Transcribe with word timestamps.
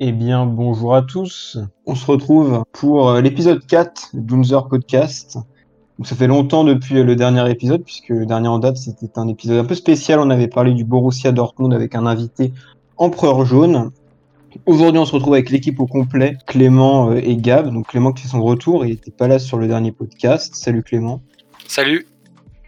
Eh 0.00 0.12
bien, 0.12 0.46
bonjour 0.46 0.94
à 0.94 1.02
tous. 1.02 1.58
On 1.84 1.96
se 1.96 2.06
retrouve 2.06 2.62
pour 2.70 3.10
euh, 3.10 3.20
l'épisode 3.20 3.66
4 3.66 4.10
d'Unzer 4.14 4.68
Podcast. 4.68 5.38
Donc, 5.98 6.06
ça 6.06 6.14
fait 6.14 6.28
longtemps 6.28 6.62
depuis 6.62 7.02
le 7.02 7.16
dernier 7.16 7.50
épisode, 7.50 7.82
puisque 7.82 8.10
le 8.10 8.24
dernier 8.24 8.46
en 8.46 8.60
date, 8.60 8.76
c'était 8.76 9.18
un 9.18 9.26
épisode 9.26 9.58
un 9.58 9.64
peu 9.64 9.74
spécial. 9.74 10.20
On 10.20 10.30
avait 10.30 10.46
parlé 10.46 10.72
du 10.72 10.84
Borussia 10.84 11.32
Dortmund 11.32 11.74
avec 11.74 11.96
un 11.96 12.06
invité 12.06 12.52
empereur 12.96 13.44
jaune. 13.44 13.90
Aujourd'hui, 14.66 15.00
on 15.00 15.04
se 15.04 15.10
retrouve 15.10 15.34
avec 15.34 15.50
l'équipe 15.50 15.80
au 15.80 15.86
complet, 15.88 16.38
Clément 16.46 17.10
euh, 17.10 17.20
et 17.20 17.36
Gab. 17.36 17.72
Donc, 17.72 17.88
Clément 17.88 18.12
qui 18.12 18.22
fait 18.22 18.28
son 18.28 18.44
retour, 18.44 18.86
il 18.86 18.90
n'était 18.90 19.10
pas 19.10 19.26
là 19.26 19.40
sur 19.40 19.58
le 19.58 19.66
dernier 19.66 19.90
podcast. 19.90 20.54
Salut 20.54 20.84
Clément. 20.84 21.22
Salut. 21.66 22.06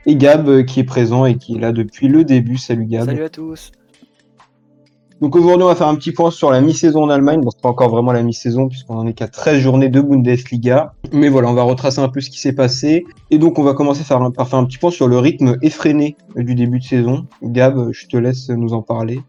Et 0.05 0.17
Gab 0.17 0.49
euh, 0.49 0.63
qui 0.65 0.81
est 0.81 0.85
présent 0.85 1.27
et 1.27 1.37
qui 1.37 1.55
est 1.55 1.61
là 1.61 1.71
depuis 1.71 2.09
le 2.09 2.25
début. 2.25 2.57
Salut 2.57 2.87
Gab. 2.87 3.07
Salut 3.07 3.23
à 3.23 3.29
tous. 3.29 3.71
Donc 5.21 5.37
aujourd'hui, 5.37 5.65
on 5.65 5.69
va 5.69 5.75
faire 5.75 5.89
un 5.89 5.97
petit 5.97 6.13
point 6.13 6.31
sur 6.31 6.51
la 6.51 6.63
mi-saison 6.63 7.03
en 7.03 7.11
Allemagne. 7.11 7.43
Bon, 7.43 7.51
c'est 7.51 7.61
pas 7.61 7.69
encore 7.69 7.91
vraiment 7.91 8.13
la 8.13 8.23
mi-saison 8.23 8.69
puisqu'on 8.69 8.97
en 8.97 9.07
est 9.07 9.13
qu'à 9.13 9.29
13 9.29 9.61
journées 9.61 9.91
de 9.91 10.01
Bundesliga. 10.01 10.95
Mais 11.13 11.29
voilà, 11.29 11.51
on 11.51 11.53
va 11.53 11.63
retracer 11.63 12.01
un 12.01 12.09
peu 12.09 12.23
ce 12.23 12.31
qui 12.31 12.41
s'est 12.41 12.55
passé. 12.55 13.05
Et 13.31 13.37
donc, 13.37 13.59
on 13.59 13.63
va 13.63 13.75
commencer 13.75 14.03
par, 14.03 14.49
faire 14.49 14.59
un 14.59 14.65
petit 14.65 14.79
point 14.79 14.91
sur 14.91 15.09
le 15.09 15.19
rythme 15.19 15.59
effréné 15.61 16.17
du 16.37 16.55
début 16.55 16.79
de 16.79 16.85
saison. 16.85 17.27
Gab, 17.43 17.93
je 17.93 18.07
te 18.07 18.17
laisse 18.17 18.49
nous 18.49 18.73
en 18.73 18.81
parler. 18.81 19.21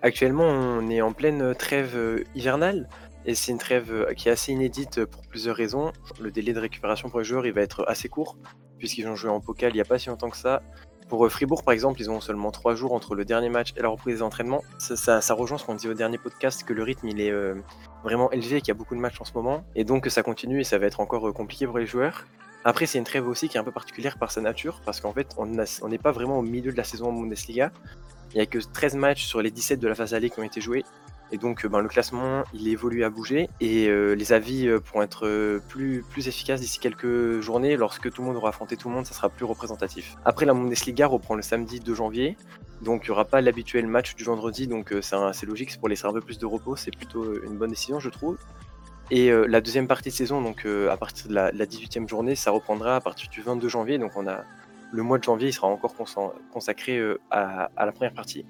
Actuellement, 0.00 0.44
on 0.44 0.88
est 0.90 1.00
en 1.00 1.12
pleine 1.12 1.54
trêve 1.58 2.24
hivernale. 2.36 2.88
Et 3.24 3.34
c'est 3.34 3.50
une 3.50 3.58
trêve 3.58 4.06
qui 4.16 4.28
est 4.28 4.32
assez 4.32 4.52
inédite 4.52 5.04
pour 5.06 5.22
plusieurs 5.22 5.56
raisons. 5.56 5.90
Le 6.20 6.30
délai 6.30 6.52
de 6.52 6.60
récupération 6.60 7.08
pour 7.08 7.18
les 7.18 7.24
joueurs, 7.24 7.46
il 7.46 7.52
va 7.52 7.62
être 7.62 7.84
assez 7.88 8.08
court, 8.08 8.36
puisqu'ils 8.78 9.08
ont 9.08 9.16
joué 9.16 9.30
en 9.30 9.40
pokal 9.40 9.72
il 9.72 9.74
n'y 9.74 9.80
a 9.80 9.84
pas 9.84 9.98
si 9.98 10.08
longtemps 10.08 10.30
que 10.30 10.36
ça. 10.36 10.62
Pour 11.08 11.24
euh, 11.24 11.28
Fribourg, 11.28 11.62
par 11.62 11.72
exemple, 11.72 12.00
ils 12.00 12.10
ont 12.10 12.20
seulement 12.20 12.50
trois 12.50 12.74
jours 12.74 12.92
entre 12.92 13.14
le 13.14 13.24
dernier 13.24 13.48
match 13.48 13.72
et 13.76 13.82
la 13.82 13.88
reprise 13.88 14.16
des 14.16 14.22
entraînements. 14.22 14.62
Ça, 14.78 15.20
ça, 15.20 15.34
rejoint 15.34 15.56
ce 15.58 15.64
qu'on 15.64 15.74
disait 15.74 15.88
au 15.88 15.94
dernier 15.94 16.18
podcast, 16.18 16.64
que 16.64 16.72
le 16.72 16.82
rythme 16.82 17.08
il 17.08 17.20
est 17.20 17.30
euh, 17.30 17.54
vraiment 18.02 18.30
élevé, 18.32 18.60
qu'il 18.60 18.68
y 18.68 18.70
a 18.72 18.74
beaucoup 18.74 18.96
de 18.96 19.00
matchs 19.00 19.20
en 19.20 19.24
ce 19.24 19.32
moment, 19.34 19.64
et 19.76 19.84
donc 19.84 20.06
ça 20.08 20.22
continue 20.22 20.60
et 20.60 20.64
ça 20.64 20.78
va 20.78 20.86
être 20.86 21.00
encore 21.00 21.28
euh, 21.28 21.32
compliqué 21.32 21.66
pour 21.66 21.78
les 21.78 21.86
joueurs. 21.86 22.26
Après, 22.64 22.86
c'est 22.86 22.98
une 22.98 23.04
trêve 23.04 23.28
aussi 23.28 23.48
qui 23.48 23.56
est 23.56 23.60
un 23.60 23.64
peu 23.64 23.70
particulière 23.70 24.18
par 24.18 24.32
sa 24.32 24.40
nature, 24.40 24.80
parce 24.84 25.00
qu'en 25.00 25.12
fait, 25.12 25.36
on 25.38 25.46
n'est 25.88 25.98
pas 25.98 26.10
vraiment 26.10 26.40
au 26.40 26.42
milieu 26.42 26.72
de 26.72 26.76
la 26.76 26.82
saison 26.82 27.10
en 27.10 27.12
Bundesliga. 27.12 27.70
Il 28.32 28.38
n'y 28.38 28.42
a 28.42 28.46
que 28.46 28.58
13 28.58 28.96
matchs 28.96 29.24
sur 29.24 29.40
les 29.40 29.52
17 29.52 29.78
de 29.78 29.86
la 29.86 29.94
phase 29.94 30.14
aller 30.14 30.30
qui 30.30 30.40
ont 30.40 30.42
été 30.42 30.60
joués, 30.60 30.84
et 31.32 31.38
donc, 31.38 31.64
euh, 31.64 31.68
ben, 31.68 31.80
le 31.80 31.88
classement, 31.88 32.44
il 32.54 32.68
évolue 32.68 33.04
à 33.04 33.10
bouger 33.10 33.48
et 33.60 33.88
euh, 33.88 34.14
les 34.14 34.32
avis 34.32 34.68
euh, 34.68 34.78
pourront 34.78 35.02
être 35.02 35.60
plus, 35.68 36.04
plus 36.08 36.28
efficaces 36.28 36.60
d'ici 36.60 36.78
quelques 36.78 37.40
journées. 37.40 37.76
Lorsque 37.76 38.10
tout 38.12 38.22
le 38.22 38.28
monde 38.28 38.36
aura 38.36 38.50
affronté 38.50 38.76
tout 38.76 38.88
le 38.88 38.94
monde, 38.94 39.06
ça 39.06 39.14
sera 39.14 39.28
plus 39.28 39.44
représentatif. 39.44 40.16
Après, 40.24 40.46
la 40.46 40.54
Bundesliga 40.54 41.06
reprend 41.06 41.34
le 41.34 41.42
samedi 41.42 41.80
2 41.80 41.94
janvier. 41.94 42.36
Donc, 42.82 43.02
il 43.04 43.06
n'y 43.06 43.10
aura 43.12 43.24
pas 43.24 43.40
l'habituel 43.40 43.86
match 43.86 44.14
du 44.14 44.24
vendredi. 44.24 44.66
Donc, 44.68 44.94
c'est 45.00 45.46
logique, 45.46 45.70
c'est 45.70 45.78
pour 45.78 45.88
laisser 45.88 46.06
un 46.06 46.12
peu 46.12 46.20
plus 46.20 46.38
de 46.38 46.46
repos. 46.46 46.76
C'est 46.76 46.94
plutôt 46.94 47.42
une 47.42 47.56
bonne 47.56 47.70
décision, 47.70 47.98
je 47.98 48.10
trouve. 48.10 48.36
Et 49.10 49.30
la 49.30 49.60
deuxième 49.60 49.86
partie 49.86 50.10
de 50.10 50.14
saison, 50.14 50.42
donc 50.42 50.66
à 50.66 50.96
partir 50.96 51.28
de 51.28 51.34
la, 51.34 51.50
18e 51.52 52.06
journée, 52.08 52.34
ça 52.34 52.50
reprendra 52.50 52.96
à 52.96 53.00
partir 53.00 53.30
du 53.30 53.40
22 53.40 53.68
janvier. 53.68 53.98
Donc, 53.98 54.12
on 54.16 54.26
a 54.26 54.44
le 54.92 55.02
mois 55.02 55.18
de 55.18 55.24
janvier, 55.24 55.48
il 55.48 55.52
sera 55.52 55.68
encore 55.68 55.94
consacré 56.52 57.00
à 57.30 57.70
la 57.78 57.92
première 57.92 58.12
partie. 58.12 58.44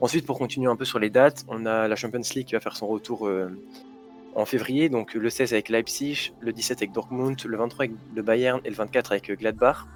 Ensuite, 0.00 0.24
pour 0.24 0.38
continuer 0.38 0.70
un 0.70 0.76
peu 0.76 0.86
sur 0.86 0.98
les 0.98 1.10
dates, 1.10 1.44
on 1.48 1.66
a 1.66 1.86
la 1.86 1.96
Champions 1.96 2.22
League 2.34 2.46
qui 2.46 2.54
va 2.54 2.60
faire 2.60 2.74
son 2.74 2.86
retour 2.86 3.28
euh, 3.28 3.50
en 4.34 4.46
février, 4.46 4.88
donc 4.88 5.12
le 5.12 5.28
16 5.28 5.52
avec 5.52 5.68
Leipzig, 5.68 6.32
le 6.40 6.52
17 6.52 6.78
avec 6.78 6.92
Dortmund, 6.92 7.36
le 7.44 7.56
23 7.58 7.84
avec 7.84 7.96
le 8.14 8.22
Bayern 8.22 8.60
et 8.64 8.70
le 8.70 8.76
24 8.76 9.12
avec 9.12 9.30
Gladbach. 9.38 9.86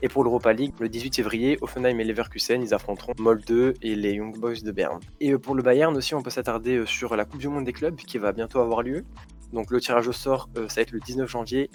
Et 0.00 0.08
pour 0.08 0.24
l'Europa 0.24 0.54
League, 0.54 0.72
le 0.80 0.88
18 0.88 1.14
février, 1.14 1.58
Offenheim 1.60 2.00
et 2.00 2.04
Leverkusen, 2.04 2.62
ils 2.62 2.72
affronteront 2.72 3.12
Molde 3.18 3.74
et 3.82 3.94
les 3.94 4.14
Young 4.14 4.36
Boys 4.38 4.62
de 4.64 4.72
Berne. 4.72 5.00
Et 5.20 5.32
euh, 5.32 5.38
pour 5.38 5.54
le 5.54 5.62
Bayern 5.62 5.94
aussi, 5.96 6.14
on 6.14 6.22
peut 6.22 6.30
s'attarder 6.30 6.78
euh, 6.78 6.86
sur 6.86 7.14
la 7.14 7.26
Coupe 7.26 7.38
du 7.38 7.48
Monde 7.48 7.64
des 7.64 7.74
clubs 7.74 7.96
qui 7.96 8.16
va 8.16 8.32
bientôt 8.32 8.60
avoir 8.60 8.82
lieu. 8.82 9.04
Donc 9.52 9.70
le 9.70 9.80
tirage 9.82 10.08
au 10.08 10.12
sort, 10.12 10.48
ça 10.54 10.76
va 10.76 10.82
être 10.82 10.92
le 10.92 11.00
19 11.00 11.30
janvier. 11.30 11.68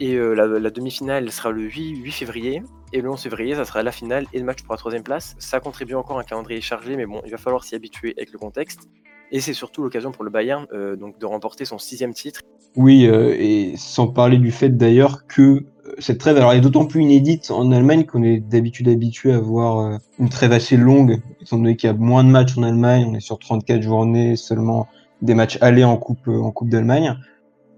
Et 0.00 0.16
la, 0.16 0.70
demi-finale 0.70 1.30
sera 1.30 1.52
le 1.52 1.62
8 1.62 2.10
février. 2.10 2.64
Et 2.94 3.00
le 3.00 3.10
11 3.10 3.20
février, 3.20 3.54
ça 3.54 3.64
sera 3.64 3.82
la 3.82 3.92
finale 3.92 4.26
et 4.34 4.38
le 4.38 4.44
match 4.44 4.62
pour 4.62 4.74
la 4.74 4.78
troisième 4.78 5.02
place. 5.02 5.34
Ça 5.38 5.60
contribue 5.60 5.94
encore 5.94 6.18
à 6.18 6.20
un 6.20 6.24
calendrier 6.24 6.60
chargé, 6.60 6.94
mais 6.96 7.06
bon, 7.06 7.22
il 7.24 7.30
va 7.30 7.38
falloir 7.38 7.64
s'y 7.64 7.74
habituer 7.74 8.12
avec 8.18 8.32
le 8.32 8.38
contexte. 8.38 8.88
Et 9.30 9.40
c'est 9.40 9.54
surtout 9.54 9.82
l'occasion 9.82 10.12
pour 10.12 10.24
le 10.24 10.30
Bayern 10.30 10.66
euh, 10.74 10.94
donc 10.94 11.18
de 11.18 11.24
remporter 11.24 11.64
son 11.64 11.78
sixième 11.78 12.12
titre. 12.12 12.42
Oui, 12.76 13.06
euh, 13.06 13.34
et 13.38 13.74
sans 13.76 14.08
parler 14.08 14.36
du 14.36 14.50
fait 14.50 14.68
d'ailleurs 14.68 15.26
que 15.26 15.42
euh, 15.42 15.64
cette 16.00 16.18
trêve, 16.18 16.36
alors 16.36 16.52
est 16.52 16.60
d'autant 16.60 16.84
plus 16.84 17.00
inédite 17.00 17.50
en 17.50 17.72
Allemagne 17.72 18.04
qu'on 18.04 18.22
est 18.22 18.40
d'habitude 18.40 18.90
habitué 18.90 19.32
à 19.32 19.40
voir 19.40 19.98
une 20.18 20.28
trêve 20.28 20.52
assez 20.52 20.76
longue, 20.76 21.22
étant 21.40 21.56
donné 21.56 21.76
qu'il 21.76 21.86
y 21.86 21.90
a 21.90 21.96
moins 21.96 22.24
de 22.24 22.28
matchs 22.28 22.58
en 22.58 22.62
Allemagne, 22.62 23.06
on 23.08 23.14
est 23.14 23.20
sur 23.20 23.38
34 23.38 23.80
journées, 23.80 24.36
seulement 24.36 24.86
des 25.22 25.34
matchs 25.34 25.56
allés 25.62 25.84
en 25.84 25.96
Coupe, 25.96 26.28
en 26.28 26.50
coupe 26.50 26.68
d'Allemagne. 26.68 27.16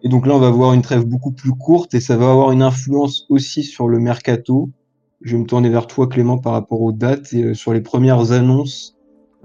Et 0.03 0.09
donc 0.09 0.27
là, 0.27 0.35
on 0.35 0.41
va 0.41 0.51
voir 0.51 0.75
une 0.75 0.83
trêve 0.83 1.05
beaucoup 1.05 1.31
plus 1.31 1.53
courte 1.53 1.95
et 1.95 2.01
ça 2.01 2.17
va 2.17 2.31
avoir 2.31 2.51
une 2.51 2.63
influence 2.63 3.27
aussi 3.29 3.63
sur 3.63 3.89
le 3.89 4.01
mercato, 4.01 4.71
je 5.25 5.33
vais 5.33 5.43
me 5.43 5.47
tourner 5.47 5.71
vers 5.71 5.87
toi, 5.87 6.07
Clément, 6.07 6.39
par 6.39 6.53
rapport 6.53 6.81
aux 6.81 6.93
dates 6.93 7.33
et 7.33 7.43
euh, 7.43 7.55
sur 7.55 7.73
les 7.73 7.81
premières 7.81 8.33
annonces 8.33 8.95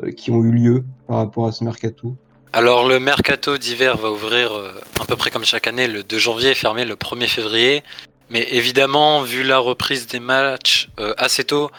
euh, 0.03 0.11
qui 0.11 0.29
ont 0.29 0.43
eu 0.43 0.51
lieu 0.51 0.83
par 1.07 1.17
rapport 1.17 1.47
à 1.47 1.51
ce 1.51 1.63
mercato. 1.63 2.15
Alors 2.51 2.87
le 2.87 2.99
mercato 2.99 3.57
d'hiver 3.57 3.97
va 3.97 4.11
ouvrir 4.11 4.51
euh, 4.51 4.73
à 4.99 5.05
peu 5.05 5.15
près 5.15 5.31
comme 5.31 5.45
chaque 5.45 5.67
année 5.67 5.87
le 5.87 6.03
2 6.03 6.17
janvier 6.17 6.51
et 6.51 6.55
fermer 6.55 6.83
le 6.83 6.95
1er 6.95 7.27
février. 7.27 7.83
Mais 8.29 8.45
évidemment, 8.51 9.21
vu 9.21 9.43
la 9.43 9.57
reprise 9.57 10.05
des 10.05 10.19
matchs 10.19 10.89
assez 11.17 11.43
tôt 11.45 11.71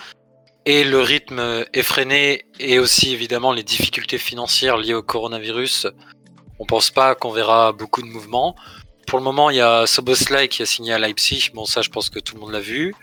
et 0.67 0.83
le 0.83 1.01
rythme 1.01 1.65
effréné 1.75 2.45
et 2.59 2.81
aussi 2.81 3.13
évidemment 3.13 3.53
les 3.53 3.63
difficultés 3.63 4.19
financières 4.19 4.77
liées 4.77 4.95
au 4.95 5.03
coronavirus, 5.03 5.87
on 6.59 6.67
pense 6.67 6.91
pas 6.91 7.15
qu'on 7.15 7.31
verra 7.31 7.71
beaucoup 7.71 8.03
de 8.03 8.09
mouvements. 8.09 8.57
Pour 9.07 9.21
le 9.21 9.25
moment, 9.25 9.51
il 9.51 9.59
y 9.59 9.61
a 9.61 9.87
Soboslai 9.87 10.49
qui 10.49 10.63
a 10.63 10.67
signé 10.67 10.93
à 10.93 10.99
Leipzig. 10.99 11.51
Bon, 11.55 11.67
ça, 11.67 11.83
je 11.83 11.91
pense 11.91 12.11
que 12.11 12.19
tout 12.19 12.35
le 12.35 12.41
monde 12.41 12.51
l'a 12.51 12.61
vu. 12.61 12.97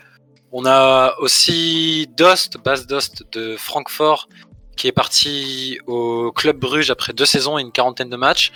On 0.52 0.66
a 0.66 1.16
aussi 1.20 2.08
Dost, 2.16 2.58
Bas 2.58 2.84
Dost 2.88 3.24
de 3.34 3.58
Francfort, 3.58 4.30
qui 4.78 4.88
est 4.88 4.94
parti 4.94 5.80
au 5.88 6.32
Club 6.32 6.58
Bruges 6.58 6.90
après 6.90 7.14
deux 7.14 7.26
saisons 7.26 7.58
et 7.58 7.62
une 7.62 7.72
quarantaine 7.72 8.10
de 8.10 8.16
matchs. 8.16 8.52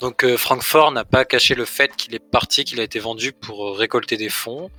Donc 0.00 0.24
euh, 0.24 0.36
Francfort 0.36 0.92
n'a 0.92 1.04
pas 1.04 1.24
caché 1.24 1.54
le 1.54 1.64
fait 1.64 1.94
qu'il 1.96 2.14
est 2.14 2.18
parti, 2.18 2.64
qu'il 2.64 2.80
a 2.80 2.82
été 2.82 2.98
vendu 2.98 3.32
pour 3.32 3.78
récolter 3.78 4.16
des 4.16 4.28
fonds. 4.28 4.70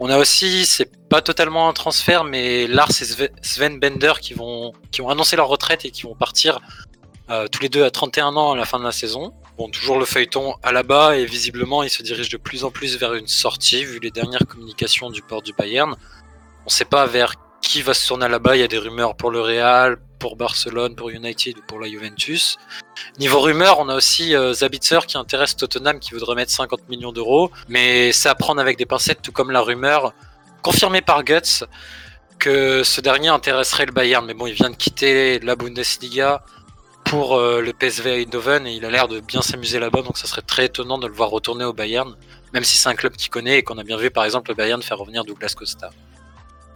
On 0.00 0.08
a 0.08 0.18
aussi, 0.18 0.66
c'est 0.66 0.90
pas 1.08 1.22
totalement 1.22 1.68
un 1.68 1.72
transfert, 1.72 2.24
mais 2.24 2.66
Lars 2.66 2.90
et 2.90 3.28
Sven 3.42 3.78
Bender 3.78 4.14
qui 4.20 4.34
vont, 4.34 4.72
qui 4.90 5.00
ont 5.00 5.08
annoncé 5.08 5.36
leur 5.36 5.48
retraite 5.48 5.84
et 5.84 5.90
qui 5.90 6.02
vont 6.02 6.14
partir 6.14 6.58
euh, 7.30 7.46
tous 7.48 7.62
les 7.62 7.68
deux 7.68 7.84
à 7.84 7.90
31 7.90 8.36
ans 8.36 8.52
à 8.52 8.56
la 8.56 8.64
fin 8.64 8.78
de 8.78 8.84
la 8.84 8.92
saison. 8.92 9.32
Bon, 9.58 9.68
toujours 9.68 9.98
le 9.98 10.04
feuilleton 10.04 10.54
à 10.62 10.72
la 10.72 10.82
bas 10.82 11.16
et 11.16 11.24
visiblement 11.24 11.82
il 11.82 11.90
se 11.90 12.02
dirige 12.02 12.30
de 12.30 12.36
plus 12.36 12.64
en 12.64 12.70
plus 12.70 12.96
vers 12.98 13.14
une 13.14 13.26
sortie 13.26 13.84
vu 13.84 14.00
les 14.00 14.10
dernières 14.10 14.46
communications 14.46 15.10
du 15.10 15.22
port 15.22 15.42
du 15.42 15.52
Bayern. 15.52 15.94
On 16.62 16.66
ne 16.66 16.70
sait 16.70 16.84
pas 16.84 17.06
vers 17.06 17.34
qui 17.60 17.80
va 17.80 17.94
se 17.94 18.06
tourner 18.06 18.28
là-bas. 18.28 18.56
Il 18.56 18.60
y 18.60 18.64
a 18.64 18.68
des 18.68 18.78
rumeurs 18.78 19.14
pour 19.14 19.30
le 19.30 19.40
Real, 19.40 19.98
pour 20.18 20.36
Barcelone, 20.36 20.94
pour 20.94 21.10
United 21.10 21.58
ou 21.58 21.62
pour 21.66 21.80
la 21.80 21.88
Juventus. 21.88 22.56
Niveau 23.18 23.40
rumeurs, 23.40 23.78
on 23.78 23.88
a 23.88 23.94
aussi 23.94 24.34
euh, 24.34 24.52
Zabitzer 24.52 25.00
qui 25.06 25.16
intéresse 25.16 25.56
Tottenham 25.56 25.98
qui 25.98 26.12
voudrait 26.12 26.34
mettre 26.34 26.52
50 26.52 26.88
millions 26.88 27.12
d'euros. 27.12 27.50
Mais 27.68 28.12
c'est 28.12 28.28
à 28.28 28.34
prendre 28.34 28.60
avec 28.60 28.76
des 28.78 28.86
pincettes, 28.86 29.22
tout 29.22 29.32
comme 29.32 29.50
la 29.50 29.60
rumeur 29.60 30.12
confirmée 30.62 31.00
par 31.00 31.24
Guts 31.24 31.64
que 32.38 32.82
ce 32.82 33.00
dernier 33.00 33.28
intéresserait 33.28 33.86
le 33.86 33.92
Bayern. 33.92 34.26
Mais 34.26 34.34
bon, 34.34 34.46
il 34.46 34.54
vient 34.54 34.70
de 34.70 34.76
quitter 34.76 35.38
la 35.38 35.56
Bundesliga 35.56 36.44
pour 37.12 37.34
euh, 37.34 37.60
le 37.60 37.74
PSV 37.74 38.22
Eindhoven 38.22 38.66
et 38.66 38.72
il 38.72 38.86
a 38.86 38.90
l'air 38.90 39.06
de 39.06 39.20
bien 39.20 39.42
s'amuser 39.42 39.78
là-bas, 39.78 40.00
donc 40.00 40.16
ça 40.16 40.26
serait 40.26 40.40
très 40.40 40.64
étonnant 40.64 40.96
de 40.96 41.06
le 41.06 41.12
voir 41.12 41.28
retourner 41.28 41.62
au 41.62 41.74
Bayern, 41.74 42.14
même 42.54 42.64
si 42.64 42.78
c'est 42.78 42.88
un 42.88 42.94
club 42.94 43.12
qu'il 43.12 43.28
connaît 43.28 43.58
et 43.58 43.62
qu'on 43.62 43.76
a 43.76 43.84
bien 43.84 43.98
vu 43.98 44.10
par 44.10 44.24
exemple 44.24 44.50
le 44.50 44.54
Bayern 44.54 44.80
faire 44.80 44.96
revenir 44.96 45.22
Douglas 45.22 45.52
Costa. 45.54 45.90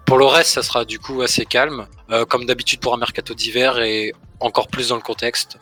Pour 0.05 0.19
le 0.19 0.27
reste, 0.27 0.51
ça 0.51 0.63
sera 0.63 0.85
du 0.85 0.99
coup 0.99 1.23
assez 1.23 1.47
calme, 1.47 1.87
euh, 2.11 2.27
comme 2.27 2.45
d'habitude 2.45 2.81
pour 2.81 2.93
un 2.93 2.99
mercato 2.99 3.33
d'hiver 3.33 3.79
et 3.79 4.13
encore 4.41 4.69
plus 4.69 4.91
dans 4.91 4.97
le 4.97 5.01
contexte. 5.01 5.59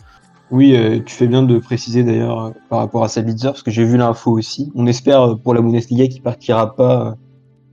Oui, 0.51 0.75
euh, 0.75 0.99
tu 1.07 1.15
fais 1.15 1.29
bien 1.29 1.45
de 1.45 1.61
préciser 1.61 2.03
d'ailleurs 2.03 2.53
par 2.69 2.81
rapport 2.81 3.05
à 3.05 3.09
Sabitzer, 3.09 3.51
parce 3.51 3.63
que 3.63 3.71
j'ai 3.71 3.85
vu 3.85 3.97
l'info 3.97 4.33
aussi. 4.33 4.73
On 4.75 4.89
espère 4.89 5.39
pour 5.39 5.55
la 5.55 5.61
Bundesliga 5.61 6.09
qu'il 6.09 6.23
partira 6.23 6.75
pas 6.75 7.15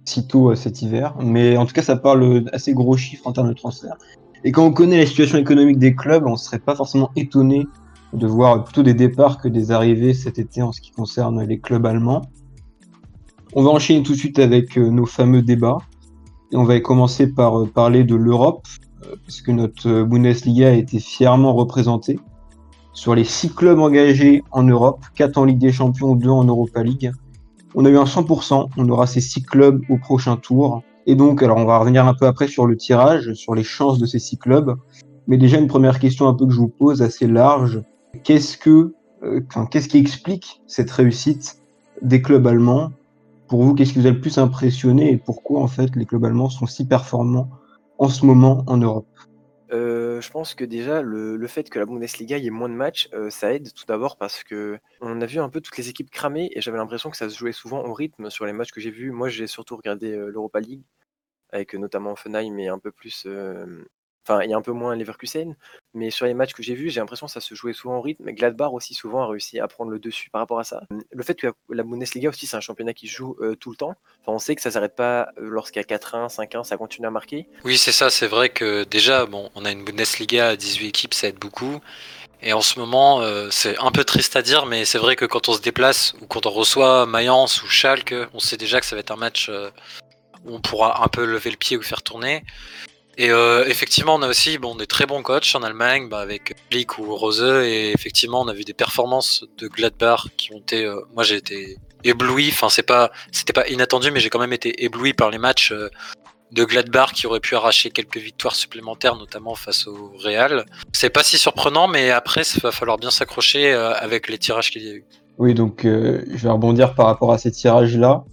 sitôt 0.06 0.54
cet 0.54 0.84
hiver, 0.84 1.16
mais 1.20 1.58
en 1.58 1.66
tout 1.66 1.74
cas 1.74 1.82
ça 1.82 1.96
parle 1.96 2.42
d'assez 2.42 2.76
gros 2.76 2.96
chiffres 2.96 3.26
en 3.26 3.32
termes 3.32 3.50
de 3.50 3.54
transfert. 3.54 3.96
Et 4.44 4.52
quand 4.52 4.66
on 4.66 4.72
connaît 4.72 4.98
la 4.98 5.06
situation 5.06 5.38
économique 5.38 5.78
des 5.78 5.96
clubs, 5.96 6.26
on 6.26 6.32
ne 6.32 6.36
serait 6.36 6.60
pas 6.60 6.76
forcément 6.76 7.12
étonné 7.16 7.68
de 8.14 8.28
voir 8.28 8.64
plutôt 8.64 8.84
des 8.84 8.94
départs 8.94 9.38
que 9.38 9.48
des 9.48 9.72
arrivées 9.72 10.14
cet 10.14 10.40
été 10.40 10.62
en 10.62 10.72
ce 10.72 10.82
qui 10.82 10.92
concerne 10.92 11.44
les 11.44 11.60
clubs 11.60 11.86
allemands. 11.86 12.24
On 13.54 13.64
va 13.64 13.70
enchaîner 13.70 14.02
tout 14.02 14.14
de 14.14 14.18
suite 14.18 14.40
avec 14.40 14.78
euh, 14.78 14.90
nos 14.90 15.06
fameux 15.06 15.42
débats. 15.42 15.78
Et 16.52 16.58
on 16.58 16.64
va 16.64 16.80
commencer 16.80 17.28
par 17.28 17.60
euh, 17.60 17.66
parler 17.68 18.04
de 18.04 18.16
l'Europe, 18.16 18.66
euh, 19.04 19.16
parce 19.26 19.42
que 19.42 19.52
notre 19.52 20.04
Bundesliga 20.04 20.70
a 20.70 20.72
été 20.72 21.00
fièrement 21.00 21.54
représentée. 21.54 22.20
Sur 22.94 23.16
les 23.16 23.24
six 23.24 23.54
clubs 23.54 23.80
engagés 23.80 24.44
en 24.52 24.64
Europe, 24.64 25.06
quatre 25.16 25.38
en 25.38 25.46
Ligue 25.46 25.60
des 25.60 25.72
Champions, 25.72 26.16
deux 26.16 26.30
en 26.30 26.44
Europa 26.44 26.84
League, 26.84 27.12
on 27.76 27.86
a 27.86 27.90
eu 27.90 27.98
un 27.98 28.04
100%. 28.06 28.70
On 28.76 28.90
aura 28.90 29.08
ces 29.08 29.22
six 29.22 29.44
clubs 29.44 29.82
au 29.90 29.98
prochain 29.98 30.36
tour. 30.36 30.82
Et 31.12 31.16
donc, 31.16 31.44
alors 31.44 31.58
on 31.58 31.66
va 31.66 31.78
revenir 31.78 32.08
un 32.08 32.14
peu 32.14 32.26
après 32.26 32.48
sur 32.48 32.66
le 32.66 32.78
tirage, 32.78 33.34
sur 33.34 33.54
les 33.54 33.66
chances 33.66 34.00
de 34.00 34.06
ces 34.06 34.18
six 34.18 34.38
clubs. 34.38 34.78
Mais 35.28 35.36
déjà, 35.36 35.58
une 35.58 35.68
première 35.68 36.00
question 36.00 36.26
un 36.30 36.34
peu 36.34 36.46
que 36.46 36.54
je 36.54 36.58
vous 36.58 36.70
pose, 36.70 37.02
assez 37.02 37.28
large. 37.28 37.84
qu'est-ce 38.24 38.58
que, 38.58 38.94
euh, 39.22 39.42
qu'est-ce 39.70 39.90
qui 39.90 39.98
explique 39.98 40.62
cette 40.68 40.90
réussite 40.90 41.58
des 42.02 42.22
clubs 42.22 42.48
allemands? 42.48 42.94
Pour 43.50 43.62
vous, 43.62 43.76
qu'est-ce 43.76 43.92
qui 43.92 44.00
vous 44.00 44.08
a 44.08 44.12
le 44.12 44.22
plus 44.22 44.38
impressionné 44.38 45.12
et 45.12 45.18
pourquoi 45.18 45.60
en 45.60 45.68
fait 45.68 45.94
les 45.98 46.06
clubs 46.06 46.24
allemands 46.24 46.50
sont 46.50 46.66
si 46.66 46.88
performants 46.88 47.50
en 47.98 48.08
ce 48.08 48.26
moment 48.26 48.64
en 48.68 48.78
Europe? 48.78 49.06
Euh, 49.74 50.22
je 50.22 50.32
pense 50.32 50.54
que 50.54 50.64
déjà 50.64 51.02
le, 51.02 51.46
fait 51.48 51.70
que 51.70 51.78
la 51.78 51.86
Bundesliga 51.86 52.38
ait 52.38 52.50
moins 52.52 52.70
de 52.70 52.74
matchs, 52.74 53.10
euh, 53.14 53.30
ça 53.30 53.54
aide 53.54 53.74
tout 53.74 53.86
d'abord 53.86 54.16
parce 54.16 54.46
que 54.46 54.80
on 55.02 55.20
a 55.20 55.26
vu 55.26 55.42
un 55.42 55.50
peu 55.50 55.60
toutes 55.60 55.78
les 55.78 55.90
équipes 55.90 56.10
cramer 56.10 56.50
et 56.56 56.62
j'avais 56.62 56.78
l'impression 56.78 57.10
que 57.10 57.18
ça 57.18 57.28
se 57.28 57.38
jouait 57.38 57.52
souvent 57.52 57.84
au 57.84 57.94
rythme 57.94 58.30
sur 58.30 58.46
les 58.46 58.54
matchs 58.54 58.72
que 58.72 58.80
j'ai 58.80 58.92
vus. 58.92 59.12
Moi, 59.12 59.28
j'ai 59.28 59.48
surtout 59.48 59.76
regardé 59.76 60.16
l'Europa 60.16 60.62
League 60.62 60.84
avec 61.52 61.74
notamment 61.74 62.14
Offenheim 62.14 62.58
et 62.60 62.68
un 62.68 62.80
peu 62.80 62.92
plus, 62.92 63.28
enfin, 64.26 64.44
il 64.44 64.50
y 64.50 64.54
a 64.54 64.58
un 64.58 64.62
peu 64.62 64.72
moins 64.72 64.96
Leverkusen. 64.96 65.56
Mais 65.94 66.10
sur 66.10 66.26
les 66.26 66.34
matchs 66.34 66.54
que 66.54 66.64
j'ai 66.64 66.76
vus, 66.76 66.90
j'ai 66.90 67.00
l'impression 67.00 67.26
que 67.26 67.32
ça 67.32 67.42
se 67.42 67.54
jouait 67.56 67.74
souvent 67.74 67.98
au 67.98 68.02
rythme. 68.02 68.32
Gladbach 68.32 68.72
aussi 68.72 68.94
souvent 68.94 69.24
a 69.24 69.28
réussi 69.28 69.60
à 69.60 69.68
prendre 69.68 69.92
le 69.92 70.00
dessus 70.00 70.30
par 70.30 70.42
rapport 70.42 70.60
à 70.60 70.64
ça. 70.64 70.84
Le 71.12 71.24
fait 71.24 71.36
que 71.36 71.48
la, 71.70 71.84
Bundesliga 71.84 72.30
aussi, 72.30 72.48
c'est 72.48 72.58
un 72.58 72.62
championnat 72.62 72.94
qui 72.94 73.08
joue 73.08 73.36
tout 73.60 73.72
le 73.72 73.76
temps. 73.76 73.96
Enfin, 74.22 74.34
on 74.34 74.40
sait 74.40 74.56
que 74.56 74.62
ça 74.62 74.72
s'arrête 74.72 74.96
pas 74.96 75.30
lorsqu'il 75.38 75.82
y 75.82 75.86
a 75.86 75.98
4-1, 75.98 76.34
5-1, 76.34 76.64
ça 76.64 76.78
continue 76.78 77.08
à 77.08 77.12
marquer. 77.12 77.48
Oui, 77.66 77.78
c'est 77.78 77.92
ça, 77.92 78.10
c'est 78.10 78.28
vrai 78.28 78.50
que 78.50 78.84
déjà, 78.86 79.26
bon, 79.26 79.50
on 79.56 79.66
a 79.66 79.72
une 79.72 79.84
Bundesliga 79.84 80.50
à 80.50 80.56
18 80.56 80.88
équipes, 80.88 81.14
ça 81.14 81.28
aide 81.28 81.40
beaucoup. 81.40 81.82
Et 82.44 82.54
en 82.54 82.62
ce 82.62 82.80
moment, 82.80 83.22
c'est 83.52 83.78
un 83.78 83.92
peu 83.92 84.04
triste 84.04 84.36
à 84.36 84.42
dire, 84.42 84.66
mais 84.66 84.86
c'est 84.86 84.98
vrai 84.98 85.16
que 85.16 85.26
quand 85.26 85.50
on 85.50 85.54
se 85.54 85.62
déplace 85.62 86.16
ou 86.22 86.26
quand 86.26 86.48
on 86.48 86.52
reçoit 86.52 87.06
Mayence 87.06 87.62
ou 87.62 87.68
Schalke, 87.68 88.16
on 88.34 88.40
sait 88.40 88.58
déjà 88.58 88.80
que 88.80 88.86
ça 88.86 88.96
va 88.96 89.02
être 89.02 89.12
un 89.12 89.16
match 89.16 89.52
où 90.46 90.56
on 90.56 90.62
pourra 90.62 91.04
un 91.04 91.08
peu 91.08 91.26
lever 91.26 91.52
le 91.52 91.58
pied 91.58 91.78
ou 91.78 91.82
faire 91.82 92.02
tourner. 92.02 92.44
Et 93.18 93.30
euh, 93.30 93.66
effectivement, 93.68 94.16
on 94.16 94.22
a 94.22 94.28
aussi 94.28 94.58
bon, 94.58 94.76
des 94.76 94.88
très 94.88 95.06
bons 95.06 95.22
coachs 95.22 95.54
en 95.56 95.64
Allemagne, 95.64 96.08
bah, 96.10 96.20
avec 96.20 96.56
Blick 96.70 96.98
ou 96.98 97.16
Rose, 97.16 97.44
et 97.44 97.92
effectivement, 97.92 98.42
on 98.42 98.48
a 98.48 98.54
vu 98.54 98.64
des 98.64 98.74
performances 98.74 99.44
de 99.58 99.68
Gladbach 99.68 100.28
qui 100.38 100.54
ont 100.54 100.60
été. 100.60 100.86
euh, 100.86 101.02
moi, 101.14 101.24
j'ai 101.24 101.36
été 101.36 101.78
ébloui. 102.04 102.50
Enfin, 102.50 102.70
c'est 102.70 102.84
pas, 102.84 103.12
c'était 103.32 103.54
pas 103.54 103.68
inattendu, 103.68 104.12
mais 104.12 104.20
j'ai 104.20 104.30
quand 104.30 104.40
même 104.40 104.54
été 104.54 104.84
ébloui 104.84 105.14
par 105.14 105.30
les 105.30 105.38
matchs 105.38 105.72
euh, 105.72 105.90
de 106.52 106.64
Gladbach 106.64 107.12
qui 107.14 107.28
auraient 107.28 107.40
pu 107.40 107.56
arracher 107.56 107.92
quelques 107.92 108.18
victoires 108.18 108.56
supplémentaires, 108.56 109.16
notamment 109.16 109.56
face 109.56 109.88
au 109.88 110.14
Real. 110.18 110.66
C'est 110.92 111.10
pas 111.10 111.24
si 111.24 111.38
surprenant, 111.38 111.88
mais 111.88 112.12
après, 112.12 112.44
ça 112.44 112.60
va 112.64 112.72
falloir 112.72 112.98
bien 112.98 113.12
s'accrocher 113.12 113.72
avec 113.72 114.28
les 114.28 114.38
tirages 114.38 114.70
qu'il 114.70 114.84
y 114.84 114.90
a 114.90 114.94
eu. 114.96 115.06
Oui, 115.38 115.54
donc 115.54 115.84
je 115.84 116.36
vais 116.36 116.50
rebondir 116.50 116.94
par 116.94 117.06
rapport 117.06 117.32
à 117.32 117.38
ces 117.38 117.52
tirages-là. 117.52 118.26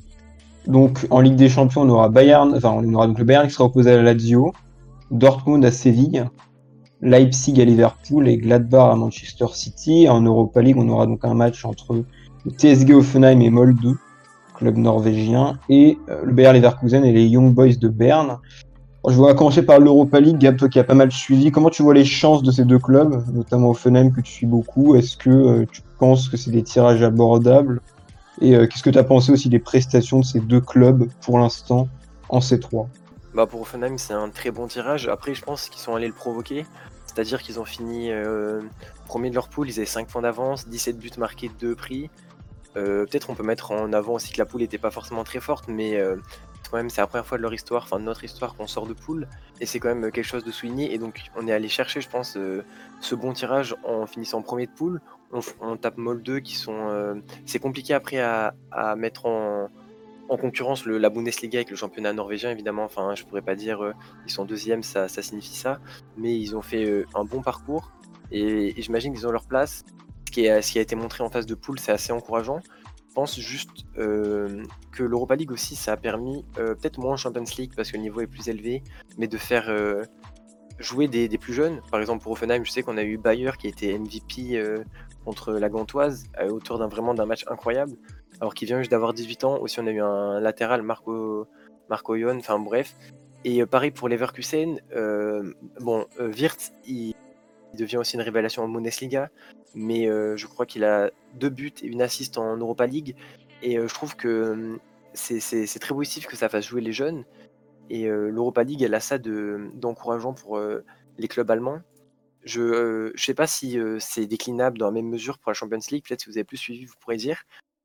Donc 0.68 1.06
en 1.10 1.20
Ligue 1.20 1.36
des 1.36 1.48
Champions, 1.48 1.82
on 1.82 1.88
aura 1.88 2.10
Bayern, 2.10 2.54
enfin 2.54 2.70
on 2.76 2.94
aura 2.94 3.06
donc 3.06 3.18
le 3.18 3.24
Bayern 3.24 3.48
qui 3.48 3.54
sera 3.54 3.64
opposé 3.64 3.90
à 3.90 3.96
la 3.96 4.02
Lazio, 4.02 4.52
Dortmund 5.10 5.64
à 5.64 5.70
Séville, 5.70 6.26
Leipzig 7.00 7.60
à 7.60 7.64
Liverpool 7.64 8.28
et 8.28 8.36
Gladbach 8.36 8.92
à 8.92 8.94
Manchester 8.94 9.46
City. 9.54 10.06
En 10.10 10.20
Europa 10.20 10.60
League, 10.60 10.76
on 10.78 10.88
aura 10.90 11.06
donc 11.06 11.24
un 11.24 11.32
match 11.32 11.64
entre 11.64 11.94
le 12.44 12.50
TSG 12.50 12.92
Hoffenheim 12.92 13.40
et 13.40 13.48
Molde, 13.48 13.94
club 14.56 14.76
norvégien, 14.76 15.58
et 15.70 15.96
euh, 16.10 16.24
le 16.24 16.32
Bayer 16.32 16.52
Leverkusen 16.52 17.02
et 17.02 17.12
les 17.12 17.26
Young 17.26 17.54
Boys 17.54 17.76
de 17.80 17.88
Berne. 17.88 18.36
Je 19.08 19.22
vais 19.22 19.34
commencer 19.34 19.62
par 19.62 19.78
l'Europa 19.78 20.20
League, 20.20 20.36
Gab, 20.36 20.56
toi 20.56 20.68
qui 20.68 20.78
as 20.78 20.84
pas 20.84 20.94
mal 20.94 21.10
suivi. 21.10 21.50
Comment 21.50 21.70
tu 21.70 21.82
vois 21.82 21.94
les 21.94 22.04
chances 22.04 22.42
de 22.42 22.50
ces 22.50 22.64
deux 22.64 22.78
clubs, 22.78 23.24
notamment 23.32 23.70
Offenheim 23.70 24.10
que 24.10 24.20
tu 24.20 24.32
suis 24.32 24.46
beaucoup? 24.46 24.96
Est-ce 24.96 25.16
que 25.16 25.30
euh, 25.30 25.66
tu 25.70 25.80
penses 25.98 26.28
que 26.28 26.36
c'est 26.36 26.50
des 26.50 26.62
tirages 26.62 27.02
abordables? 27.02 27.80
Et 28.40 28.54
euh, 28.54 28.66
qu'est-ce 28.66 28.82
que 28.82 28.90
tu 28.90 28.98
as 28.98 29.04
pensé 29.04 29.32
aussi 29.32 29.48
des 29.48 29.58
prestations 29.58 30.20
de 30.20 30.24
ces 30.24 30.40
deux 30.40 30.60
clubs 30.60 31.08
pour 31.20 31.38
l'instant 31.38 31.88
en 32.28 32.38
C3 32.38 32.86
Bah 33.34 33.46
pour 33.46 33.62
Offenheim, 33.62 33.98
c'est 33.98 34.14
un 34.14 34.28
très 34.30 34.50
bon 34.50 34.66
tirage. 34.66 35.08
Après, 35.08 35.34
je 35.34 35.42
pense 35.42 35.68
qu'ils 35.68 35.80
sont 35.80 35.94
allés 35.94 36.06
le 36.06 36.12
provoquer. 36.12 36.66
C'est-à-dire 37.06 37.42
qu'ils 37.42 37.58
ont 37.58 37.64
fini 37.64 38.12
euh, 38.12 38.60
premier 39.06 39.30
de 39.30 39.34
leur 39.34 39.48
poule, 39.48 39.68
ils 39.68 39.78
avaient 39.78 39.86
5 39.86 40.06
points 40.06 40.22
d'avance, 40.22 40.68
17 40.68 40.98
buts 40.98 41.10
marqués, 41.18 41.50
2 41.58 41.74
prix. 41.74 42.10
Euh, 42.76 43.06
Peut-être 43.06 43.30
on 43.30 43.34
peut 43.34 43.42
mettre 43.42 43.72
en 43.72 43.92
avant 43.92 44.14
aussi 44.14 44.32
que 44.32 44.38
la 44.38 44.46
poule 44.46 44.60
n'était 44.60 44.78
pas 44.78 44.90
forcément 44.90 45.24
très 45.24 45.40
forte, 45.40 45.66
mais 45.68 46.00
quand 46.70 46.76
même 46.76 46.90
c'est 46.90 47.00
la 47.00 47.06
première 47.06 47.26
fois 47.26 47.38
de 47.38 47.42
leur 47.42 47.54
histoire, 47.54 47.84
enfin 47.84 47.98
de 47.98 48.04
notre 48.04 48.24
histoire 48.24 48.54
qu'on 48.54 48.66
sort 48.66 48.86
de 48.86 48.92
poule, 48.92 49.28
et 49.60 49.66
c'est 49.66 49.78
quand 49.78 49.88
même 49.88 50.10
quelque 50.10 50.26
chose 50.26 50.44
de 50.44 50.50
souligné. 50.50 50.92
Et 50.92 50.98
donc 50.98 51.22
on 51.36 51.46
est 51.46 51.52
allé 51.52 51.68
chercher, 51.68 52.00
je 52.00 52.08
pense, 52.08 52.36
euh, 52.36 52.64
ce 53.00 53.14
bon 53.14 53.32
tirage 53.32 53.74
en 53.84 54.06
finissant 54.06 54.42
premier 54.42 54.66
de 54.66 54.72
poule. 54.72 55.00
On, 55.60 55.76
tape 55.76 55.98
Molde 55.98 56.22
2 56.22 56.40
qui 56.40 56.54
sont... 56.54 56.88
euh, 56.88 57.14
c'est 57.44 57.58
compliqué 57.58 57.92
après 57.92 58.18
à, 58.18 58.54
mettre 58.96 59.26
en, 59.26 59.68
en 60.28 60.36
concurrence 60.36 60.86
le, 60.86 60.96
la 60.98 61.10
Bundesliga 61.10 61.58
avec 61.58 61.70
le 61.70 61.76
championnat 61.76 62.12
norvégien, 62.12 62.50
évidemment. 62.50 62.84
Enfin, 62.84 63.14
je 63.14 63.24
pourrais 63.24 63.42
pas 63.42 63.54
dire 63.54 63.82
euh, 63.82 63.92
ils 64.26 64.32
sont 64.32 64.44
deuxième, 64.44 64.82
ça, 64.82 65.08
ça 65.08 65.22
signifie 65.22 65.54
ça. 65.54 65.80
Mais 66.16 66.38
ils 66.38 66.56
ont 66.56 66.62
fait 66.62 66.84
euh, 66.84 67.06
un 67.14 67.24
bon 67.24 67.42
parcours 67.42 67.92
et, 68.30 68.74
j'imagine 68.80 69.12
qu'ils 69.14 69.26
ont 69.26 69.32
leur 69.32 69.46
place. 69.46 69.84
Ce 70.26 70.32
qui, 70.32 70.44
ce 70.44 70.72
qui 70.72 70.78
a 70.78 70.82
été 70.82 70.94
montré 70.94 71.24
en 71.24 71.30
phase 71.30 71.46
de 71.46 71.54
poule, 71.54 71.78
c'est 71.78 71.92
assez 71.92 72.12
encourageant. 72.12 72.60
Pense 73.18 73.40
juste 73.40 73.70
euh, 73.98 74.62
que 74.92 75.02
l'Europa 75.02 75.34
League 75.34 75.50
aussi, 75.50 75.74
ça 75.74 75.94
a 75.94 75.96
permis, 75.96 76.44
euh, 76.56 76.76
peut-être 76.76 77.00
moins 77.00 77.16
Champions 77.16 77.42
League 77.58 77.72
parce 77.74 77.90
que 77.90 77.96
le 77.96 78.02
niveau 78.04 78.20
est 78.20 78.28
plus 78.28 78.48
élevé, 78.48 78.84
mais 79.16 79.26
de 79.26 79.36
faire 79.36 79.64
euh, 79.70 80.04
jouer 80.78 81.08
des, 81.08 81.28
plus 81.36 81.52
jeunes. 81.52 81.80
Par 81.90 81.98
exemple, 81.98 82.22
pour 82.22 82.30
Offenheim, 82.30 82.64
je 82.64 82.70
sais 82.70 82.84
qu'on 82.84 82.96
a 82.96 83.02
eu 83.02 83.18
Bayer 83.18 83.50
qui 83.58 83.66
était 83.66 83.98
MVP 83.98 84.62
contre 85.24 85.54
la 85.54 85.68
Gantoise 85.68 86.30
euh, 86.40 86.48
autour 86.50 86.78
d'un 86.78 86.86
vraiment 86.86 87.12
d'un 87.12 87.26
match 87.26 87.44
incroyable 87.48 87.96
alors 88.40 88.54
qu'il 88.54 88.68
vient 88.68 88.78
juste 88.78 88.92
d'avoir 88.92 89.12
18 89.14 89.42
ans. 89.42 89.58
Aussi, 89.58 89.80
on 89.80 89.88
a 89.88 89.90
eu 89.90 90.00
un 90.00 90.38
latéral, 90.38 90.82
Marco, 90.82 91.48
Marco 91.90 92.16
Jon, 92.16 92.38
enfin 92.38 92.60
bref. 92.60 92.94
Et 93.42 93.66
pareil 93.66 93.90
pour 93.90 94.08
Leverkusen, 94.08 94.78
bon, 95.80 96.06
Wirtz, 96.20 96.70
il, 96.86 97.16
il 97.72 97.78
devient 97.78 97.98
aussi 97.98 98.16
une 98.16 98.22
révélation 98.22 98.62
en 98.62 98.68
Bundesliga, 98.68 99.30
mais 99.74 100.08
euh, 100.08 100.36
je 100.36 100.46
crois 100.46 100.66
qu'il 100.66 100.84
a 100.84 101.10
deux 101.34 101.50
buts 101.50 101.72
et 101.82 101.86
une 101.86 102.02
assiste 102.02 102.38
en 102.38 102.56
Europa 102.56 102.86
League. 102.86 103.14
Et 103.62 103.78
euh, 103.78 103.88
je 103.88 103.94
trouve 103.94 104.16
que 104.16 104.28
euh, 104.28 104.78
c'est- 105.14 105.78
très 105.78 105.94
positif 105.94 106.26
que 106.26 106.36
ça 106.36 106.48
fasse 106.48 106.66
jouer 106.66 106.80
les 106.80 106.92
jeunes. 106.92 107.24
Et 107.90 108.06
euh, 108.06 108.30
l'Europa 108.30 108.64
League, 108.64 108.82
elle 108.82 108.94
a 108.94 109.00
ça 109.00 109.18
de- 109.18 109.70
d'encourageant 109.74 110.34
pour 110.34 110.60
les 111.18 111.28
clubs 111.28 111.50
allemands. 111.50 111.80
Je 112.44 113.12
ne 113.12 113.16
sais 113.16 113.34
pas 113.34 113.46
si 113.46 113.78
c'est 113.98 114.26
déclinable 114.26 114.78
dans 114.78 114.86
la 114.86 114.92
même 114.92 115.08
mesure 115.08 115.38
pour 115.38 115.50
la 115.50 115.54
Champions 115.54 115.78
League. 115.90 116.04
Peut-être 116.06 116.22
si 116.22 116.28
vous 116.30 116.38
avez 116.38 116.44
plus 116.44 116.56
suivi, 116.56 116.84
vous 116.84 116.94
pourrez 117.00 117.16
dire. 117.16 117.42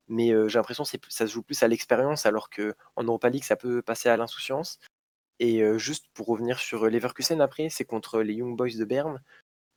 Mais 0.08 0.28
j'ai 0.28 0.60
l'impression 0.60 0.84
que 0.84 0.90
ça 1.10 1.28
se 1.28 1.34
joue 1.34 1.42
plus 1.42 1.64
à 1.64 1.68
l'expérience, 1.68 2.26
alors 2.26 2.50
qu'en 2.50 3.04
Europa 3.04 3.30
League, 3.30 3.44
ça 3.44 3.56
peut 3.56 3.82
passer 3.82 4.10
à 4.10 4.18
l'insouciance. 4.18 4.80
Et 5.40 5.64
juste 5.80 6.06
pour 6.14 6.28
revenir 6.28 6.60
sur 6.60 6.86
Leverkusen 6.86 7.42
après, 7.42 7.70
c'est 7.70 7.86
contre 7.86 8.22
les 8.22 8.36
Young 8.36 8.56
Boys 8.56 8.78
de 8.78 8.86
Berne. 8.86 9.22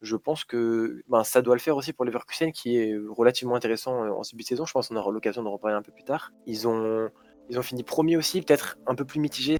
Je 0.02 0.16
pense 0.16 0.44
que 0.44 1.02
ben, 1.08 1.24
ça 1.24 1.42
doit 1.42 1.54
le 1.54 1.60
faire 1.60 1.76
aussi 1.76 1.92
pour 1.92 2.04
Leverkusen, 2.04 2.52
qui 2.52 2.76
est 2.76 2.96
relativement 3.08 3.54
intéressant 3.54 4.04
euh, 4.04 4.10
en 4.10 4.22
début 4.22 4.42
de 4.42 4.48
saison. 4.48 4.66
Je 4.66 4.72
pense 4.72 4.88
qu'on 4.88 4.96
aura 4.96 5.10
l'occasion 5.10 5.42
d'en 5.42 5.52
reparler 5.52 5.76
un 5.76 5.82
peu 5.82 5.92
plus 5.92 6.04
tard. 6.04 6.32
Ils 6.46 6.68
ont, 6.68 7.10
ils 7.48 7.58
ont 7.58 7.62
fini 7.62 7.82
premier 7.82 8.16
aussi, 8.16 8.42
peut-être 8.42 8.78
un 8.86 8.94
peu 8.94 9.04
plus 9.04 9.20
mitigé. 9.20 9.58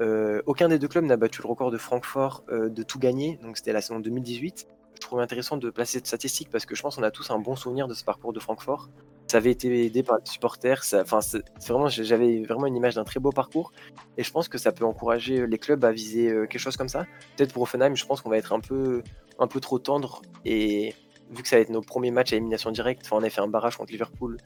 Euh, 0.00 0.42
aucun 0.46 0.68
des 0.68 0.78
deux 0.78 0.88
clubs 0.88 1.04
n'a 1.04 1.16
battu 1.16 1.42
le 1.42 1.48
record 1.48 1.70
de 1.70 1.78
Francfort 1.78 2.44
euh, 2.50 2.68
de 2.68 2.82
tout 2.82 2.98
gagner, 2.98 3.38
donc 3.42 3.56
c'était 3.56 3.72
la 3.72 3.80
saison 3.80 3.98
2018. 3.98 4.68
Je 4.94 5.00
trouve 5.00 5.20
intéressant 5.20 5.56
de 5.56 5.70
placer 5.70 5.94
cette 5.98 6.06
statistique 6.06 6.50
parce 6.50 6.66
que 6.66 6.74
je 6.74 6.82
pense 6.82 6.96
qu'on 6.96 7.02
a 7.02 7.10
tous 7.10 7.30
un 7.30 7.38
bon 7.38 7.56
souvenir 7.56 7.88
de 7.88 7.94
ce 7.94 8.04
parcours 8.04 8.32
de 8.32 8.40
Francfort. 8.40 8.90
Ça 9.28 9.36
avait 9.36 9.50
été 9.50 9.84
aidé 9.84 10.02
par 10.02 10.18
les 10.18 10.30
supporters. 10.30 10.82
Enfin, 10.94 11.20
vraiment, 11.68 11.88
j'avais 11.88 12.42
vraiment 12.44 12.66
une 12.66 12.76
image 12.76 12.94
d'un 12.94 13.04
très 13.04 13.20
beau 13.20 13.30
parcours 13.30 13.72
et 14.16 14.22
je 14.22 14.30
pense 14.30 14.48
que 14.48 14.58
ça 14.58 14.72
peut 14.72 14.84
encourager 14.84 15.46
les 15.46 15.58
clubs 15.58 15.84
à 15.84 15.92
viser 15.92 16.30
euh, 16.30 16.46
quelque 16.46 16.60
chose 16.60 16.76
comme 16.76 16.88
ça. 16.88 17.04
Peut-être 17.36 17.52
pour 17.52 17.62
Offenheim, 17.62 17.94
je 17.94 18.06
pense 18.06 18.20
qu'on 18.20 18.30
va 18.30 18.38
être 18.38 18.52
un 18.52 18.60
peu, 18.60 19.02
un 19.38 19.46
peu 19.46 19.60
trop 19.60 19.78
tendre 19.78 20.22
et 20.44 20.94
vu 21.30 21.42
que 21.42 21.48
ça 21.48 21.56
va 21.56 21.62
être 21.62 21.70
nos 21.70 21.82
premiers 21.82 22.10
matchs 22.10 22.32
à 22.32 22.36
élimination 22.36 22.70
directe, 22.70 23.06
on 23.12 23.22
a 23.22 23.28
fait 23.28 23.42
un 23.42 23.48
barrage 23.48 23.76
contre 23.76 23.92
Liverpool, 23.92 24.38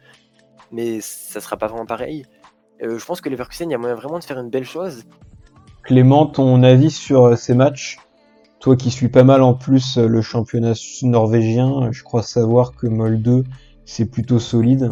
mais 0.73 1.01
ça 1.01 1.41
sera 1.41 1.57
pas 1.57 1.69
vraiment 1.69 1.87
pareil. 1.87 2.27
Euh, 2.83 2.99
je 2.99 3.05
pense 3.05 3.21
que 3.21 3.29
Leverkusen, 3.29 3.69
il 3.71 3.73
y 3.73 3.75
a 3.77 3.79
moyen 3.79 3.95
vraiment 3.95 4.19
de 4.19 4.25
faire 4.25 4.41
une 4.41 4.51
belle 4.51 4.65
chose. 4.65 5.05
Clément, 5.83 6.27
ton 6.27 6.62
avis 6.62 6.91
sur 6.91 7.25
euh, 7.25 7.37
ces 7.37 7.55
matchs? 7.55 7.99
Toi 8.61 8.77
qui 8.77 8.93
suis 8.93 9.09
pas 9.09 9.25
mal 9.25 9.43
en 9.43 9.55
plus 9.55 9.99
euh, 9.99 10.07
le 10.07 10.23
championnat 10.23 10.75
norvégien, 11.03 11.83
euh, 11.83 11.93
je 11.93 12.05
crois 12.05 12.23
savoir 12.23 12.77
que 12.77 12.87
Molde, 12.87 13.45
c'est 13.85 14.11
plutôt 14.11 14.39
solide. 14.39 14.91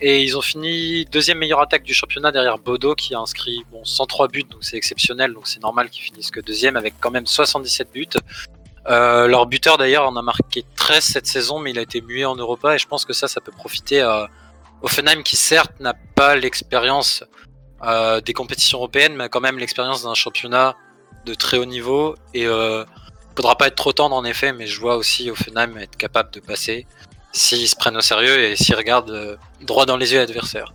Et 0.00 0.22
ils 0.22 0.36
ont 0.36 0.42
fini 0.42 1.04
deuxième 1.06 1.38
meilleure 1.38 1.60
attaque 1.60 1.84
du 1.84 1.94
championnat 1.94 2.32
derrière 2.32 2.58
Bodo 2.58 2.94
qui 2.94 3.14
a 3.14 3.20
inscrit 3.20 3.64
bon, 3.70 3.84
103 3.84 4.28
buts, 4.28 4.44
donc 4.50 4.64
c'est 4.64 4.76
exceptionnel, 4.76 5.32
donc 5.32 5.46
c'est 5.46 5.62
normal 5.62 5.88
qu'ils 5.88 6.02
finissent 6.02 6.30
que 6.30 6.40
deuxième 6.40 6.76
avec 6.76 6.94
quand 7.00 7.10
même 7.10 7.26
77 7.26 7.92
buts. 7.92 8.08
Euh, 8.86 9.28
leur 9.28 9.46
buteur 9.46 9.78
d'ailleurs 9.78 10.06
en 10.06 10.16
a 10.16 10.22
marqué 10.22 10.64
13 10.76 11.02
cette 11.02 11.26
saison, 11.26 11.58
mais 11.58 11.70
il 11.70 11.78
a 11.78 11.82
été 11.82 12.00
mué 12.00 12.24
en 12.24 12.34
Europa 12.34 12.74
et 12.74 12.78
je 12.78 12.86
pense 12.86 13.04
que 13.04 13.12
ça, 13.12 13.28
ça 13.28 13.40
peut 13.40 13.52
profiter 13.52 14.00
à 14.00 14.28
Offenheim 14.82 15.22
qui 15.22 15.36
certes 15.36 15.80
n'a 15.80 15.94
pas 16.14 16.36
l'expérience 16.36 17.24
euh, 17.82 18.20
des 18.20 18.32
compétitions 18.32 18.78
européennes, 18.78 19.14
mais 19.14 19.24
a 19.24 19.28
quand 19.28 19.40
même 19.40 19.58
l'expérience 19.58 20.02
d'un 20.02 20.14
championnat 20.14 20.74
de 21.24 21.34
très 21.34 21.56
haut 21.56 21.64
niveau 21.64 22.16
et 22.34 22.46
euh, 22.46 22.84
faudra 23.36 23.56
pas 23.56 23.68
être 23.68 23.76
trop 23.76 23.92
tendre 23.92 24.16
en 24.16 24.24
effet, 24.24 24.52
mais 24.52 24.66
je 24.66 24.78
vois 24.80 24.96
aussi 24.96 25.30
Offenheim 25.30 25.78
être 25.78 25.96
capable 25.96 26.30
de 26.32 26.40
passer 26.40 26.86
s'ils 27.34 27.68
se 27.68 27.76
prennent 27.76 27.96
au 27.96 28.00
sérieux 28.00 28.38
et 28.38 28.56
s'ils 28.56 28.74
regardent 28.74 29.10
euh, 29.10 29.36
droit 29.60 29.84
dans 29.84 29.98
les 29.98 30.12
yeux 30.12 30.18
l'adversaire. 30.18 30.72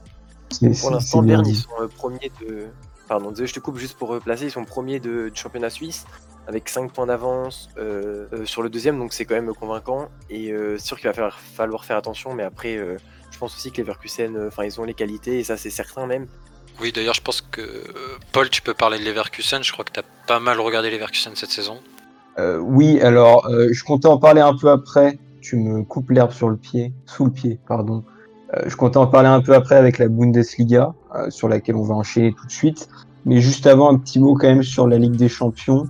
Pour 0.81 0.91
l'instant, 0.91 1.23
Berne, 1.23 1.47
ils 1.47 1.55
sont 1.55 1.69
euh, 1.81 1.87
premiers 1.87 2.31
de. 2.41 2.67
Pardon, 3.07 3.31
désolé, 3.31 3.47
je 3.47 3.53
te 3.55 3.59
coupe 3.59 3.77
juste 3.77 3.97
pour 3.97 4.09
replacer. 4.09 4.45
Ils 4.45 4.51
sont 4.51 4.65
premiers 4.65 4.99
de, 4.99 5.29
du 5.29 5.39
championnat 5.39 5.71
suisse 5.71 6.05
avec 6.47 6.67
5 6.67 6.91
points 6.91 7.05
d'avance 7.05 7.69
euh, 7.77 8.25
euh, 8.33 8.45
sur 8.45 8.63
le 8.63 8.69
deuxième, 8.69 8.97
donc 8.97 9.13
c'est 9.13 9.25
quand 9.25 9.35
même 9.35 9.53
convaincant. 9.53 10.09
Et 10.29 10.51
euh, 10.51 10.77
c'est 10.77 10.85
sûr 10.87 10.97
qu'il 10.97 11.07
va 11.07 11.13
falloir, 11.13 11.39
falloir 11.39 11.85
faire 11.85 11.97
attention, 11.97 12.33
mais 12.33 12.43
après, 12.43 12.75
euh, 12.75 12.97
je 13.31 13.37
pense 13.37 13.55
aussi 13.55 13.71
que 13.71 13.77
les 13.77 13.83
Verkusen, 13.83 14.35
euh, 14.35 14.47
enfin, 14.47 14.65
ils 14.65 14.79
ont 14.81 14.83
les 14.83 14.95
qualités, 14.95 15.39
et 15.39 15.43
ça, 15.43 15.57
c'est 15.57 15.69
certain 15.69 16.07
même. 16.07 16.27
Oui, 16.81 16.91
d'ailleurs, 16.91 17.13
je 17.13 17.21
pense 17.21 17.41
que 17.41 17.61
euh, 17.61 18.17
Paul, 18.31 18.49
tu 18.49 18.61
peux 18.61 18.73
parler 18.73 18.99
de 18.99 19.03
Leverkusen. 19.03 19.63
Je 19.63 19.71
crois 19.71 19.83
que 19.83 19.91
tu 19.91 19.99
as 19.99 20.05
pas 20.27 20.39
mal 20.39 20.59
regardé 20.59 20.89
Leverkusen 20.89 21.35
cette 21.35 21.51
saison. 21.51 21.79
Euh, 22.37 22.57
oui, 22.57 23.01
alors, 23.01 23.45
euh, 23.47 23.67
je 23.71 23.83
comptais 23.83 24.07
en 24.07 24.17
parler 24.17 24.41
un 24.41 24.55
peu 24.55 24.69
après. 24.69 25.19
Tu 25.41 25.57
me 25.57 25.83
coupes 25.83 26.09
l'herbe 26.09 26.31
sous 26.31 26.49
le 26.49 26.57
pied, 26.57 27.59
pardon. 27.67 28.03
Euh, 28.55 28.63
je 28.67 28.75
comptais 28.75 28.97
en 28.97 29.07
parler 29.07 29.29
un 29.29 29.41
peu 29.41 29.53
après 29.53 29.75
avec 29.75 29.97
la 29.97 30.07
Bundesliga, 30.07 30.93
euh, 31.15 31.29
sur 31.29 31.47
laquelle 31.47 31.75
on 31.75 31.83
va 31.83 31.95
enchaîner 31.95 32.33
tout 32.33 32.45
de 32.45 32.51
suite. 32.51 32.89
Mais 33.25 33.41
juste 33.41 33.67
avant, 33.67 33.93
un 33.93 33.97
petit 33.97 34.19
mot 34.19 34.33
quand 34.33 34.47
même 34.47 34.63
sur 34.63 34.87
la 34.87 34.97
Ligue 34.97 35.15
des 35.15 35.29
Champions. 35.29 35.87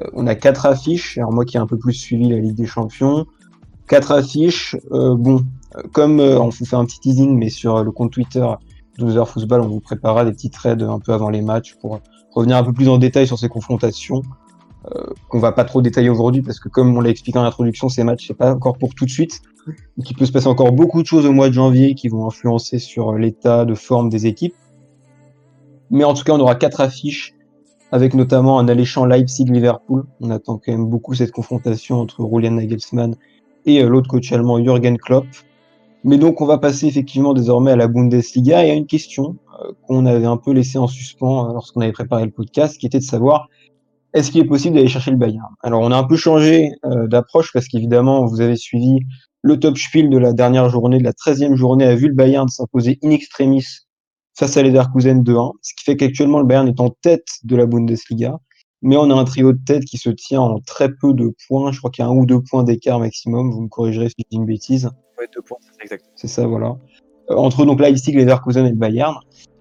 Euh, 0.00 0.06
on 0.12 0.26
a 0.26 0.34
quatre 0.34 0.66
affiches. 0.66 1.18
Alors 1.18 1.32
moi 1.32 1.44
qui 1.44 1.56
ai 1.56 1.60
un 1.60 1.66
peu 1.66 1.78
plus 1.78 1.94
suivi 1.94 2.28
la 2.28 2.38
Ligue 2.38 2.54
des 2.54 2.66
Champions, 2.66 3.26
quatre 3.88 4.12
affiches. 4.12 4.76
Bon, 4.90 5.44
comme 5.92 6.20
on 6.20 6.48
vous 6.48 6.64
fait 6.64 6.76
un 6.76 6.84
petit 6.84 7.00
teasing, 7.00 7.36
mais 7.36 7.48
sur 7.48 7.82
le 7.82 7.90
compte 7.90 8.12
Twitter 8.12 8.46
12h 8.98 9.26
Football, 9.26 9.62
on 9.62 9.68
vous 9.68 9.80
préparera 9.80 10.24
des 10.24 10.32
petits 10.32 10.50
trades 10.50 10.82
un 10.82 11.00
peu 11.00 11.12
avant 11.12 11.30
les 11.30 11.42
matchs 11.42 11.76
pour 11.80 12.00
revenir 12.32 12.56
un 12.56 12.62
peu 12.62 12.72
plus 12.72 12.88
en 12.88 12.98
détail 12.98 13.26
sur 13.26 13.38
ces 13.38 13.48
confrontations 13.48 14.22
qu'on 15.28 15.38
va 15.38 15.52
pas 15.52 15.64
trop 15.64 15.82
détailler 15.82 16.10
aujourd'hui 16.10 16.42
parce 16.42 16.60
que 16.60 16.68
comme 16.68 16.96
on 16.96 17.00
l'a 17.00 17.10
expliqué 17.10 17.38
en 17.38 17.44
introduction, 17.44 17.88
ces 17.88 18.04
matchs 18.04 18.26
c'est 18.28 18.34
pas 18.34 18.54
encore 18.54 18.78
pour 18.78 18.94
tout 18.94 19.04
de 19.04 19.10
suite. 19.10 19.40
Donc 19.66 20.10
il 20.10 20.16
peut 20.16 20.26
se 20.26 20.32
passer 20.32 20.46
encore 20.46 20.72
beaucoup 20.72 21.02
de 21.02 21.06
choses 21.06 21.26
au 21.26 21.32
mois 21.32 21.48
de 21.48 21.54
janvier 21.54 21.94
qui 21.94 22.08
vont 22.08 22.26
influencer 22.26 22.78
sur 22.78 23.12
l'état 23.14 23.64
de 23.64 23.74
forme 23.74 24.08
des 24.08 24.26
équipes. 24.26 24.54
Mais 25.90 26.04
en 26.04 26.14
tout 26.14 26.24
cas, 26.24 26.32
on 26.32 26.40
aura 26.40 26.54
quatre 26.54 26.80
affiches 26.80 27.34
avec 27.92 28.14
notamment 28.14 28.58
un 28.58 28.68
alléchant 28.68 29.04
Leipzig-Liverpool. 29.04 30.04
On 30.20 30.30
attend 30.30 30.58
quand 30.58 30.72
même 30.72 30.86
beaucoup 30.86 31.14
cette 31.14 31.32
confrontation 31.32 31.96
entre 31.96 32.28
Julian 32.32 32.52
Nagelsmann 32.52 33.16
et 33.66 33.82
euh, 33.82 33.88
l'autre 33.88 34.08
coach 34.08 34.32
allemand 34.32 34.62
Jürgen 34.62 34.96
Klopp. 34.96 35.26
Mais 36.04 36.16
donc 36.16 36.40
on 36.40 36.46
va 36.46 36.58
passer 36.58 36.86
effectivement 36.86 37.34
désormais 37.34 37.72
à 37.72 37.76
la 37.76 37.88
Bundesliga 37.88 38.64
et 38.64 38.70
à 38.70 38.74
une 38.74 38.86
question 38.86 39.36
euh, 39.60 39.72
qu'on 39.86 40.06
avait 40.06 40.26
un 40.26 40.36
peu 40.36 40.52
laissée 40.52 40.78
en 40.78 40.86
suspens 40.86 41.50
euh, 41.50 41.52
lorsqu'on 41.52 41.80
avait 41.80 41.92
préparé 41.92 42.24
le 42.24 42.30
podcast, 42.30 42.78
qui 42.78 42.86
était 42.86 43.00
de 43.00 43.04
savoir 43.04 43.48
est-ce 44.12 44.30
qu'il 44.30 44.40
est 44.40 44.46
possible 44.46 44.74
d'aller 44.74 44.88
chercher 44.88 45.10
le 45.10 45.16
Bayern 45.16 45.54
Alors 45.62 45.82
on 45.82 45.90
a 45.90 45.96
un 45.96 46.04
peu 46.04 46.16
changé 46.16 46.72
euh, 46.84 47.06
d'approche 47.06 47.52
parce 47.52 47.68
qu'évidemment 47.68 48.24
vous 48.26 48.40
avez 48.40 48.56
suivi 48.56 49.00
le 49.42 49.58
top 49.58 49.78
spiel 49.78 50.10
de 50.10 50.18
la 50.18 50.32
dernière 50.32 50.68
journée, 50.68 50.98
de 50.98 51.04
la 51.04 51.12
13e 51.12 51.54
journée, 51.54 51.84
a 51.84 51.94
vu 51.94 52.08
le 52.08 52.14
Bayern 52.14 52.48
s'imposer 52.48 52.98
in 53.02 53.10
extremis 53.10 53.64
face 54.36 54.56
à 54.56 54.62
Leverkusen 54.62 55.22
2-1, 55.22 55.52
ce 55.62 55.74
qui 55.74 55.84
fait 55.84 55.96
qu'actuellement 55.96 56.40
le 56.40 56.46
Bayern 56.46 56.68
est 56.68 56.80
en 56.80 56.90
tête 56.90 57.26
de 57.44 57.56
la 57.56 57.66
Bundesliga, 57.66 58.38
mais 58.82 58.96
on 58.96 59.10
a 59.10 59.14
un 59.14 59.24
trio 59.24 59.52
de 59.52 59.60
tête 59.64 59.84
qui 59.84 59.98
se 59.98 60.10
tient 60.10 60.40
en 60.40 60.60
très 60.60 60.88
peu 60.90 61.12
de 61.14 61.34
points, 61.46 61.72
je 61.72 61.78
crois 61.78 61.90
qu'il 61.90 62.04
y 62.04 62.06
a 62.06 62.10
un 62.10 62.14
ou 62.14 62.26
deux 62.26 62.40
points 62.40 62.64
d'écart 62.64 62.98
maximum, 62.98 63.50
vous 63.50 63.62
me 63.62 63.68
corrigerez 63.68 64.08
si 64.08 64.14
je 64.18 64.24
dis 64.30 64.36
une 64.36 64.46
bêtise. 64.46 64.90
Ouais, 65.18 65.26
deux 65.34 65.42
points, 65.42 65.58
c'est 65.60 65.82
exact. 65.82 66.04
C'est 66.16 66.28
ça, 66.28 66.46
voilà. 66.46 66.76
Euh, 67.30 67.36
entre 67.36 67.64
donc 67.64 67.80
Leipzig, 67.80 68.12
Leverkusen 68.12 68.66
et 68.66 68.70
le 68.70 68.76
Bayern. 68.76 69.14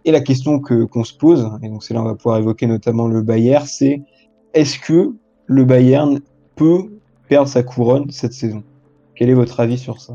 Et 0.06 0.12
la 0.12 0.22
question 0.22 0.60
que 0.60 0.86
qu'on 0.86 1.04
se 1.04 1.14
pose, 1.14 1.50
et 1.62 1.68
donc 1.68 1.84
c'est 1.84 1.94
là 1.94 2.02
on 2.02 2.06
va 2.06 2.16
pouvoir 2.16 2.38
évoquer 2.38 2.68
notamment 2.68 3.08
le 3.08 3.22
Bayern, 3.22 3.66
c'est 3.66 4.02
est-ce 4.54 4.80
que 4.80 5.12
le 5.46 5.64
Bayern 5.64 6.20
peut 6.56 6.90
perdre 7.28 7.50
sa 7.50 7.64
couronne 7.64 8.10
cette 8.12 8.34
saison? 8.34 8.64
Quel 9.16 9.30
est 9.30 9.34
votre 9.34 9.60
avis 9.60 9.78
sur 9.78 10.00
ça? 10.00 10.14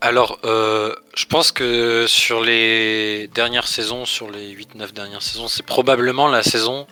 Alors, 0.00 0.40
euh, 0.44 0.94
je 1.14 1.26
pense 1.26 1.52
que 1.52 2.06
sur 2.08 2.40
les 2.40 3.28
dernières 3.28 3.68
saisons, 3.68 4.04
sur 4.04 4.30
les 4.30 4.52
8-9 4.52 4.92
dernières 4.92 5.22
saisons, 5.22 5.46
c'est 5.46 5.64
probablement 5.64 6.26
la 6.26 6.42
saison 6.42 6.86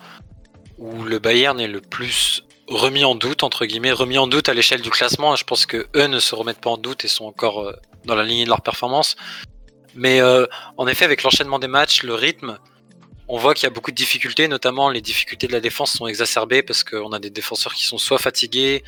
où 0.77 1.03
le 1.03 1.19
Bayern 1.19 1.59
est 1.59 1.67
le 1.67 1.81
plus 1.81 2.43
remis 2.67 3.03
en 3.03 3.15
doute, 3.15 3.43
entre 3.43 3.65
guillemets, 3.65 3.91
remis 3.91 4.17
en 4.17 4.27
doute 4.27 4.47
à 4.49 4.53
l'échelle 4.53 4.81
du 4.81 4.89
classement. 4.89 5.35
Je 5.35 5.43
pense 5.43 5.65
que 5.65 5.87
eux 5.95 6.07
ne 6.07 6.19
se 6.19 6.35
remettent 6.35 6.61
pas 6.61 6.69
en 6.69 6.77
doute 6.77 7.03
et 7.03 7.09
sont 7.09 7.25
encore 7.25 7.67
euh, 7.67 7.73
dans 8.05 8.15
la 8.15 8.23
lignée 8.23 8.45
de 8.45 8.49
leur 8.49 8.61
performance. 8.61 9.17
Mais 9.93 10.21
euh, 10.21 10.45
en 10.77 10.87
effet, 10.87 11.05
avec 11.05 11.23
l'enchaînement 11.23 11.59
des 11.59 11.67
matchs, 11.67 12.03
le 12.03 12.15
rythme, 12.15 12.59
on 13.31 13.37
voit 13.37 13.53
qu'il 13.53 13.63
y 13.63 13.67
a 13.67 13.69
beaucoup 13.69 13.91
de 13.91 13.95
difficultés, 13.95 14.49
notamment 14.49 14.89
les 14.89 14.99
difficultés 14.99 15.47
de 15.47 15.53
la 15.53 15.61
défense 15.61 15.93
sont 15.93 16.05
exacerbées 16.05 16.63
parce 16.63 16.83
qu'on 16.83 17.13
a 17.13 17.19
des 17.19 17.29
défenseurs 17.29 17.73
qui 17.73 17.85
sont 17.85 17.97
soit 17.97 18.17
fatigués, 18.17 18.83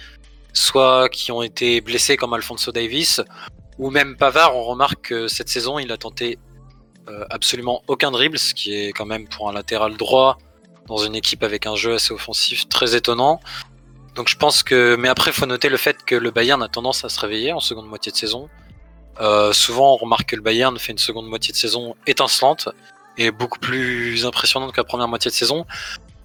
soit 0.52 1.08
qui 1.08 1.32
ont 1.32 1.42
été 1.42 1.80
blessés 1.80 2.18
comme 2.18 2.34
Alfonso 2.34 2.74
Davis, 2.74 3.22
ou 3.80 3.90
même 3.90 4.18
Pavard. 4.18 4.54
On 4.58 4.64
remarque 4.64 5.00
que 5.08 5.30
cette 5.30 5.48
saison, 5.48 5.80
il 5.80 5.90
a 5.94 5.98
tenté 5.98 6.40
euh, 7.08 7.24
absolument 7.30 7.84
aucun 7.88 8.12
dribble, 8.12 8.38
ce 8.38 8.54
qui 8.54 8.74
est 8.74 8.92
quand 8.92 9.06
même 9.06 9.30
pour 9.30 9.50
un 9.50 9.54
latéral 9.54 9.96
droit 9.96 10.38
dans 10.88 10.98
une 10.98 11.16
équipe 11.16 11.42
avec 11.42 11.66
un 11.66 11.78
jeu 11.78 11.94
assez 11.94 12.14
offensif 12.14 12.68
très 12.68 12.98
étonnant. 12.98 13.40
Donc 14.16 14.28
je 14.28 14.36
pense 14.36 14.62
que, 14.62 14.98
mais 15.00 15.08
après, 15.08 15.32
il 15.32 15.34
faut 15.34 15.46
noter 15.46 15.70
le 15.70 15.78
fait 15.78 16.04
que 16.04 16.16
le 16.16 16.32
Bayern 16.32 16.62
a 16.62 16.68
tendance 16.68 17.06
à 17.06 17.10
se 17.10 17.18
réveiller 17.18 17.54
en 17.54 17.62
seconde 17.62 17.88
moitié 17.88 18.12
de 18.12 18.18
saison. 18.18 18.50
Euh, 19.22 19.54
souvent, 19.54 19.94
on 19.94 19.96
remarque 19.96 20.32
que 20.32 20.36
le 20.36 20.42
Bayern 20.42 20.78
fait 20.78 20.92
une 20.92 20.98
seconde 20.98 21.28
moitié 21.28 21.54
de 21.54 21.58
saison 21.58 21.96
étincelante 22.08 22.68
et 23.17 23.32
beaucoup 23.32 23.60
plus 23.60 24.25
impressionnante 24.25 24.72
que 24.72 24.82
la 24.82 24.86
première 24.86 25.08
moitié 25.08 25.29
de 25.29 25.36
saison. 25.36 25.65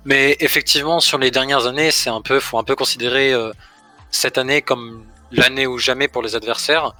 Mais 0.05 0.37
effectivement, 0.41 1.01
sur 1.01 1.19
les 1.19 1.31
dernières 1.31 1.67
années, 1.67 1.91
c'est 1.91 2.11
un 2.11 2.23
peu, 2.23 2.41
faut 2.41 2.59
un 2.59 2.65
peu 2.65 2.77
considérer 2.77 3.33
euh, 3.33 3.53
cette 4.11 4.39
année 4.39 4.63
comme 4.63 5.05
l'année 5.31 5.67
ou 5.67 5.79
jamais 5.79 6.09
pour 6.09 6.23
les 6.23 6.35
adversaires. 6.35 6.95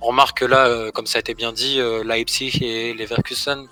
On 0.00 0.08
remarque 0.08 0.38
que 0.38 0.44
là, 0.44 0.66
euh, 0.66 0.90
comme 0.90 1.06
ça 1.06 1.18
a 1.18 1.20
été 1.20 1.34
bien 1.34 1.52
dit, 1.52 1.80
euh, 1.80 2.04
Leipzig 2.04 2.58
et 2.62 2.92
Leverkusen, 2.94 3.66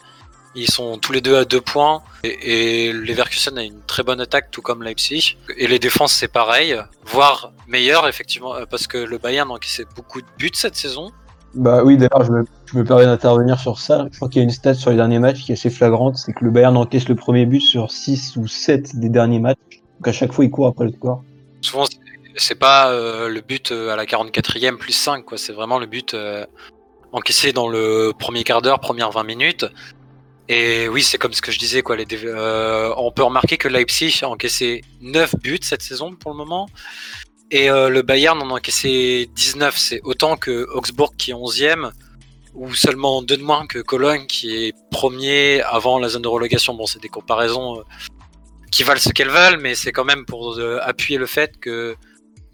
ils 0.54 0.70
sont 0.70 0.98
tous 0.98 1.12
les 1.12 1.20
deux 1.20 1.36
à 1.36 1.44
deux 1.44 1.60
points. 1.60 2.02
Et, 2.24 2.88
et 2.88 2.92
Leverkusen 2.92 3.56
a 3.58 3.62
une 3.62 3.82
très 3.82 4.02
bonne 4.02 4.20
attaque, 4.20 4.50
tout 4.50 4.62
comme 4.62 4.82
Leipzig. 4.82 5.36
Et 5.56 5.66
les 5.66 5.78
défenses, 5.78 6.12
c'est 6.12 6.28
pareil, 6.28 6.78
voire 7.04 7.52
meilleur, 7.66 8.08
effectivement, 8.08 8.54
euh, 8.54 8.66
parce 8.66 8.86
que 8.86 8.98
le 8.98 9.18
Bayern 9.18 9.50
a 9.50 9.54
encaissé 9.54 9.86
beaucoup 9.96 10.20
de 10.20 10.26
buts 10.38 10.50
cette 10.54 10.76
saison. 10.76 11.12
Bah 11.54 11.82
oui, 11.84 11.96
d'ailleurs, 11.96 12.24
je 12.24 12.32
me, 12.32 12.84
permets 12.84 13.04
d'intervenir 13.04 13.60
sur 13.60 13.78
ça. 13.78 14.06
Je 14.10 14.16
crois 14.16 14.28
qu'il 14.28 14.38
y 14.38 14.40
a 14.40 14.44
une 14.44 14.50
stat 14.50 14.74
sur 14.74 14.90
les 14.90 14.96
derniers 14.96 15.18
matchs 15.18 15.42
qui 15.42 15.52
est 15.52 15.54
assez 15.54 15.70
flagrante, 15.70 16.16
c'est 16.16 16.32
que 16.32 16.44
le 16.44 16.50
Bayern 16.50 16.76
encaisse 16.76 17.08
le 17.08 17.14
premier 17.14 17.44
but 17.44 17.60
sur 17.60 17.90
6 17.90 18.36
ou 18.36 18.48
7 18.48 18.96
des 18.96 19.08
derniers 19.08 19.38
matchs. 19.38 19.58
Donc 19.98 20.08
à 20.08 20.12
chaque 20.12 20.32
fois, 20.32 20.44
il 20.44 20.50
court 20.50 20.66
après 20.66 20.86
le 20.86 20.92
score. 20.92 21.22
Souvent, 21.60 21.84
c'est- 22.36 22.54
pas 22.54 22.90
euh, 22.90 23.28
le 23.28 23.40
but 23.40 23.72
euh, 23.72 23.90
à 23.90 23.96
la 23.96 24.06
44e 24.06 24.78
plus 24.78 24.92
5, 24.92 25.24
quoi. 25.24 25.36
C'est 25.36 25.52
vraiment 25.52 25.78
le 25.78 25.86
but 25.86 26.14
euh, 26.14 26.46
encaissé 27.12 27.52
dans 27.52 27.68
le 27.68 28.12
premier 28.18 28.44
quart 28.44 28.62
d'heure, 28.62 28.80
première 28.80 29.10
20 29.10 29.24
minutes. 29.24 29.66
Et 30.48 30.88
oui, 30.88 31.02
c'est 31.02 31.18
comme 31.18 31.32
ce 31.34 31.42
que 31.42 31.52
je 31.52 31.58
disais, 31.58 31.82
quoi. 31.82 31.96
On 32.96 33.12
peut 33.12 33.22
remarquer 33.22 33.58
que 33.58 33.68
Leipzig 33.68 34.20
a 34.22 34.28
encaissé 34.28 34.82
9 35.00 35.36
buts 35.36 35.60
cette 35.62 35.82
saison 35.82 36.14
pour 36.14 36.32
le 36.32 36.36
moment. 36.38 36.68
Et 37.52 37.68
euh, 37.68 37.90
le 37.90 38.00
Bayern 38.00 38.40
en 38.40 38.48
a 38.48 38.54
encaissé 38.54 39.28
19. 39.36 39.76
C'est 39.76 40.00
autant 40.04 40.36
que 40.36 40.66
Augsbourg 40.72 41.14
qui 41.16 41.32
est 41.32 41.34
11e, 41.34 41.90
ou 42.54 42.72
seulement 42.72 43.20
deux 43.20 43.36
de 43.36 43.42
moins 43.42 43.66
que 43.66 43.78
Cologne 43.78 44.26
qui 44.26 44.56
est 44.56 44.74
premier 44.90 45.60
avant 45.62 45.98
la 45.98 46.08
zone 46.08 46.22
de 46.22 46.28
relégation. 46.28 46.74
Bon, 46.74 46.86
c'est 46.86 47.02
des 47.02 47.10
comparaisons 47.10 47.80
euh, 47.80 47.82
qui 48.70 48.84
valent 48.84 49.00
ce 49.00 49.10
qu'elles 49.10 49.28
valent, 49.28 49.58
mais 49.60 49.74
c'est 49.74 49.92
quand 49.92 50.04
même 50.04 50.24
pour 50.24 50.58
euh, 50.58 50.78
appuyer 50.80 51.18
le 51.18 51.26
fait 51.26 51.58
que 51.60 51.94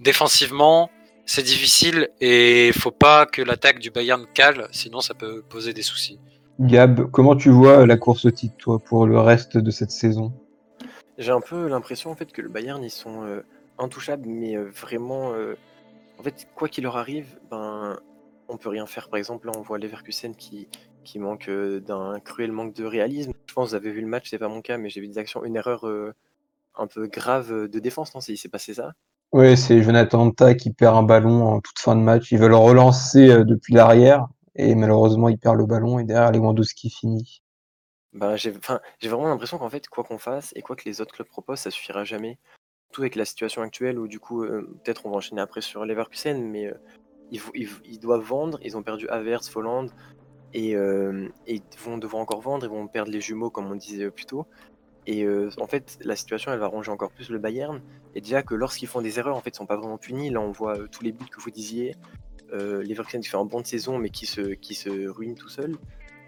défensivement, 0.00 0.90
c'est 1.26 1.44
difficile 1.44 2.08
et 2.20 2.66
il 2.66 2.72
faut 2.72 2.90
pas 2.90 3.24
que 3.24 3.40
l'attaque 3.40 3.78
du 3.78 3.92
Bayern 3.92 4.26
cale, 4.34 4.66
sinon 4.72 5.00
ça 5.00 5.14
peut 5.14 5.44
poser 5.48 5.72
des 5.74 5.82
soucis. 5.82 6.18
Gab, 6.58 7.08
comment 7.12 7.36
tu 7.36 7.50
vois 7.50 7.86
la 7.86 7.96
course 7.96 8.24
au 8.24 8.32
titre, 8.32 8.56
toi, 8.58 8.80
pour 8.80 9.06
le 9.06 9.20
reste 9.20 9.58
de 9.58 9.70
cette 9.70 9.92
saison? 9.92 10.32
J'ai 11.18 11.30
un 11.30 11.40
peu 11.40 11.68
l'impression 11.68 12.10
en 12.10 12.16
fait 12.16 12.32
que 12.32 12.42
le 12.42 12.48
Bayern 12.48 12.82
ils 12.82 12.90
sont 12.90 13.22
euh, 13.22 13.42
intouchables, 13.78 14.28
mais 14.28 14.56
euh, 14.56 14.70
vraiment, 14.70 15.32
euh, 15.34 15.54
en 16.18 16.22
fait, 16.22 16.46
quoi 16.54 16.68
qu'il 16.68 16.84
leur 16.84 16.96
arrive, 16.96 17.38
ben, 17.50 17.98
on 18.48 18.56
peut 18.56 18.68
rien 18.68 18.86
faire. 18.86 19.08
Par 19.08 19.18
exemple, 19.18 19.46
là, 19.46 19.52
on 19.56 19.62
voit 19.62 19.78
Leverkusen 19.78 20.34
qui, 20.34 20.68
qui 21.04 21.18
manque 21.18 21.48
euh, 21.48 21.80
d'un 21.80 22.20
cruel 22.20 22.52
manque 22.52 22.74
de 22.74 22.84
réalisme. 22.84 23.32
Je 23.46 23.54
pense 23.54 23.66
que 23.66 23.70
vous 23.70 23.74
avez 23.76 23.90
vu 23.92 24.00
le 24.00 24.06
match, 24.06 24.28
c'est 24.30 24.38
pas 24.38 24.48
mon 24.48 24.62
cas, 24.62 24.78
mais 24.78 24.90
j'ai 24.90 25.00
vu 25.00 25.08
des 25.08 25.18
actions, 25.18 25.44
une 25.44 25.56
erreur 25.56 25.84
un 26.74 26.86
peu 26.86 27.06
grave 27.06 27.68
de 27.68 27.78
défense, 27.78 28.14
non? 28.14 28.20
C'est- 28.20 28.32
Il 28.32 28.36
s'est 28.38 28.48
passé 28.48 28.74
ça? 28.74 28.92
Ouais, 29.32 29.56
c'est 29.56 29.82
Jonathan 29.82 30.30
Ta 30.30 30.54
qui 30.54 30.72
perd 30.72 30.96
un 30.96 31.02
ballon 31.02 31.46
en 31.46 31.60
toute 31.60 31.78
fin 31.78 31.94
de 31.96 32.00
match. 32.00 32.32
Ils 32.32 32.38
veulent 32.38 32.50
le 32.50 32.56
relancer 32.56 33.44
depuis 33.44 33.74
l'arrière 33.74 34.26
et 34.54 34.74
malheureusement, 34.74 35.28
il 35.28 35.38
perd 35.38 35.56
le 35.56 35.66
ballon 35.66 35.98
et 35.98 36.04
derrière, 36.04 36.32
Lewandowski 36.32 36.90
finit. 36.90 37.42
Enfin, 38.16 38.36
j'ai 38.36 39.08
vraiment 39.08 39.28
l'impression 39.28 39.58
qu'en 39.58 39.68
fait, 39.68 39.86
quoi 39.88 40.02
qu'on 40.02 40.18
fasse 40.18 40.52
et 40.56 40.62
quoi 40.62 40.76
que 40.76 40.84
les 40.86 41.00
autres 41.00 41.14
clubs 41.14 41.28
proposent, 41.28 41.60
ça 41.60 41.70
suffira 41.70 42.04
jamais. 42.04 42.38
Surtout 42.88 43.02
avec 43.02 43.16
la 43.16 43.24
situation 43.24 43.62
actuelle 43.62 43.98
où 43.98 44.08
du 44.08 44.18
coup, 44.18 44.44
euh, 44.44 44.62
peut-être 44.82 45.06
on 45.06 45.10
va 45.10 45.16
enchaîner 45.16 45.40
après 45.40 45.60
sur 45.60 45.84
Leverkusen, 45.84 46.42
mais 46.42 46.66
euh, 46.66 46.74
ils, 47.84 48.00
doivent 48.00 48.22
vendre. 48.22 48.58
Ils 48.62 48.76
ont 48.76 48.82
perdu 48.82 49.08
Havertz, 49.08 49.48
Folland 49.48 49.86
et, 50.54 50.74
euh, 50.74 51.28
et 51.46 51.56
ils 51.56 51.78
vont 51.78 51.98
devoir 51.98 52.22
encore 52.22 52.40
vendre. 52.40 52.64
Ils 52.64 52.70
vont 52.70 52.86
perdre 52.88 53.10
les 53.10 53.20
jumeaux 53.20 53.50
comme 53.50 53.70
on 53.70 53.76
disait 53.76 54.04
euh, 54.04 54.10
plus 54.10 54.26
tôt. 54.26 54.46
Et 55.06 55.26
en 55.58 55.66
fait, 55.66 55.98
la 56.02 56.16
situation, 56.16 56.52
elle 56.52 56.58
va 56.58 56.66
ronger 56.66 56.90
encore 56.90 57.10
plus 57.10 57.30
le 57.30 57.38
Bayern. 57.38 57.80
Et 58.14 58.20
déjà 58.20 58.42
que 58.42 58.54
lorsqu'ils 58.54 58.88
font 58.88 59.00
des 59.00 59.18
erreurs, 59.18 59.36
en 59.36 59.40
fait, 59.40 59.48
ils 59.48 59.56
sont 59.56 59.64
pas 59.64 59.78
vraiment 59.78 59.96
punis. 59.96 60.28
Là, 60.28 60.42
on 60.42 60.50
voit 60.50 60.86
tous 60.88 61.02
les 61.02 61.12
buts 61.12 61.24
que 61.32 61.40
vous 61.40 61.50
disiez. 61.50 61.96
Euh, 62.52 62.82
Leverkusen 62.82 63.22
qui 63.22 63.28
fait 63.28 63.38
un 63.38 63.44
bon 63.46 63.62
de 63.62 63.66
saison, 63.66 63.98
mais 63.98 64.10
qui 64.10 64.26
se, 64.26 65.08
ruine 65.08 65.34
tout 65.34 65.48
seul. 65.48 65.76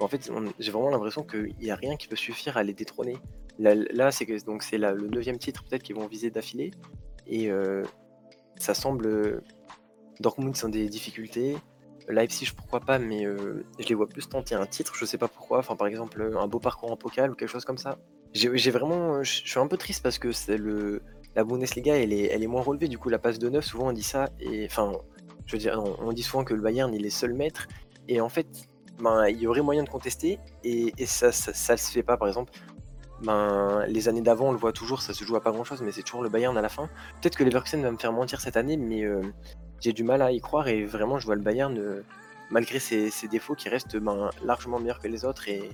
En 0.00 0.08
fait, 0.08 0.30
j'ai 0.58 0.72
vraiment 0.72 0.88
l'impression 0.88 1.22
qu'il 1.24 1.54
n'y 1.60 1.70
a 1.70 1.74
rien 1.74 1.96
qui 1.96 2.08
peut 2.08 2.16
suffire 2.16 2.56
à 2.56 2.62
les 2.62 2.72
détrôner. 2.72 3.18
Là, 3.60 4.10
c'est 4.10 4.24
que 4.24 4.42
donc 4.44 4.62
c'est 4.62 4.78
le 4.78 5.08
neuvième 5.08 5.38
titre 5.38 5.62
peut-être 5.68 5.82
qu'ils 5.82 5.96
vont 5.96 6.06
viser 6.06 6.30
d'affilée. 6.30 6.70
Et 7.26 7.50
euh, 7.50 7.84
ça 8.56 8.74
semble. 8.74 9.42
Dortmund 10.20 10.56
sont 10.56 10.68
des 10.68 10.88
difficultés. 10.88 11.56
Leipzig, 12.08 12.50
pourquoi 12.56 12.80
pas, 12.80 12.98
mais 12.98 13.24
euh, 13.24 13.64
je 13.78 13.86
les 13.86 13.94
vois 13.94 14.08
plus 14.08 14.28
tenter 14.28 14.54
un 14.54 14.66
titre, 14.66 14.94
je 14.96 15.04
sais 15.04 15.18
pas 15.18 15.28
pourquoi. 15.28 15.58
Enfin, 15.58 15.76
par 15.76 15.86
exemple, 15.86 16.32
un 16.36 16.48
beau 16.48 16.58
parcours 16.58 16.90
en 16.90 16.96
pokal 16.96 17.30
ou 17.30 17.34
quelque 17.34 17.50
chose 17.50 17.64
comme 17.64 17.78
ça. 17.78 17.98
J'ai 18.32 18.70
vraiment. 18.70 19.22
Je 19.22 19.30
suis 19.30 19.60
un 19.60 19.66
peu 19.66 19.76
triste 19.76 20.02
parce 20.02 20.18
que. 20.18 20.30
La 21.36 21.44
Bundesliga, 21.44 21.96
elle 21.96 22.12
est, 22.12 22.24
elle 22.24 22.42
est 22.42 22.48
moins 22.48 22.62
relevée. 22.62 22.88
Du 22.88 22.98
coup, 22.98 23.08
la 23.08 23.20
passe 23.20 23.38
de 23.38 23.48
neuf, 23.48 23.64
souvent 23.64 23.90
on 23.90 23.92
dit 23.92 24.02
ça. 24.02 24.30
Et 24.40 24.66
enfin, 24.66 24.92
je 25.46 25.52
veux 25.52 25.58
dire, 25.58 25.80
on, 26.00 26.12
dit 26.12 26.24
souvent 26.24 26.42
que 26.42 26.54
le 26.54 26.60
Bayern, 26.60 26.92
il 26.92 27.06
est 27.06 27.10
seul 27.10 27.34
maître. 27.34 27.68
Et 28.08 28.20
en 28.20 28.28
fait, 28.28 28.48
ben, 28.98 29.28
il 29.28 29.38
y 29.38 29.46
aurait 29.46 29.62
moyen 29.62 29.84
de 29.84 29.88
contester. 29.88 30.40
Et, 30.64 30.92
ça, 31.06 31.30
ça, 31.30 31.52
ça, 31.52 31.76
se 31.76 31.92
fait 31.92 32.02
pas, 32.02 32.16
par 32.16 32.26
exemple. 32.26 32.52
Ben, 33.22 33.84
les 33.86 34.08
années 34.08 34.22
d'avant, 34.22 34.48
on 34.48 34.52
le 34.52 34.58
voit 34.58 34.72
toujours, 34.72 35.02
ça 35.02 35.12
se 35.12 35.24
joue 35.24 35.36
à 35.36 35.42
pas 35.42 35.52
grand 35.52 35.64
chose, 35.64 35.82
mais 35.82 35.92
c'est 35.92 36.02
toujours 36.02 36.22
le 36.22 36.30
Bayern 36.30 36.56
à 36.56 36.62
la 36.62 36.68
fin. 36.68 36.88
Peut-être 37.20 37.36
que 37.36 37.44
Leverkusen 37.44 37.82
va 37.82 37.90
me 37.90 37.98
faire 37.98 38.12
mentir 38.12 38.40
cette 38.40 38.56
année, 38.56 38.76
mais 38.76 39.02
euh, 39.02 39.22
j'ai 39.80 39.92
du 39.92 40.04
mal 40.04 40.22
à 40.22 40.32
y 40.32 40.40
croire 40.40 40.68
et 40.68 40.84
vraiment, 40.84 41.18
je 41.18 41.26
vois 41.26 41.34
le 41.34 41.42
Bayern, 41.42 41.76
euh, 41.78 42.02
malgré 42.50 42.78
ses, 42.78 43.10
défauts, 43.30 43.54
qui 43.54 43.68
restent 43.68 43.96
ben, 43.96 44.30
largement 44.42 44.78
meilleur 44.78 45.00
que 45.00 45.08
les 45.08 45.24
autres 45.24 45.48
et 45.48 45.70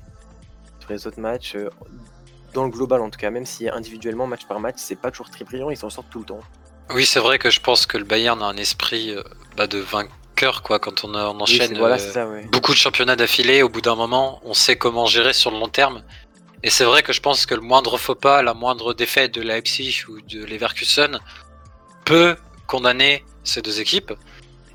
sur 0.81 0.91
les 0.91 1.07
autres 1.07 1.21
matchs, 1.21 1.55
euh, 1.55 1.71
dans 2.53 2.65
le 2.65 2.71
global 2.71 3.01
en 3.01 3.11
tout 3.11 3.19
cas, 3.19 3.31
même 3.31 3.47
si 3.47 3.69
individuellement, 3.69 4.27
match 4.27 4.47
par 4.47 4.59
match, 4.59 4.77
c'est 4.79 4.97
pas 4.97 5.11
toujours 5.13 5.31
très 5.31 5.45
brillant, 5.45 5.71
ils 5.71 5.77
s'en 5.77 5.91
sortent 5.91 6.11
tout 6.11 6.21
le 6.21 6.25
temps. 6.25 6.41
Oui, 6.95 7.05
c'est 7.05 7.21
vrai 7.21 7.39
que 7.39 7.51
je 7.51 7.61
pense 7.61 7.87
que 7.87 7.97
le 7.97 8.05
Bayern 8.05 8.43
a 8.43 8.47
un 8.47 8.57
esprit 8.57 9.15
bah, 9.57 9.67
de 9.67 9.79
vainqueur 9.79 10.63
quoi, 10.63 10.79
quand 10.79 11.05
on, 11.05 11.15
enchaîne 11.15 11.79
beaucoup 12.53 12.73
de 12.73 12.77
championnats 12.77 13.17
d'affilée. 13.17 13.63
Au 13.63 13.69
bout 13.69 13.81
d'un 13.81 13.95
moment, 13.97 14.41
on 14.45 14.55
sait 14.55 14.77
comment 14.77 15.07
gérer 15.07 15.33
sur 15.33 15.51
le 15.51 15.59
long 15.59 15.69
terme. 15.69 16.03
Et 16.67 16.71
c'est 16.71 16.83
vrai 16.83 17.05
que 17.05 17.13
je 17.13 17.21
pense 17.21 17.47
que 17.47 17.55
le 17.55 17.61
moindre 17.61 17.97
faux 17.97 18.17
pas, 18.17 18.43
la 18.43 18.53
moindre 18.53 18.93
défaite 18.93 19.33
de 19.33 19.41
Leipzig 19.41 20.03
ou 20.09 20.21
de 20.21 20.45
Leverkusen 20.45 21.21
peut 22.05 22.35
condamner 22.67 23.25
ces 23.45 23.63
deux 23.63 23.81
équipes. 23.81 24.13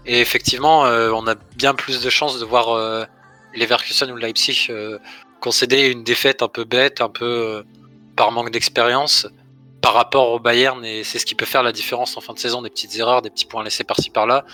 Et 0.06 0.22
effectivement, 0.22 0.86
euh, 0.86 1.12
on 1.14 1.28
a 1.28 1.36
bien 1.58 1.74
plus 1.74 2.02
de 2.02 2.10
chances 2.10 2.40
de 2.40 2.46
voir 2.46 2.70
euh, 2.70 3.04
Leverkusen 3.56 4.10
ou 4.10 4.16
Leipzig 4.16 4.68
euh, 4.70 5.00
concéder 5.42 5.90
une 5.90 6.06
défaite 6.06 6.42
un 6.42 6.48
peu 6.48 6.64
bête, 6.64 7.02
un 7.02 7.10
peu 7.10 7.66
par 8.16 8.32
manque 8.32 8.52
d'expérience 8.52 9.28
par 9.82 9.94
rapport 9.94 10.32
au 10.32 10.40
Bayern. 10.40 10.86
Et 10.86 11.04
c'est 11.04 11.20
ce 11.20 11.26
qui 11.26 11.36
peut 11.36 11.46
faire 11.46 11.62
la 11.62 11.74
différence 11.74 12.16
en 12.16 12.22
fin 12.22 12.32
de 12.34 12.40
saison, 12.40 12.62
des 12.62 12.70
petites 12.70 12.96
erreurs, 12.96 13.22
des 13.22 13.30
petits 13.30 13.48
points 13.48 13.66
laissés 13.66 13.84
par-ci 13.84 14.12
par-là. 14.12 14.46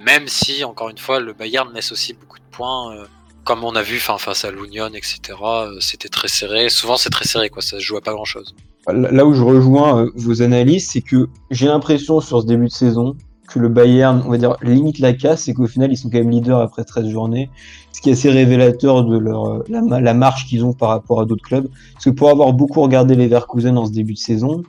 Même 0.00 0.26
si, 0.26 0.64
encore 0.64 0.88
une 0.88 0.98
fois, 0.98 1.20
le 1.20 1.32
Bayern 1.32 1.72
laisse 1.72 1.92
aussi 1.92 2.12
beaucoup 2.12 2.40
de 2.40 2.50
points 2.50 3.06
comme 3.44 3.64
on 3.64 3.74
a 3.74 3.82
vu 3.82 3.98
face 3.98 4.44
à 4.44 4.50
l'Union, 4.50 4.88
etc., 4.88 5.18
euh, 5.42 5.76
c'était 5.80 6.08
très 6.08 6.28
serré. 6.28 6.68
Souvent, 6.68 6.96
c'est 6.96 7.10
très 7.10 7.26
serré, 7.26 7.50
quoi. 7.50 7.62
ça 7.62 7.78
se 7.78 7.82
joue 7.82 7.96
à 7.96 8.00
pas 8.00 8.12
grand-chose. 8.12 8.54
Là 8.92 9.24
où 9.24 9.32
je 9.32 9.42
rejoins 9.42 10.02
euh, 10.02 10.10
vos 10.14 10.42
analyses, 10.42 10.90
c'est 10.90 11.02
que 11.02 11.28
j'ai 11.50 11.66
l'impression 11.66 12.20
sur 12.20 12.42
ce 12.42 12.46
début 12.46 12.66
de 12.66 12.72
saison 12.72 13.16
que 13.48 13.58
le 13.58 13.68
Bayern, 13.68 14.22
on 14.26 14.30
va 14.30 14.38
dire, 14.38 14.56
limite 14.62 14.98
la 14.98 15.12
casse 15.12 15.46
et 15.48 15.54
qu'au 15.54 15.66
final, 15.66 15.92
ils 15.92 15.96
sont 15.96 16.08
quand 16.08 16.18
même 16.18 16.30
leaders 16.30 16.58
après 16.58 16.84
13 16.84 17.08
journées. 17.08 17.50
Ce 17.92 18.00
qui 18.00 18.08
est 18.08 18.12
assez 18.12 18.30
révélateur 18.30 19.04
de 19.04 19.16
euh, 19.16 19.62
la, 19.68 20.14
marche 20.14 20.46
qu'ils 20.46 20.64
ont 20.64 20.72
par 20.72 20.88
rapport 20.88 21.20
à 21.20 21.26
d'autres 21.26 21.44
clubs. 21.44 21.68
Parce 21.92 22.06
que 22.06 22.10
pour 22.10 22.30
avoir 22.30 22.52
beaucoup 22.52 22.80
regardé 22.80 23.14
les 23.14 23.28
Verkusen 23.28 23.76
en 23.76 23.86
ce 23.86 23.92
début 23.92 24.14
de 24.14 24.18
saison, 24.18 24.62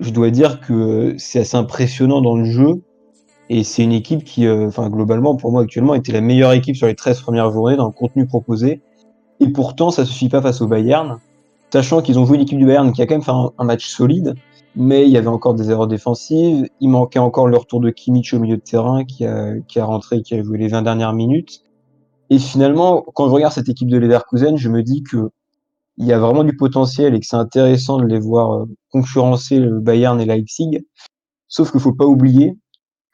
je 0.00 0.10
dois 0.10 0.30
dire 0.30 0.60
que 0.60 1.14
c'est 1.18 1.40
assez 1.40 1.56
impressionnant 1.56 2.20
dans 2.20 2.36
le 2.36 2.44
jeu 2.44 2.82
et 3.52 3.64
c'est 3.64 3.82
une 3.82 3.92
équipe 3.92 4.22
qui, 4.22 4.46
euh, 4.46 4.68
enfin, 4.68 4.88
globalement, 4.88 5.34
pour 5.34 5.50
moi, 5.50 5.62
actuellement, 5.62 5.94
était 5.94 6.12
la 6.12 6.20
meilleure 6.20 6.52
équipe 6.52 6.76
sur 6.76 6.86
les 6.86 6.94
13 6.94 7.20
premières 7.20 7.50
journées 7.50 7.76
dans 7.76 7.86
le 7.86 7.92
contenu 7.92 8.24
proposé. 8.24 8.80
Et 9.40 9.48
pourtant, 9.48 9.90
ça 9.90 10.02
ne 10.02 10.06
suffit 10.06 10.28
pas 10.28 10.40
face 10.40 10.60
au 10.60 10.68
Bayern, 10.68 11.18
sachant 11.72 12.00
qu'ils 12.00 12.20
ont 12.20 12.24
joué 12.24 12.38
l'équipe 12.38 12.56
du 12.56 12.64
Bayern 12.64 12.92
qui 12.92 13.02
a 13.02 13.06
quand 13.06 13.14
même 13.16 13.24
fait 13.24 13.32
un, 13.32 13.64
match 13.64 13.88
solide, 13.88 14.34
mais 14.76 15.04
il 15.04 15.10
y 15.10 15.16
avait 15.16 15.26
encore 15.26 15.54
des 15.54 15.68
erreurs 15.68 15.88
défensives. 15.88 16.68
Il 16.78 16.90
manquait 16.90 17.18
encore 17.18 17.48
le 17.48 17.56
retour 17.56 17.80
de 17.80 17.90
Kimmich 17.90 18.32
au 18.34 18.38
milieu 18.38 18.56
de 18.56 18.62
terrain 18.62 19.04
qui 19.04 19.26
a, 19.26 19.54
qui 19.66 19.80
a 19.80 19.84
rentré, 19.84 20.22
qui 20.22 20.34
a 20.34 20.42
joué 20.44 20.56
les 20.56 20.68
20 20.68 20.82
dernières 20.82 21.12
minutes. 21.12 21.64
Et 22.30 22.38
finalement, 22.38 23.04
quand 23.14 23.26
je 23.26 23.32
regarde 23.32 23.52
cette 23.52 23.68
équipe 23.68 23.88
de 23.88 23.98
Leverkusen, 23.98 24.58
je 24.58 24.68
me 24.68 24.84
dis 24.84 25.02
que 25.02 25.30
il 25.98 26.06
y 26.06 26.12
a 26.12 26.20
vraiment 26.20 26.44
du 26.44 26.56
potentiel 26.56 27.16
et 27.16 27.20
que 27.20 27.26
c'est 27.26 27.36
intéressant 27.36 27.98
de 27.98 28.06
les 28.06 28.20
voir 28.20 28.52
euh, 28.52 28.64
concurrencer 28.92 29.58
le 29.58 29.80
Bayern 29.80 30.20
et 30.20 30.24
Leipzig. 30.24 30.84
Sauf 31.48 31.72
qu'il 31.72 31.80
faut 31.80 31.92
pas 31.92 32.06
oublier 32.06 32.56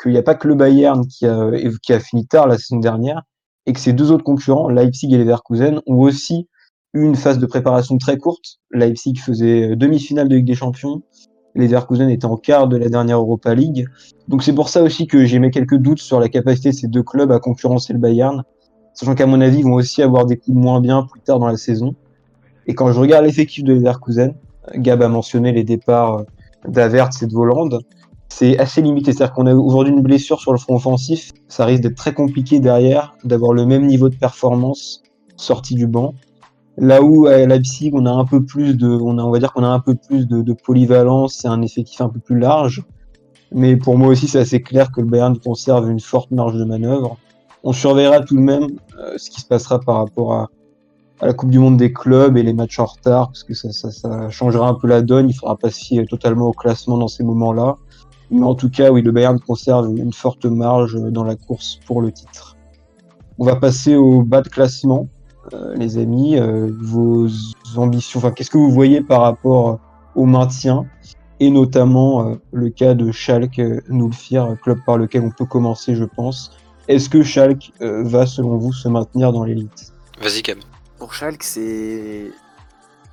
qu'il 0.00 0.12
n'y 0.12 0.18
a 0.18 0.22
pas 0.22 0.34
que 0.34 0.48
le 0.48 0.54
Bayern 0.54 1.06
qui 1.06 1.26
a, 1.26 2.00
fini 2.00 2.26
tard 2.26 2.46
la 2.46 2.58
saison 2.58 2.78
dernière, 2.78 3.22
et 3.66 3.72
que 3.72 3.80
ces 3.80 3.92
deux 3.92 4.12
autres 4.12 4.24
concurrents, 4.24 4.68
Leipzig 4.68 5.12
et 5.12 5.18
Leverkusen, 5.18 5.80
ont 5.86 6.00
aussi 6.00 6.48
eu 6.94 7.04
une 7.04 7.16
phase 7.16 7.38
de 7.38 7.46
préparation 7.46 7.98
très 7.98 8.16
courte. 8.16 8.58
Leipzig 8.70 9.16
faisait 9.16 9.74
demi-finale 9.74 10.28
de 10.28 10.36
Ligue 10.36 10.46
des 10.46 10.54
Champions, 10.54 11.02
Leverkusen 11.56 12.10
était 12.10 12.26
en 12.26 12.36
quart 12.36 12.68
de 12.68 12.76
la 12.76 12.88
dernière 12.88 13.18
Europa 13.18 13.54
League. 13.54 13.88
Donc 14.28 14.42
c'est 14.42 14.52
pour 14.52 14.68
ça 14.68 14.82
aussi 14.82 15.06
que 15.06 15.24
j'ai 15.24 15.38
mis 15.38 15.50
quelques 15.50 15.76
doutes 15.76 16.00
sur 16.00 16.20
la 16.20 16.28
capacité 16.28 16.70
de 16.70 16.74
ces 16.74 16.88
deux 16.88 17.02
clubs 17.02 17.32
à 17.32 17.40
concurrencer 17.40 17.92
le 17.92 17.98
Bayern, 17.98 18.44
sachant 18.94 19.14
qu'à 19.14 19.26
mon 19.26 19.40
avis, 19.40 19.58
ils 19.58 19.64
vont 19.64 19.74
aussi 19.74 20.02
avoir 20.02 20.26
des 20.26 20.36
coups 20.36 20.56
moins 20.56 20.80
bien 20.80 21.04
plus 21.04 21.20
tard 21.20 21.38
dans 21.38 21.48
la 21.48 21.56
saison. 21.56 21.94
Et 22.66 22.74
quand 22.74 22.92
je 22.92 23.00
regarde 23.00 23.24
l'effectif 23.24 23.64
de 23.64 23.72
Leverkusen, 23.72 24.34
Gab 24.74 25.02
a 25.02 25.08
mentionné 25.08 25.52
les 25.52 25.64
départs 25.64 26.24
d'Avertz 26.66 27.22
et 27.22 27.26
de 27.26 27.32
Voland 27.32 27.68
c'est 28.28 28.58
assez 28.58 28.82
limité. 28.82 29.12
C'est-à-dire 29.12 29.34
qu'on 29.34 29.46
a 29.46 29.54
aujourd'hui 29.54 29.92
une 29.92 30.02
blessure 30.02 30.40
sur 30.40 30.52
le 30.52 30.58
front 30.58 30.76
offensif. 30.76 31.32
Ça 31.48 31.64
risque 31.64 31.82
d'être 31.82 31.96
très 31.96 32.14
compliqué 32.14 32.60
derrière 32.60 33.14
d'avoir 33.24 33.52
le 33.52 33.66
même 33.66 33.86
niveau 33.86 34.08
de 34.08 34.16
performance 34.16 35.02
sorti 35.36 35.74
du 35.74 35.86
banc. 35.86 36.14
Là 36.78 37.02
où 37.02 37.26
à 37.26 37.38
Leipzig, 37.46 37.90
on 37.94 38.04
a 38.04 38.10
un 38.10 38.26
peu 38.26 38.44
plus 38.44 38.76
de, 38.76 38.88
on, 38.88 39.18
a, 39.18 39.22
on 39.22 39.30
va 39.30 39.38
dire 39.38 39.52
qu'on 39.52 39.64
a 39.64 39.68
un 39.68 39.80
peu 39.80 39.94
plus 39.94 40.26
de, 40.26 40.52
polyvalence 40.52 41.44
et 41.44 41.48
un 41.48 41.62
effectif 41.62 42.00
un 42.00 42.08
peu 42.08 42.20
plus 42.20 42.38
large. 42.38 42.84
Mais 43.52 43.76
pour 43.76 43.96
moi 43.96 44.08
aussi, 44.08 44.28
c'est 44.28 44.40
assez 44.40 44.60
clair 44.60 44.92
que 44.92 45.00
le 45.00 45.06
Bayern 45.06 45.38
conserve 45.38 45.88
une 45.88 46.00
forte 46.00 46.30
marge 46.32 46.54
de 46.54 46.64
manœuvre. 46.64 47.16
On 47.62 47.72
surveillera 47.72 48.20
tout 48.20 48.36
de 48.36 48.40
même 48.40 48.78
euh, 48.98 49.14
ce 49.16 49.30
qui 49.30 49.40
se 49.40 49.46
passera 49.46 49.80
par 49.80 49.96
rapport 49.96 50.34
à, 50.34 50.48
la 51.22 51.32
Coupe 51.32 51.48
du 51.48 51.58
Monde 51.58 51.78
des 51.78 51.94
clubs 51.94 52.36
et 52.36 52.42
les 52.42 52.52
matchs 52.52 52.78
en 52.78 52.84
retard, 52.84 53.28
parce 53.28 53.42
que 53.42 53.54
ça, 53.54 54.28
changera 54.28 54.68
un 54.68 54.74
peu 54.74 54.86
la 54.86 55.00
donne. 55.00 55.30
Il 55.30 55.32
faudra 55.32 55.56
pas 55.56 55.70
se 55.70 55.82
fier 55.82 56.04
totalement 56.06 56.48
au 56.48 56.52
classement 56.52 56.98
dans 56.98 57.08
ces 57.08 57.24
moments-là. 57.24 57.78
Mais 58.30 58.44
en 58.44 58.54
tout 58.54 58.70
cas, 58.70 58.90
oui, 58.90 59.02
le 59.02 59.12
Bayern 59.12 59.38
conserve 59.38 59.96
une 59.96 60.12
forte 60.12 60.44
marge 60.46 61.00
dans 61.10 61.24
la 61.24 61.36
course 61.36 61.80
pour 61.86 62.02
le 62.02 62.10
titre. 62.12 62.56
On 63.38 63.44
va 63.44 63.56
passer 63.56 63.96
au 63.96 64.22
bas 64.22 64.42
de 64.42 64.48
classement, 64.48 65.08
euh, 65.52 65.74
les 65.76 65.98
amis. 65.98 66.36
Euh, 66.36 66.70
vos 66.80 67.28
ambitions, 67.76 68.18
enfin, 68.18 68.30
qu'est-ce 68.32 68.50
que 68.50 68.58
vous 68.58 68.70
voyez 68.70 69.00
par 69.00 69.22
rapport 69.22 69.78
au 70.14 70.24
maintien 70.24 70.86
et 71.38 71.50
notamment 71.50 72.30
euh, 72.30 72.34
le 72.52 72.70
cas 72.70 72.94
de 72.94 73.12
Schalke 73.12 73.60
Nulfir, 73.88 74.56
club 74.62 74.78
par 74.86 74.96
lequel 74.96 75.22
on 75.22 75.30
peut 75.30 75.44
commencer, 75.44 75.94
je 75.94 76.04
pense. 76.04 76.56
Est-ce 76.88 77.10
que 77.10 77.22
Schalke 77.22 77.72
va, 77.80 78.26
selon 78.26 78.56
vous, 78.58 78.72
se 78.72 78.88
maintenir 78.88 79.32
dans 79.32 79.44
l'élite? 79.44 79.92
Vas-y, 80.20 80.42
Cam. 80.42 80.58
Pour 80.98 81.12
Schalke, 81.12 81.42
c'est 81.42 82.30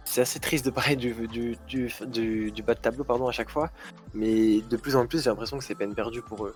c'est 0.06 0.22
assez 0.22 0.40
triste 0.40 0.66
de 0.66 0.72
parler 0.72 0.96
du, 0.96 1.14
bas 1.14 2.76
de 2.76 2.80
tableau 2.80 3.04
pardon, 3.04 3.28
à 3.28 3.32
chaque 3.32 3.50
fois, 3.50 3.70
mais 4.14 4.62
de 4.62 4.78
plus 4.78 4.96
en 4.96 5.06
plus 5.08 5.24
j'ai 5.24 5.30
l'impression 5.30 5.58
que 5.58 5.64
c'est 5.64 5.76
peine 5.76 5.96
perdue 5.96 6.22
pour 6.22 6.46
eux. 6.46 6.56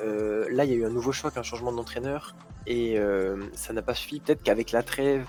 Euh, 0.00 0.48
là, 0.50 0.64
il 0.64 0.70
y 0.70 0.74
a 0.74 0.76
eu 0.76 0.84
un 0.84 0.90
nouveau 0.90 1.12
choc, 1.12 1.36
un 1.36 1.42
changement 1.42 1.72
d'entraîneur, 1.72 2.34
et 2.66 2.98
euh, 2.98 3.36
ça 3.54 3.72
n'a 3.72 3.82
pas 3.82 3.94
suffi. 3.94 4.20
Peut-être 4.20 4.42
qu'avec 4.42 4.72
la 4.72 4.82
trêve 4.82 5.26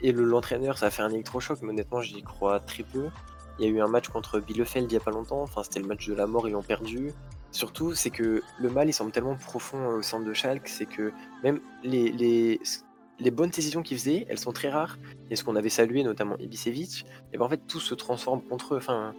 et 0.00 0.12
l'entraîneur, 0.12 0.78
ça 0.78 0.86
a 0.86 0.90
fait 0.90 1.02
un 1.02 1.10
électrochoc, 1.10 1.58
mais 1.62 1.70
honnêtement, 1.70 2.00
j'y 2.00 2.22
crois 2.22 2.60
très 2.60 2.82
peu. 2.82 3.08
Il 3.58 3.66
y 3.66 3.68
a 3.68 3.70
eu 3.70 3.80
un 3.80 3.88
match 3.88 4.08
contre 4.08 4.40
Bielefeld 4.40 4.90
il 4.90 4.94
y 4.94 4.96
a 4.96 5.00
pas 5.00 5.10
longtemps, 5.10 5.42
enfin, 5.42 5.62
c'était 5.62 5.80
le 5.80 5.86
match 5.86 6.06
de 6.06 6.14
la 6.14 6.26
mort, 6.26 6.48
ils 6.48 6.52
l'ont 6.52 6.62
perdu. 6.62 7.12
Surtout, 7.50 7.94
c'est 7.94 8.10
que 8.10 8.42
le 8.58 8.70
mal, 8.70 8.88
il 8.88 8.92
semble 8.92 9.12
tellement 9.12 9.36
profond 9.36 9.86
au 9.88 10.02
centre 10.02 10.24
de 10.24 10.32
Schalke, 10.32 10.68
c'est 10.68 10.86
que 10.86 11.12
même 11.42 11.60
les, 11.82 12.60
les 13.22 13.30
bonnes 13.30 13.50
décisions 13.50 13.82
qu'il 13.82 13.96
faisait, 13.96 14.26
elles 14.28 14.38
sont 14.38 14.52
très 14.52 14.68
rares. 14.68 14.98
Et 15.30 15.36
ce 15.36 15.44
qu'on 15.44 15.56
avait 15.56 15.68
salué, 15.68 16.02
notamment 16.02 16.36
Ibisevic, 16.38 17.06
et 17.32 17.38
ben 17.38 17.44
en 17.44 17.48
fait 17.48 17.60
tout 17.66 17.80
se 17.80 17.94
transforme 17.94 18.42
contre 18.42 18.74
eux. 18.74 18.78
Enfin, 18.78 19.14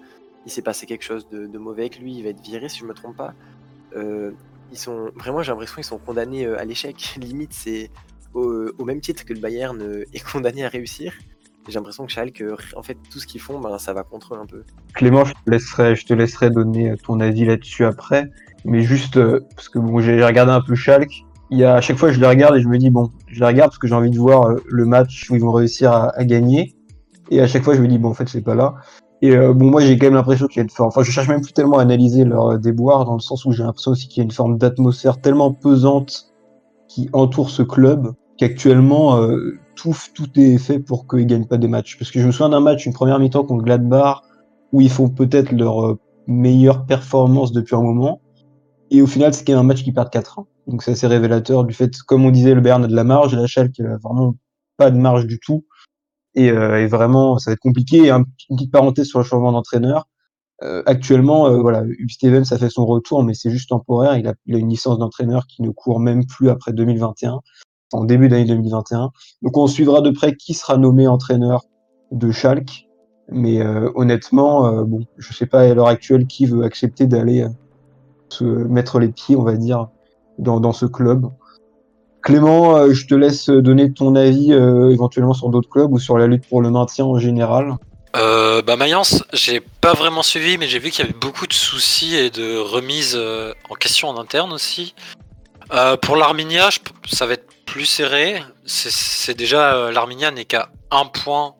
il 0.45 0.51
s'est 0.51 0.61
passé 0.61 0.85
quelque 0.85 1.03
chose 1.03 1.27
de, 1.29 1.57
mauvais 1.57 1.83
avec 1.83 1.99
lui, 1.99 2.17
il 2.17 2.23
va 2.23 2.29
être 2.29 2.41
viré 2.41 2.69
si 2.69 2.79
je 2.79 2.85
me 2.85 2.93
trompe 2.93 3.15
pas. 3.15 3.33
Euh, 3.95 4.31
ils 4.71 4.77
sont 4.77 5.09
vraiment, 5.15 5.41
j'ai 5.41 5.51
l'impression 5.51 5.75
qu'ils 5.75 5.83
sont 5.85 5.99
condamnés 5.99 6.45
euh, 6.45 6.59
à 6.59 6.65
l'échec. 6.65 7.15
Limite, 7.21 7.53
c'est 7.53 7.89
au, 8.33 8.85
même 8.85 8.99
titre 8.99 9.23
que 9.25 9.33
le 9.33 9.39
Bayern 9.39 9.79
euh, 9.81 10.05
est 10.13 10.31
condamné 10.31 10.65
à 10.65 10.69
réussir. 10.69 11.13
J'ai 11.67 11.75
l'impression 11.75 12.05
que 12.05 12.11
Schalke, 12.11 12.43
en 12.75 12.83
fait, 12.83 12.97
tout 13.09 13.19
ce 13.19 13.25
qu'ils 13.25 13.39
font, 13.39 13.61
ben, 13.61 13.77
ça 13.77 13.93
va 13.93 14.03
contre 14.03 14.35
eux 14.35 14.37
un 14.37 14.45
peu. 14.45 14.63
Clément, 14.93 15.23
je 15.23 15.33
te 16.05 16.13
laisserai, 16.13 16.49
donner 16.49 16.93
ton 16.97 17.21
avis 17.21 17.45
là-dessus 17.45 17.85
après. 17.85 18.29
Mais 18.65 18.81
juste, 18.81 19.17
parce 19.55 19.69
que 19.69 19.79
bon, 19.79 20.01
j'ai 20.01 20.21
regardé 20.25 20.51
un 20.51 20.59
peu 20.59 20.75
Schalke, 20.75 21.23
il 21.51 21.63
à 21.63 21.79
chaque 21.79 21.97
fois, 21.97 22.11
je 22.11 22.19
les 22.19 22.27
regarde 22.27 22.57
et 22.57 22.61
je 22.61 22.67
me 22.67 22.77
dis, 22.77 22.89
bon, 22.89 23.11
je 23.33 23.39
les 23.39 23.45
regarde 23.45 23.71
parce 23.71 23.79
que 23.79 23.87
j'ai 23.87 23.95
envie 23.95 24.11
de 24.11 24.17
voir 24.17 24.47
euh, 24.47 24.55
le 24.67 24.85
match 24.85 25.29
où 25.29 25.35
ils 25.35 25.41
vont 25.41 25.51
réussir 25.51 25.91
à, 25.91 26.23
gagner. 26.23 26.75
Et 27.31 27.41
à 27.41 27.47
chaque 27.47 27.63
fois, 27.63 27.73
je 27.73 27.81
me 27.81 27.87
dis, 27.87 27.97
bon, 27.97 28.09
en 28.09 28.13
fait, 28.13 28.29
c'est 28.29 28.41
pas 28.41 28.55
là. 28.55 28.75
Et 29.21 29.31
euh, 29.35 29.53
bon, 29.53 29.71
moi, 29.71 29.81
j'ai 29.81 29.97
quand 29.97 30.07
même 30.07 30.15
l'impression 30.15 30.47
qu'il 30.47 30.57
y 30.57 30.59
a 30.59 30.63
une 30.63 30.69
forme. 30.69 30.89
Enfin, 30.89 31.01
je 31.03 31.11
cherche 31.11 31.27
même 31.27 31.41
plus 31.41 31.53
tellement 31.53 31.79
à 31.79 31.81
analyser 31.81 32.25
leur 32.25 32.53
euh, 32.53 32.57
déboire, 32.57 33.05
dans 33.05 33.15
le 33.15 33.21
sens 33.21 33.45
où 33.45 33.51
j'ai 33.51 33.63
l'impression 33.63 33.91
aussi 33.91 34.07
qu'il 34.07 34.17
y 34.17 34.21
a 34.21 34.25
une 34.25 34.31
forme 34.31 34.57
d'atmosphère 34.57 35.19
tellement 35.19 35.51
pesante 35.51 36.33
qui 36.87 37.09
entoure 37.13 37.49
ce 37.49 37.63
club 37.63 38.13
qu'actuellement, 38.37 39.19
tout, 39.75 39.95
est 40.35 40.57
fait 40.57 40.79
pour 40.79 41.07
qu'ils 41.07 41.25
gagnent 41.25 41.47
pas 41.47 41.57
des 41.57 41.67
matchs. 41.67 41.97
Parce 41.97 42.11
que 42.11 42.19
je 42.19 42.27
me 42.27 42.31
souviens 42.31 42.49
d'un 42.49 42.59
match, 42.59 42.85
une 42.85 42.93
première 42.93 43.19
mi-temps 43.19 43.45
contre 43.45 43.63
Gladbach, 43.63 44.21
où 44.73 44.81
ils 44.81 44.89
font 44.89 45.09
peut-être 45.09 45.51
leur 45.51 45.97
meilleure 46.27 46.85
performance 46.85 47.51
depuis 47.51 47.75
un 47.75 47.81
moment. 47.81 48.21
Et 48.91 49.01
au 49.01 49.07
final, 49.07 49.33
c'est 49.33 49.45
quand 49.45 49.53
même 49.53 49.61
un 49.61 49.63
match 49.63 49.83
qui 49.83 49.91
perd 49.91 50.09
4-1. 50.09 50.45
Donc 50.67 50.83
c'est 50.83 50.91
assez 50.91 51.07
révélateur 51.07 51.65
du 51.65 51.73
fait, 51.73 51.97
comme 52.07 52.25
on 52.25 52.31
disait, 52.31 52.53
le 52.53 52.61
Bayern 52.61 52.83
a 52.83 52.87
de 52.87 52.95
la 52.95 53.03
marge, 53.03 53.35
la 53.35 53.47
Schalke 53.47 53.79
a 53.81 53.97
vraiment 53.97 54.35
pas 54.77 54.91
de 54.91 54.97
marge 54.97 55.25
du 55.25 55.39
tout. 55.39 55.65
Et, 56.35 56.49
euh, 56.49 56.81
et 56.81 56.87
vraiment, 56.87 57.37
ça 57.37 57.51
va 57.51 57.53
être 57.53 57.59
compliqué. 57.59 58.05
Et 58.05 58.09
un, 58.09 58.25
une 58.49 58.55
petite 58.55 58.71
parenthèse 58.71 59.07
sur 59.07 59.19
le 59.19 59.25
changement 59.25 59.51
d'entraîneur. 59.51 60.07
Euh, 60.63 60.81
actuellement, 60.85 61.47
euh, 61.47 61.57
voilà, 61.57 61.83
Stevens 62.09 62.45
a 62.51 62.57
fait 62.57 62.69
son 62.69 62.85
retour, 62.85 63.23
mais 63.23 63.33
c'est 63.33 63.49
juste 63.49 63.69
temporaire. 63.69 64.17
Il 64.17 64.27
a, 64.27 64.33
il 64.45 64.55
a 64.55 64.59
une 64.59 64.69
licence 64.69 64.97
d'entraîneur 64.97 65.45
qui 65.47 65.61
ne 65.61 65.69
court 65.69 65.99
même 65.99 66.25
plus 66.25 66.49
après 66.49 66.71
2021, 66.73 67.41
en 67.91 68.05
début 68.05 68.29
d'année 68.29 68.45
2021. 68.45 69.11
Donc 69.41 69.57
on 69.57 69.67
suivra 69.67 70.01
de 70.01 70.11
près 70.11 70.35
qui 70.35 70.53
sera 70.53 70.77
nommé 70.77 71.07
entraîneur 71.07 71.65
de 72.11 72.31
Schalke. 72.31 72.87
Mais 73.29 73.61
euh, 73.61 73.89
honnêtement, 73.95 74.67
euh, 74.67 74.83
bon, 74.83 75.05
je 75.17 75.33
sais 75.33 75.45
pas 75.45 75.61
à 75.61 75.73
l'heure 75.73 75.87
actuelle 75.87 76.27
qui 76.27 76.45
veut 76.45 76.63
accepter 76.63 77.07
d'aller 77.07 77.43
euh, 77.43 77.49
se 78.29 78.43
mettre 78.43 78.99
les 78.99 79.09
pieds, 79.09 79.35
on 79.35 79.43
va 79.43 79.55
dire, 79.55 79.89
dans, 80.39 80.73
ce 80.73 80.85
club. 80.85 81.25
Clément, 82.21 82.75
euh, 82.75 82.93
je 82.93 83.05
te 83.05 83.15
laisse 83.15 83.49
donner 83.49 83.91
ton 83.91 84.15
avis 84.15 84.53
euh, 84.53 84.89
éventuellement 84.91 85.33
sur 85.33 85.49
d'autres 85.49 85.69
clubs 85.69 85.91
ou 85.91 85.99
sur 85.99 86.17
la 86.17 86.27
lutte 86.27 86.47
pour 86.47 86.61
le 86.61 86.71
maintien 86.71 87.05
en 87.05 87.19
général. 87.19 87.75
Euh, 88.15 88.61
bah 88.61 88.75
Mayence, 88.75 89.23
j'ai 89.33 89.59
pas 89.59 89.93
vraiment 89.93 90.21
suivi, 90.21 90.57
mais 90.57 90.67
j'ai 90.67 90.79
vu 90.79 90.91
qu'il 90.91 91.03
y 91.03 91.07
avait 91.07 91.17
beaucoup 91.17 91.47
de 91.47 91.53
soucis 91.53 92.15
et 92.15 92.29
de 92.29 92.57
remises 92.57 93.19
en 93.69 93.73
question 93.73 94.09
en 94.09 94.19
interne 94.19 94.53
aussi. 94.53 94.93
Pour 96.03 96.15
l'Arminia, 96.15 96.69
ça 97.09 97.25
va 97.25 97.33
être 97.33 97.47
plus 97.65 97.85
serré. 97.85 98.43
C'est- 98.65 99.35
déjà 99.35 99.89
l'Arminia 99.91 100.29
n'est 100.29 100.45
qu'à 100.45 100.69
un 100.91 101.05
point 101.05 101.55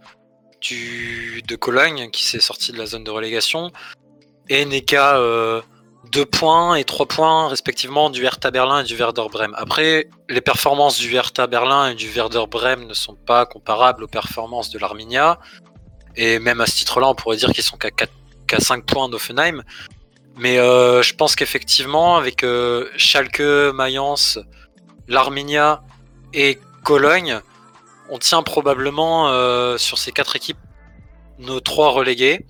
de 0.69 1.55
Cologne 1.55 2.12
qui 2.12 2.23
s'est 2.23 2.39
sorti 2.39 2.71
de 2.71 2.77
la 2.77 2.86
zone 2.86 3.03
de 3.03 3.09
relégation 3.09 3.71
et 4.47 4.65
n'est 4.65 4.81
qu'à 4.81 5.17
euh, 6.06 6.10
deux 6.10 6.26
points 6.26 6.76
et 6.76 6.84
trois 6.84 7.06
points 7.08 7.48
respectivement 7.48 8.10
du 8.10 8.24
Hertha 8.26 8.52
Berlin 8.52 8.82
et 8.82 8.84
du 8.84 8.96
Werder 8.96 9.26
Bremen. 9.32 9.54
Après, 9.58 10.10
les 10.30 10.42
performances 10.42 10.98
du 11.00 11.13
Hertha 11.16 11.48
Berlin 11.48 11.92
et 11.92 11.96
du 11.96 12.10
Werder 12.10 12.46
Bremen 12.50 12.88
ne 12.88 12.94
sont 12.94 13.16
pas 13.16 13.46
comparables 13.46 14.04
aux 14.04 14.08
performances 14.08 14.70
de 14.70 14.80
l'Arminia. 14.80 15.39
Et 16.16 16.39
même 16.39 16.62
à 16.62 16.66
ce 16.68 16.76
titre-là, 16.76 17.08
on 17.10 17.16
pourrait 17.16 17.38
dire 17.38 17.52
qu'ils 17.52 17.63
sont 17.63 17.78
qu'à 17.78 17.92
4 17.92 18.12
qu'à 18.46 18.60
5 18.60 18.86
points 18.86 19.10
d'Offenheim. 19.10 19.63
Mais 20.36 20.58
euh, 20.60 21.02
je 21.02 21.13
pense 21.13 21.36
qu'effectivement, 21.36 22.18
avec 22.18 22.44
euh, 22.44 22.89
Schalke, 22.98 23.39
Mayence, 23.74 24.38
l'Arminia 25.08 25.82
et 26.34 26.60
Cologne, 26.84 27.39
on 28.10 28.18
tient 28.18 28.44
probablement 28.44 29.30
euh, 29.30 29.78
sur 29.78 29.98
ces 29.98 30.12
quatre 30.12 30.36
équipes 30.36 30.58
nos 31.39 31.60
trois 31.60 31.89
relégués. 31.92 32.46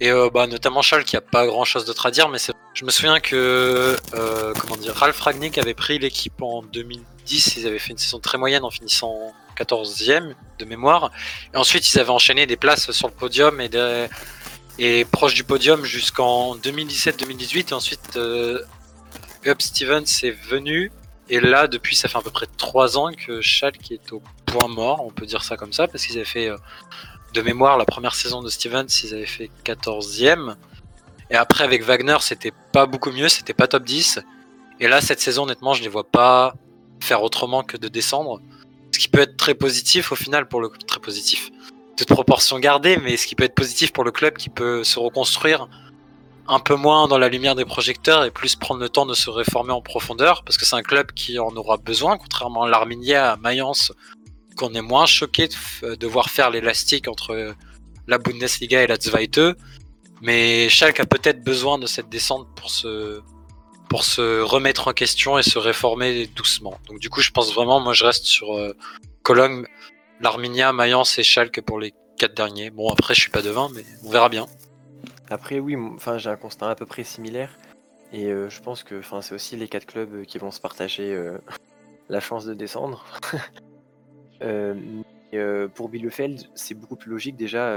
Et 0.00 0.10
euh, 0.10 0.28
bah, 0.32 0.46
notamment 0.46 0.82
Schalke, 0.82 1.12
n'y 1.12 1.18
a 1.18 1.22
pas 1.22 1.46
grand-chose 1.46 1.84
d'autre 1.84 2.06
à 2.06 2.10
dire, 2.10 2.28
mais 2.28 2.38
c'est- 2.38 2.52
je 2.80 2.86
me 2.86 2.90
souviens 2.90 3.20
que 3.20 3.94
euh, 4.14 4.54
comment 4.58 4.76
dire, 4.78 4.94
Ralph 4.94 5.20
Ragnick 5.20 5.58
avait 5.58 5.74
pris 5.74 5.98
l'équipe 5.98 6.40
en 6.40 6.62
2010, 6.62 7.56
ils 7.58 7.66
avaient 7.66 7.78
fait 7.78 7.90
une 7.90 7.98
saison 7.98 8.20
très 8.20 8.38
moyenne 8.38 8.64
en 8.64 8.70
finissant 8.70 9.34
14e 9.58 10.32
de 10.58 10.64
mémoire. 10.64 11.10
Et 11.52 11.58
ensuite, 11.58 11.92
ils 11.92 12.00
avaient 12.00 12.08
enchaîné 12.08 12.46
des 12.46 12.56
places 12.56 12.90
sur 12.92 13.08
le 13.08 13.12
podium 13.12 13.60
et, 13.60 13.68
des- 13.68 14.06
et 14.78 15.04
proche 15.04 15.34
du 15.34 15.44
podium 15.44 15.84
jusqu'en 15.84 16.56
2017-2018. 16.56 17.68
Et 17.68 17.72
ensuite, 17.74 18.16
euh, 18.16 18.62
Up 19.46 19.60
Stevens 19.60 20.04
est 20.22 20.30
venu. 20.30 20.90
Et 21.28 21.38
là, 21.38 21.66
depuis, 21.66 21.96
ça 21.96 22.08
fait 22.08 22.16
à 22.16 22.22
peu 22.22 22.30
près 22.30 22.46
3 22.56 22.96
ans 22.96 23.12
que 23.12 23.42
Schalke 23.42 23.90
est 23.92 24.10
au 24.12 24.22
point 24.46 24.68
mort, 24.68 25.04
on 25.04 25.10
peut 25.10 25.26
dire 25.26 25.42
ça 25.44 25.58
comme 25.58 25.74
ça, 25.74 25.86
parce 25.86 26.06
qu'ils 26.06 26.16
avaient 26.16 26.24
fait, 26.24 26.48
euh, 26.48 26.56
de 27.34 27.42
mémoire, 27.42 27.76
la 27.76 27.84
première 27.84 28.14
saison 28.14 28.42
de 28.42 28.48
Stevens, 28.48 28.86
ils 29.04 29.12
avaient 29.14 29.26
fait 29.26 29.50
14e. 29.64 30.56
Et 31.30 31.36
après, 31.36 31.64
avec 31.64 31.82
Wagner, 31.84 32.16
c'était 32.20 32.52
pas 32.72 32.86
beaucoup 32.86 33.12
mieux, 33.12 33.28
c'était 33.28 33.54
pas 33.54 33.68
top 33.68 33.84
10. 33.84 34.20
Et 34.80 34.88
là, 34.88 35.00
cette 35.00 35.20
saison, 35.20 35.44
honnêtement, 35.44 35.74
je 35.74 35.82
les 35.82 35.88
vois 35.88 36.08
pas 36.08 36.54
faire 37.00 37.22
autrement 37.22 37.62
que 37.62 37.76
de 37.76 37.88
descendre. 37.88 38.40
Ce 38.92 38.98
qui 38.98 39.08
peut 39.08 39.20
être 39.20 39.36
très 39.36 39.54
positif 39.54 40.12
au 40.12 40.16
final 40.16 40.48
pour 40.48 40.60
le 40.60 40.70
très 40.86 41.00
positif. 41.00 41.50
Toute 41.96 42.08
proportion 42.08 42.58
gardée, 42.58 42.96
mais 42.96 43.16
ce 43.16 43.26
qui 43.26 43.34
peut 43.34 43.44
être 43.44 43.54
positif 43.54 43.92
pour 43.92 44.04
le 44.04 44.10
club 44.10 44.36
qui 44.36 44.48
peut 44.48 44.82
se 44.84 44.98
reconstruire 44.98 45.68
un 46.48 46.58
peu 46.58 46.74
moins 46.74 47.06
dans 47.06 47.18
la 47.18 47.28
lumière 47.28 47.54
des 47.54 47.64
projecteurs 47.64 48.24
et 48.24 48.32
plus 48.32 48.56
prendre 48.56 48.80
le 48.80 48.88
temps 48.88 49.06
de 49.06 49.14
se 49.14 49.30
réformer 49.30 49.72
en 49.72 49.80
profondeur 49.80 50.42
parce 50.42 50.58
que 50.58 50.64
c'est 50.64 50.74
un 50.74 50.82
club 50.82 51.12
qui 51.12 51.38
en 51.38 51.54
aura 51.54 51.76
besoin, 51.76 52.18
contrairement 52.18 52.64
à 52.64 52.68
l'Arminia 52.68 53.32
à 53.32 53.36
Mayence, 53.36 53.92
qu'on 54.56 54.74
est 54.74 54.82
moins 54.82 55.06
choqué 55.06 55.48
de 55.82 56.06
voir 56.06 56.28
faire 56.28 56.50
l'élastique 56.50 57.06
entre 57.06 57.54
la 58.08 58.18
Bundesliga 58.18 58.82
et 58.82 58.88
la 58.88 58.96
Zweite. 58.96 59.40
Mais 60.20 60.68
Schalke 60.68 61.00
a 61.00 61.06
peut-être 61.06 61.42
besoin 61.42 61.78
de 61.78 61.86
cette 61.86 62.08
descente 62.08 62.46
pour 62.54 62.70
se, 62.70 63.22
pour 63.88 64.04
se 64.04 64.40
remettre 64.40 64.88
en 64.88 64.92
question 64.92 65.38
et 65.38 65.42
se 65.42 65.58
réformer 65.58 66.26
doucement. 66.26 66.78
Donc 66.86 66.98
du 67.00 67.08
coup, 67.08 67.20
je 67.20 67.30
pense 67.30 67.54
vraiment, 67.54 67.80
moi 67.80 67.94
je 67.94 68.04
reste 68.04 68.24
sur 68.24 68.54
euh, 68.54 68.76
Cologne, 69.22 69.64
l'Arminia, 70.20 70.72
Mayence 70.72 71.18
et 71.18 71.22
Schalke 71.22 71.62
pour 71.62 71.80
les 71.80 71.94
quatre 72.18 72.34
derniers. 72.34 72.70
Bon, 72.70 72.90
après, 72.90 73.14
je 73.14 73.20
suis 73.20 73.30
pas 73.30 73.40
devin, 73.40 73.70
mais 73.74 73.84
on 74.04 74.10
verra 74.10 74.28
bien. 74.28 74.46
Après, 75.30 75.58
oui, 75.58 75.74
enfin, 75.76 76.18
j'ai 76.18 76.28
un 76.28 76.36
constat 76.36 76.70
à 76.70 76.74
peu 76.74 76.84
près 76.84 77.02
similaire. 77.02 77.50
Et 78.12 78.26
euh, 78.26 78.50
je 78.50 78.60
pense 78.60 78.82
que 78.82 78.98
enfin, 78.98 79.22
c'est 79.22 79.34
aussi 79.34 79.56
les 79.56 79.68
quatre 79.68 79.86
clubs 79.86 80.12
euh, 80.12 80.24
qui 80.24 80.38
vont 80.38 80.50
se 80.50 80.60
partager 80.60 81.16
la 82.10 82.20
chance 82.20 82.44
de 82.44 82.54
descendre. 82.54 83.06
Pour 85.74 85.88
Bielefeld, 85.88 86.48
c'est 86.54 86.74
beaucoup 86.74 86.96
plus 86.96 87.10
logique 87.10 87.36
déjà. 87.36 87.76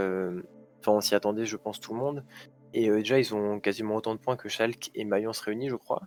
Enfin, 0.84 0.98
on 0.98 1.02
s'y 1.02 1.16
attendait, 1.16 1.46
je 1.46 1.56
pense, 1.58 1.80
tout 1.80 1.94
le 1.94 2.00
monde. 2.00 2.26
Et 2.74 2.90
euh, 2.90 2.98
déjà, 2.98 3.20
ils 3.20 3.34
ont 3.34 3.60
quasiment 3.60 3.96
autant 3.96 4.16
de 4.16 4.20
points 4.20 4.36
que 4.36 4.50
Schalke 4.50 4.92
et 4.96 5.06
Mayence 5.06 5.40
réunis, 5.40 5.70
je 5.70 5.76
crois. 5.76 6.02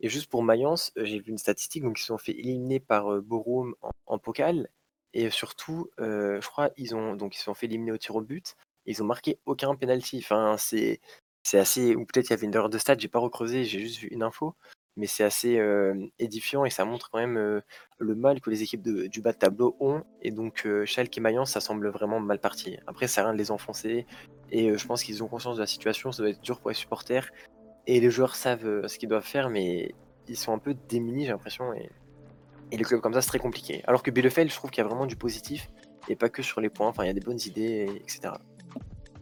Et 0.00 0.08
juste 0.08 0.30
pour 0.30 0.42
Mayence, 0.42 0.92
euh, 0.98 1.04
j'ai 1.04 1.18
vu 1.20 1.30
une 1.30 1.38
statistique, 1.38 1.82
donc 1.82 1.98
ils 1.98 2.02
se 2.02 2.08
sont 2.08 2.18
fait 2.18 2.32
éliminer 2.32 2.80
par 2.80 3.12
euh, 3.12 3.20
Bochum 3.20 3.74
en, 3.82 3.90
en 4.06 4.18
Pokal. 4.18 4.68
Et 5.14 5.28
surtout, 5.30 5.90
je 5.98 6.46
crois, 6.48 6.70
ils 6.78 6.94
ont 6.94 7.14
donc 7.16 7.34
ils 7.34 7.38
se 7.38 7.44
sont 7.44 7.52
fait 7.52 7.66
éliminer 7.66 7.92
au 7.92 7.98
tir 7.98 8.16
au 8.16 8.22
but. 8.22 8.56
Ils 8.86 9.02
ont 9.02 9.06
marqué 9.06 9.38
aucun 9.44 9.74
penalty. 9.74 10.18
Enfin, 10.18 10.56
c'est 10.58 11.00
c'est 11.42 11.58
assez. 11.58 11.94
Ou 11.94 12.06
peut-être 12.06 12.28
il 12.28 12.30
y 12.30 12.32
avait 12.32 12.46
une 12.46 12.54
erreur 12.54 12.70
de 12.70 12.78
stade, 12.78 12.98
j'ai 12.98 13.08
pas 13.08 13.18
recreusé, 13.18 13.64
j'ai 13.64 13.80
juste 13.80 13.98
vu 13.98 14.08
une 14.08 14.22
info. 14.22 14.54
Mais 14.96 15.06
c'est 15.06 15.24
assez 15.24 15.58
édifiant 16.18 16.66
et 16.66 16.70
ça 16.70 16.84
montre 16.84 17.08
quand 17.10 17.18
même 17.18 17.62
le 17.98 18.14
mal 18.14 18.40
que 18.42 18.50
les 18.50 18.62
équipes 18.62 18.82
du 18.82 19.22
bas 19.22 19.32
de 19.32 19.38
tableau 19.38 19.74
ont. 19.80 20.02
Et 20.20 20.30
donc, 20.30 20.68
Schalke 20.84 21.16
et 21.16 21.20
Mayence, 21.20 21.52
ça 21.52 21.60
semble 21.60 21.88
vraiment 21.88 22.20
mal 22.20 22.38
parti. 22.38 22.76
Après, 22.86 23.08
ça 23.08 23.24
rien 23.24 23.32
de 23.32 23.38
les 23.38 23.50
enfoncer. 23.50 24.06
Et 24.50 24.76
je 24.76 24.86
pense 24.86 25.02
qu'ils 25.02 25.22
ont 25.22 25.28
conscience 25.28 25.56
de 25.56 25.62
la 25.62 25.66
situation. 25.66 26.12
Ça 26.12 26.22
doit 26.22 26.30
être 26.30 26.42
dur 26.42 26.60
pour 26.60 26.68
les 26.68 26.76
supporters. 26.76 27.30
Et 27.86 28.00
les 28.00 28.10
joueurs 28.10 28.34
savent 28.34 28.86
ce 28.86 28.98
qu'ils 28.98 29.08
doivent 29.08 29.24
faire, 29.24 29.48
mais 29.48 29.94
ils 30.28 30.36
sont 30.36 30.52
un 30.52 30.58
peu 30.58 30.74
démunis, 30.88 31.24
j'ai 31.24 31.32
l'impression. 31.32 31.72
Et, 31.72 31.88
et 32.70 32.76
les 32.76 32.84
clubs 32.84 33.00
comme 33.00 33.14
ça, 33.14 33.22
c'est 33.22 33.28
très 33.28 33.38
compliqué. 33.38 33.82
Alors 33.86 34.02
que 34.02 34.10
Bielefeld, 34.10 34.50
je 34.50 34.54
trouve 34.54 34.70
qu'il 34.70 34.82
y 34.82 34.84
a 34.84 34.88
vraiment 34.88 35.06
du 35.06 35.16
positif. 35.16 35.68
Et 36.08 36.16
pas 36.16 36.28
que 36.28 36.42
sur 36.42 36.60
les 36.60 36.68
points. 36.68 36.88
Enfin, 36.88 37.04
il 37.04 37.06
y 37.06 37.10
a 37.10 37.14
des 37.14 37.20
bonnes 37.20 37.40
idées, 37.46 37.88
etc. 38.02 38.34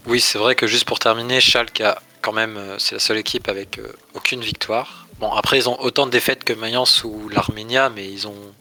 Oui, 0.07 0.19
c'est 0.19 0.39
vrai 0.39 0.57
que 0.57 0.67
juste 0.67 0.87
pour 0.87 0.99
terminer, 0.99 1.41
Schalke 1.41 1.81
a 1.83 2.03
quand 2.23 2.33
même, 2.33 2.59
c'est 2.79 2.97
la 2.97 3.01
seule 3.01 3.19
équipe 3.19 3.49
avec 3.49 3.81
aucune 4.15 4.41
victoire. 4.41 5.07
Bon, 5.21 5.31
après, 5.33 5.59
ils 5.59 5.69
ont 5.69 5.79
autant 5.83 6.07
de 6.07 6.11
défaites 6.11 6.45
que 6.45 6.55
Mayence 6.55 7.05
ou 7.05 7.29
l'Arminia, 7.29 7.91
mais 7.91 8.11
ils 8.11 8.27
ont 8.27 8.55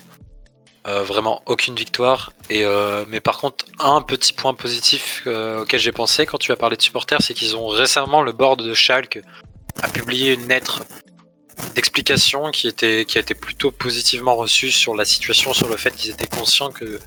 euh, 0.88 1.04
vraiment 1.04 1.41
aucune 1.45 1.74
victoire. 1.74 2.34
Et, 2.50 2.65
euh, 2.65 3.06
mais 3.08 3.22
par 3.22 3.38
contre, 3.38 3.63
un 3.80 4.02
petit 4.02 4.34
point 4.34 4.54
positif 4.54 5.24
euh, 5.26 5.62
auquel 5.62 5.80
j'ai 5.80 5.93
pensé 5.93 6.26
quand 6.26 6.38
tu 6.38 6.52
as 6.52 6.58
parlé 6.58 6.76
de 6.76 6.82
supporters, 6.82 7.22
c'est 7.22 7.34
qu'ils 7.34 7.56
ont 7.56 7.67
récemment, 7.67 8.22
le 8.24 8.34
board 8.34 8.62
de 8.62 8.74
Schalke 8.74 9.22
a 9.82 9.88
publié 9.88 10.34
une 10.34 10.50
lettre 10.50 10.84
d'explication 11.76 12.52
qui, 12.52 12.67
était, 12.67 13.06
qui 13.06 13.17
a 13.17 13.22
été 13.22 13.36
plutôt 13.36 13.72
positivement 13.72 14.36
reçue 14.36 14.72
sur 14.72 14.95
la 14.95 15.06
situation, 15.06 15.54
sur 15.54 15.69
le 15.69 15.78
fait 15.78 15.95
qu'ils 15.95 16.12
étaient 16.12 16.28
conscients 16.28 16.72
que 16.72 17.00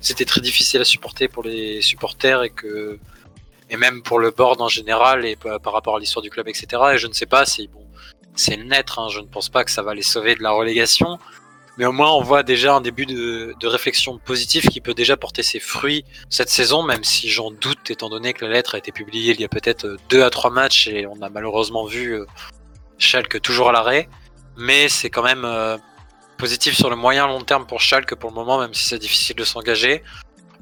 c'était 0.00 0.24
très 0.24 0.40
difficile 0.40 0.80
à 0.80 0.84
supporter 0.84 1.28
pour 1.28 1.44
les 1.44 1.82
supporters 1.82 2.42
et 2.42 2.50
que 2.50 2.98
et 3.70 3.76
même 3.76 4.02
pour 4.02 4.18
le 4.18 4.30
board 4.30 4.60
en 4.60 4.68
général 4.68 5.26
et 5.26 5.36
par 5.36 5.72
rapport 5.72 5.96
à 5.96 5.98
l'histoire 6.00 6.22
du 6.22 6.30
club, 6.30 6.48
etc. 6.48 6.82
Et 6.94 6.98
je 6.98 7.06
ne 7.06 7.12
sais 7.12 7.26
pas 7.26 7.44
si 7.44 7.68
bon, 7.68 7.84
c'est 8.38 8.56
le 8.56 8.64
naître, 8.64 8.98
hein, 8.98 9.08
je 9.10 9.20
ne 9.20 9.26
pense 9.26 9.48
pas 9.48 9.64
que 9.64 9.70
ça 9.70 9.82
va 9.82 9.94
les 9.94 10.02
sauver 10.02 10.34
de 10.34 10.42
la 10.42 10.50
relégation, 10.50 11.18
mais 11.76 11.86
au 11.86 11.92
moins 11.92 12.12
on 12.12 12.22
voit 12.22 12.42
déjà 12.42 12.74
un 12.74 12.80
début 12.80 13.06
de, 13.06 13.54
de 13.58 13.66
réflexion 13.66 14.18
positive 14.18 14.68
qui 14.68 14.80
peut 14.80 14.94
déjà 14.94 15.16
porter 15.16 15.42
ses 15.42 15.60
fruits 15.60 16.04
cette 16.30 16.50
saison, 16.50 16.82
même 16.82 17.04
si 17.04 17.28
j'en 17.28 17.50
doute 17.50 17.90
étant 17.90 18.08
donné 18.08 18.32
que 18.32 18.44
la 18.44 18.52
lettre 18.52 18.74
a 18.74 18.78
été 18.78 18.92
publiée 18.92 19.32
il 19.32 19.40
y 19.40 19.44
a 19.44 19.48
peut-être 19.48 19.86
euh, 19.86 19.96
deux 20.08 20.22
à 20.22 20.30
trois 20.30 20.50
matchs 20.50 20.88
et 20.88 21.06
on 21.06 21.20
a 21.22 21.28
malheureusement 21.28 21.84
vu 21.84 22.14
euh, 22.14 22.26
Schalke 22.98 23.40
toujours 23.40 23.68
à 23.68 23.72
l'arrêt, 23.72 24.08
mais 24.56 24.88
c'est 24.88 25.10
quand 25.10 25.22
même 25.22 25.44
euh, 25.44 25.78
positif 26.36 26.74
sur 26.74 26.90
le 26.90 26.96
moyen 26.96 27.26
long 27.26 27.42
terme 27.42 27.66
pour 27.66 27.80
Schalke 27.80 28.14
pour 28.14 28.30
le 28.30 28.34
moment, 28.34 28.58
même 28.58 28.74
si 28.74 28.84
c'est 28.84 28.98
difficile 28.98 29.36
de 29.36 29.44
s'engager. 29.44 30.02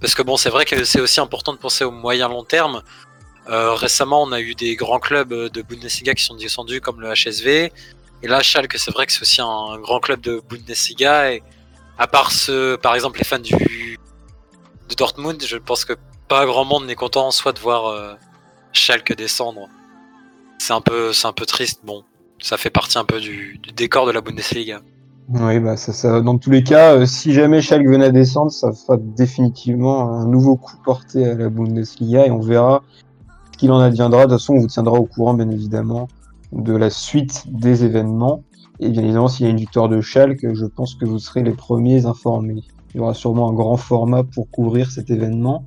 Parce 0.00 0.14
que 0.14 0.22
bon, 0.22 0.36
c'est 0.36 0.50
vrai 0.50 0.66
que 0.66 0.84
c'est 0.84 1.00
aussi 1.00 1.20
important 1.20 1.52
de 1.52 1.58
penser 1.58 1.84
au 1.84 1.90
moyen 1.90 2.28
long 2.28 2.44
terme. 2.44 2.82
Euh, 3.48 3.74
récemment, 3.74 4.22
on 4.22 4.32
a 4.32 4.40
eu 4.40 4.54
des 4.54 4.74
grands 4.74 4.98
clubs 4.98 5.32
euh, 5.32 5.48
de 5.48 5.62
Bundesliga 5.62 6.14
qui 6.14 6.24
sont 6.24 6.34
descendus, 6.34 6.80
comme 6.80 7.00
le 7.00 7.12
HSV. 7.12 7.70
Et 8.22 8.28
là, 8.28 8.42
Schalke, 8.42 8.76
c'est 8.76 8.90
vrai 8.90 9.06
que 9.06 9.12
c'est 9.12 9.22
aussi 9.22 9.40
un 9.40 9.78
grand 9.78 10.00
club 10.00 10.20
de 10.20 10.42
Bundesliga. 10.48 11.32
Et 11.32 11.42
à 11.98 12.06
part 12.06 12.32
ceux, 12.32 12.76
par 12.76 12.94
exemple, 12.94 13.18
les 13.18 13.24
fans 13.24 13.38
du, 13.38 13.98
de 14.88 14.94
Dortmund, 14.94 15.42
je 15.44 15.56
pense 15.56 15.84
que 15.84 15.94
pas 16.28 16.44
grand 16.46 16.64
monde 16.64 16.86
n'est 16.86 16.94
content 16.94 17.28
en 17.28 17.30
soi 17.30 17.52
de 17.52 17.58
voir 17.58 17.86
euh, 17.86 18.14
Schalke 18.72 19.16
descendre, 19.16 19.68
c'est 20.58 20.72
un 20.72 20.80
peu, 20.80 21.12
c'est 21.12 21.28
un 21.28 21.32
peu 21.32 21.46
triste. 21.46 21.80
Bon, 21.84 22.02
ça 22.40 22.56
fait 22.56 22.70
partie 22.70 22.98
un 22.98 23.04
peu 23.04 23.20
du, 23.20 23.60
décor 23.74 24.06
de 24.06 24.12
la 24.12 24.20
Bundesliga. 24.20 24.80
Oui, 25.28 25.58
bah 25.58 25.76
ça, 25.76 25.92
ça, 25.92 26.20
dans 26.20 26.38
tous 26.38 26.50
les 26.50 26.62
cas, 26.62 26.94
euh, 26.94 27.06
si 27.06 27.32
jamais 27.32 27.60
Schalke 27.60 27.86
venait 27.86 28.06
à 28.06 28.10
descendre, 28.10 28.52
ça 28.52 28.72
fera 28.72 28.96
définitivement 28.96 30.12
un 30.12 30.26
nouveau 30.26 30.56
coup 30.56 30.76
porté 30.84 31.24
à 31.26 31.34
la 31.34 31.48
Bundesliga 31.48 32.26
et 32.26 32.30
on 32.30 32.40
verra 32.40 32.82
ce 32.98 33.05
qu'il 33.56 33.72
en 33.72 33.80
adviendra. 33.80 34.26
De 34.26 34.32
toute 34.32 34.40
façon, 34.40 34.54
on 34.54 34.60
vous 34.60 34.66
tiendra 34.66 34.98
au 34.98 35.04
courant, 35.04 35.34
bien 35.34 35.50
évidemment, 35.50 36.08
de 36.52 36.74
la 36.74 36.90
suite 36.90 37.44
des 37.48 37.84
événements. 37.84 38.42
Et 38.80 38.88
bien 38.90 39.02
évidemment, 39.02 39.28
s'il 39.28 39.46
y 39.46 39.48
a 39.48 39.50
une 39.50 39.58
victoire 39.58 39.88
de 39.88 40.00
Schalke, 40.00 40.52
je 40.52 40.66
pense 40.66 40.94
que 40.94 41.04
vous 41.04 41.18
serez 41.18 41.42
les 41.42 41.52
premiers 41.52 42.06
informés. 42.06 42.62
Il 42.94 42.98
y 42.98 43.00
aura 43.00 43.14
sûrement 43.14 43.50
un 43.50 43.52
grand 43.52 43.76
format 43.76 44.22
pour 44.22 44.50
couvrir 44.50 44.90
cet 44.90 45.10
événement. 45.10 45.64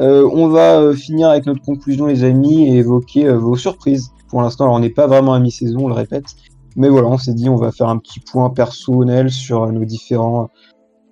Euh, 0.00 0.28
on 0.32 0.48
va 0.48 0.80
euh, 0.80 0.94
finir 0.94 1.28
avec 1.28 1.46
notre 1.46 1.62
conclusion, 1.62 2.06
les 2.06 2.24
amis, 2.24 2.68
et 2.68 2.76
évoquer 2.76 3.26
euh, 3.26 3.36
vos 3.36 3.56
surprises. 3.56 4.10
Pour 4.28 4.42
l'instant, 4.42 4.74
on 4.74 4.78
n'est 4.78 4.90
pas 4.90 5.06
vraiment 5.06 5.34
à 5.34 5.38
mi-saison, 5.38 5.84
on 5.84 5.88
le 5.88 5.94
répète. 5.94 6.34
Mais 6.76 6.88
voilà, 6.88 7.08
on 7.08 7.18
s'est 7.18 7.34
dit, 7.34 7.48
on 7.48 7.56
va 7.56 7.70
faire 7.70 7.88
un 7.88 7.98
petit 7.98 8.20
point 8.20 8.48
personnel 8.50 9.30
sur 9.30 9.70
nos, 9.70 9.84
différents, 9.84 10.48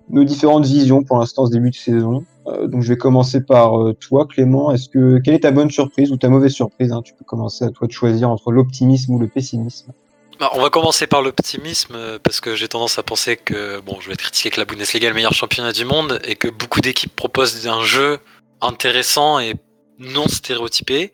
nos 0.09 0.23
différentes 0.23 0.65
visions 0.65 1.03
pour 1.03 1.19
l'instant, 1.19 1.45
ce 1.45 1.51
début 1.51 1.69
de 1.69 1.75
saison. 1.75 2.23
Euh, 2.47 2.67
donc, 2.67 2.81
je 2.81 2.89
vais 2.89 2.97
commencer 2.97 3.41
par 3.41 3.79
euh, 3.79 3.93
toi, 3.93 4.27
Clément. 4.27 4.71
Est-ce 4.71 4.89
que 4.89 5.19
quelle 5.19 5.35
est 5.35 5.41
ta 5.41 5.51
bonne 5.51 5.69
surprise 5.69 6.11
ou 6.11 6.17
ta 6.17 6.29
mauvaise 6.29 6.53
surprise 6.53 6.91
hein? 6.91 7.01
Tu 7.03 7.13
peux 7.13 7.25
commencer 7.25 7.65
à 7.65 7.69
toi 7.69 7.87
de 7.87 7.91
choisir 7.91 8.29
entre 8.29 8.51
l'optimisme 8.51 9.13
ou 9.13 9.19
le 9.19 9.27
pessimisme. 9.27 9.91
Bah, 10.39 10.49
on 10.53 10.61
va 10.61 10.69
commencer 10.69 11.05
par 11.05 11.21
l'optimisme 11.21 11.93
euh, 11.95 12.19
parce 12.21 12.41
que 12.41 12.55
j'ai 12.55 12.67
tendance 12.67 12.97
à 12.97 13.03
penser 13.03 13.37
que 13.37 13.79
bon, 13.81 13.99
je 13.99 14.07
vais 14.07 14.13
être 14.13 14.21
critiqué 14.21 14.49
que 14.49 14.59
la 14.59 14.65
Bundesliga 14.65 15.07
est 15.07 15.11
le 15.11 15.15
meilleur 15.15 15.33
championnat 15.33 15.71
du 15.71 15.85
monde 15.85 16.19
et 16.23 16.35
que 16.35 16.47
beaucoup 16.47 16.81
d'équipes 16.81 17.15
proposent 17.15 17.67
un 17.67 17.83
jeu 17.83 18.19
intéressant 18.59 19.39
et 19.39 19.53
non 19.99 20.27
stéréotypé. 20.27 21.13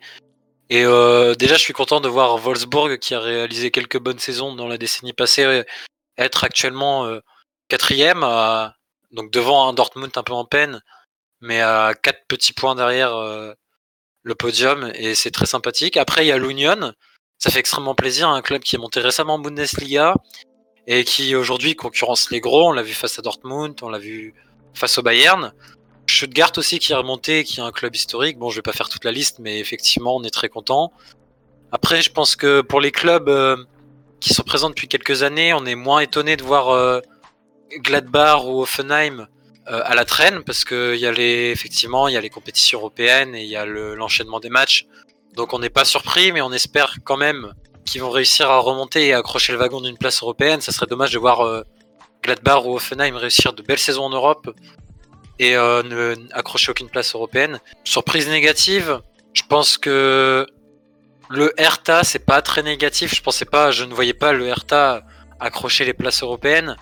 Et 0.70 0.84
déjà, 1.38 1.54
je 1.54 1.60
suis 1.60 1.72
content 1.72 2.02
de 2.02 2.08
voir 2.08 2.36
Wolfsburg, 2.36 2.98
qui 2.98 3.14
a 3.14 3.20
réalisé 3.20 3.70
quelques 3.70 3.98
bonnes 3.98 4.18
saisons 4.18 4.54
dans 4.54 4.68
la 4.68 4.76
décennie 4.76 5.14
passée, 5.14 5.62
être 6.18 6.44
actuellement 6.44 7.08
quatrième, 7.68 8.20
donc 9.12 9.30
devant 9.30 9.66
un 9.66 9.72
Dortmund 9.72 10.10
un 10.14 10.22
peu 10.22 10.34
en 10.34 10.44
peine, 10.44 10.82
mais 11.40 11.60
à 11.60 11.94
quatre 11.94 12.26
petits 12.28 12.52
points 12.52 12.74
derrière 12.74 13.14
euh, 13.14 13.52
le 14.22 14.34
podium, 14.34 14.90
et 14.94 15.14
c'est 15.14 15.30
très 15.30 15.46
sympathique. 15.46 15.96
Après, 15.96 16.24
il 16.24 16.28
y 16.28 16.32
a 16.32 16.38
l'Union, 16.38 16.92
ça 17.38 17.50
fait 17.50 17.60
extrêmement 17.60 17.94
plaisir, 17.94 18.28
un 18.28 18.42
club 18.42 18.62
qui 18.62 18.76
est 18.76 18.78
monté 18.78 19.00
récemment 19.00 19.34
en 19.34 19.38
Bundesliga 19.38 20.14
et 20.86 21.04
qui 21.04 21.34
aujourd'hui 21.36 21.76
concurrence 21.76 22.30
les 22.30 22.40
gros. 22.40 22.68
On 22.68 22.72
l'a 22.72 22.82
vu 22.82 22.94
face 22.94 23.18
à 23.18 23.22
Dortmund, 23.22 23.76
on 23.82 23.88
l'a 23.88 23.98
vu 23.98 24.34
face 24.74 24.98
au 24.98 25.02
Bayern. 25.02 25.52
Stuttgart 26.08 26.52
aussi 26.56 26.78
qui 26.78 26.92
est 26.92 26.96
remonté, 26.96 27.44
qui 27.44 27.60
est 27.60 27.62
un 27.62 27.70
club 27.70 27.94
historique. 27.94 28.38
Bon, 28.38 28.50
je 28.50 28.56
vais 28.56 28.62
pas 28.62 28.72
faire 28.72 28.88
toute 28.88 29.04
la 29.04 29.12
liste, 29.12 29.38
mais 29.38 29.60
effectivement, 29.60 30.16
on 30.16 30.24
est 30.24 30.30
très 30.30 30.48
content. 30.48 30.92
Après, 31.70 32.02
je 32.02 32.10
pense 32.10 32.34
que 32.34 32.62
pour 32.62 32.80
les 32.80 32.90
clubs 32.90 33.28
euh, 33.28 33.56
qui 34.18 34.34
sont 34.34 34.42
présents 34.42 34.70
depuis 34.70 34.88
quelques 34.88 35.22
années, 35.22 35.52
on 35.52 35.66
est 35.66 35.74
moins 35.74 36.00
étonné 36.00 36.36
de 36.36 36.42
voir 36.42 36.70
euh, 36.70 37.00
Gladbach 37.76 38.44
ou 38.44 38.62
Offenheim 38.62 39.28
à 39.68 39.94
la 39.94 40.04
traîne, 40.04 40.42
parce 40.44 40.64
que 40.64 40.96
y 40.96 41.06
a 41.06 41.12
les, 41.12 41.50
effectivement, 41.50 42.08
il 42.08 42.14
y 42.14 42.16
a 42.16 42.20
les 42.20 42.30
compétitions 42.30 42.78
européennes 42.78 43.34
et 43.34 43.42
il 43.42 43.48
y 43.48 43.56
a 43.56 43.66
le- 43.66 43.94
l'enchaînement 43.94 44.40
des 44.40 44.48
matchs. 44.50 44.86
Donc, 45.34 45.52
on 45.52 45.58
n'est 45.58 45.70
pas 45.70 45.84
surpris, 45.84 46.32
mais 46.32 46.40
on 46.40 46.52
espère 46.52 46.96
quand 47.04 47.16
même 47.16 47.52
qu'ils 47.84 48.00
vont 48.00 48.10
réussir 48.10 48.50
à 48.50 48.58
remonter 48.58 49.08
et 49.08 49.14
accrocher 49.14 49.52
le 49.52 49.58
wagon 49.58 49.80
d'une 49.80 49.96
place 49.98 50.22
européenne. 50.22 50.60
Ça 50.60 50.72
serait 50.72 50.86
dommage 50.86 51.12
de 51.12 51.18
voir 51.18 51.40
euh, 51.46 51.62
Gladbach 52.22 52.64
ou 52.64 52.74
Offenheim 52.74 53.16
réussir 53.16 53.52
de 53.52 53.62
belles 53.62 53.78
saisons 53.78 54.04
en 54.04 54.10
Europe 54.10 54.50
et 55.38 55.56
euh, 55.56 55.82
ne 55.82 56.16
accrocher 56.32 56.70
aucune 56.72 56.88
place 56.88 57.14
européenne. 57.14 57.60
Surprise 57.84 58.28
négative, 58.28 59.00
je 59.32 59.42
pense 59.48 59.78
que 59.78 60.46
le 61.30 61.52
Hertha 61.60 62.04
c'est 62.04 62.24
pas 62.24 62.42
très 62.42 62.62
négatif. 62.62 63.14
Je 63.14 63.22
pensais 63.22 63.44
pas, 63.44 63.70
je 63.70 63.84
ne 63.84 63.94
voyais 63.94 64.14
pas 64.14 64.32
le 64.32 64.46
Hertha 64.48 65.02
accrocher 65.40 65.84
les 65.84 65.94
places 65.94 66.22
européennes, 66.22 66.76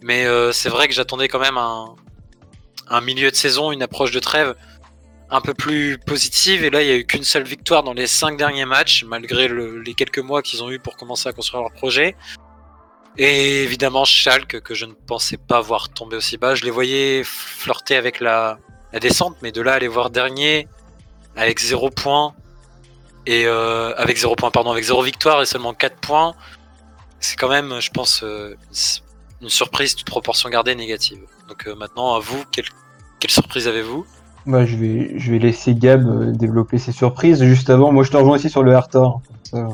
mais 0.00 0.24
euh, 0.26 0.52
c'est 0.52 0.68
vrai 0.68 0.86
que 0.86 0.94
j'attendais 0.94 1.28
quand 1.28 1.40
même 1.40 1.58
un, 1.58 1.96
un 2.90 3.00
milieu 3.00 3.30
de 3.30 3.36
saison, 3.36 3.72
une 3.72 3.82
approche 3.82 4.10
de 4.10 4.20
trêve 4.20 4.54
un 5.30 5.40
peu 5.40 5.54
plus 5.54 5.96
positive. 5.98 6.64
Et 6.64 6.70
là, 6.70 6.82
il 6.82 6.88
y 6.88 6.90
a 6.90 6.96
eu 6.96 7.06
qu'une 7.06 7.22
seule 7.24 7.44
victoire 7.44 7.82
dans 7.84 7.92
les 7.92 8.06
cinq 8.08 8.36
derniers 8.36 8.64
matchs, 8.64 9.04
malgré 9.04 9.46
le- 9.48 9.80
les 9.80 9.94
quelques 9.94 10.18
mois 10.18 10.42
qu'ils 10.42 10.62
ont 10.62 10.70
eu 10.70 10.78
pour 10.80 10.96
commencer 10.96 11.28
à 11.28 11.32
construire 11.32 11.62
leur 11.62 11.72
projet. 11.72 12.16
Et 13.16 13.62
évidemment, 13.62 14.04
Schalke, 14.04 14.60
que 14.60 14.74
je 14.74 14.86
ne 14.86 14.92
pensais 14.92 15.36
pas 15.36 15.60
voir 15.60 15.88
tomber 15.88 16.16
aussi 16.16 16.36
bas. 16.36 16.54
Je 16.54 16.64
les 16.64 16.70
voyais 16.70 17.22
flirter 17.24 17.96
avec 17.96 18.20
la, 18.20 18.58
descente, 19.00 19.36
mais 19.42 19.52
de 19.52 19.62
là 19.62 19.74
à 19.74 19.78
les 19.78 19.88
voir 19.88 20.10
dernier, 20.10 20.66
avec 21.36 21.60
0 21.60 21.90
points, 21.90 22.34
et 23.26 23.46
euh, 23.46 23.94
avec 23.96 24.16
0 24.16 24.34
points, 24.34 24.50
pardon, 24.50 24.72
avec 24.72 24.82
0 24.82 25.02
victoire 25.02 25.42
et 25.42 25.46
seulement 25.46 25.74
4 25.74 25.96
points, 25.96 26.34
c'est 27.20 27.36
quand 27.36 27.48
même, 27.48 27.80
je 27.80 27.90
pense, 27.90 28.22
euh, 28.24 28.56
une 29.40 29.48
surprise, 29.48 29.94
toute 29.94 30.06
proportion 30.06 30.48
gardée 30.48 30.74
négative. 30.74 31.20
Donc 31.50 31.66
euh, 31.66 31.74
maintenant, 31.74 32.14
à 32.14 32.20
vous, 32.20 32.44
quelle, 32.52 32.64
surprise 33.28 33.66
avez-vous? 33.66 34.06
Bah, 34.46 34.64
je 34.64 34.76
vais, 34.76 35.18
je 35.18 35.32
vais 35.32 35.40
laisser 35.40 35.74
Gab 35.74 36.06
euh, 36.06 36.30
développer 36.30 36.78
ses 36.78 36.92
surprises. 36.92 37.42
Juste 37.42 37.70
avant, 37.70 37.90
moi 37.90 38.04
je 38.04 38.12
te 38.12 38.16
rejoins 38.16 38.36
aussi 38.36 38.48
sur 38.48 38.62
le 38.62 38.72
ça, 38.72 39.68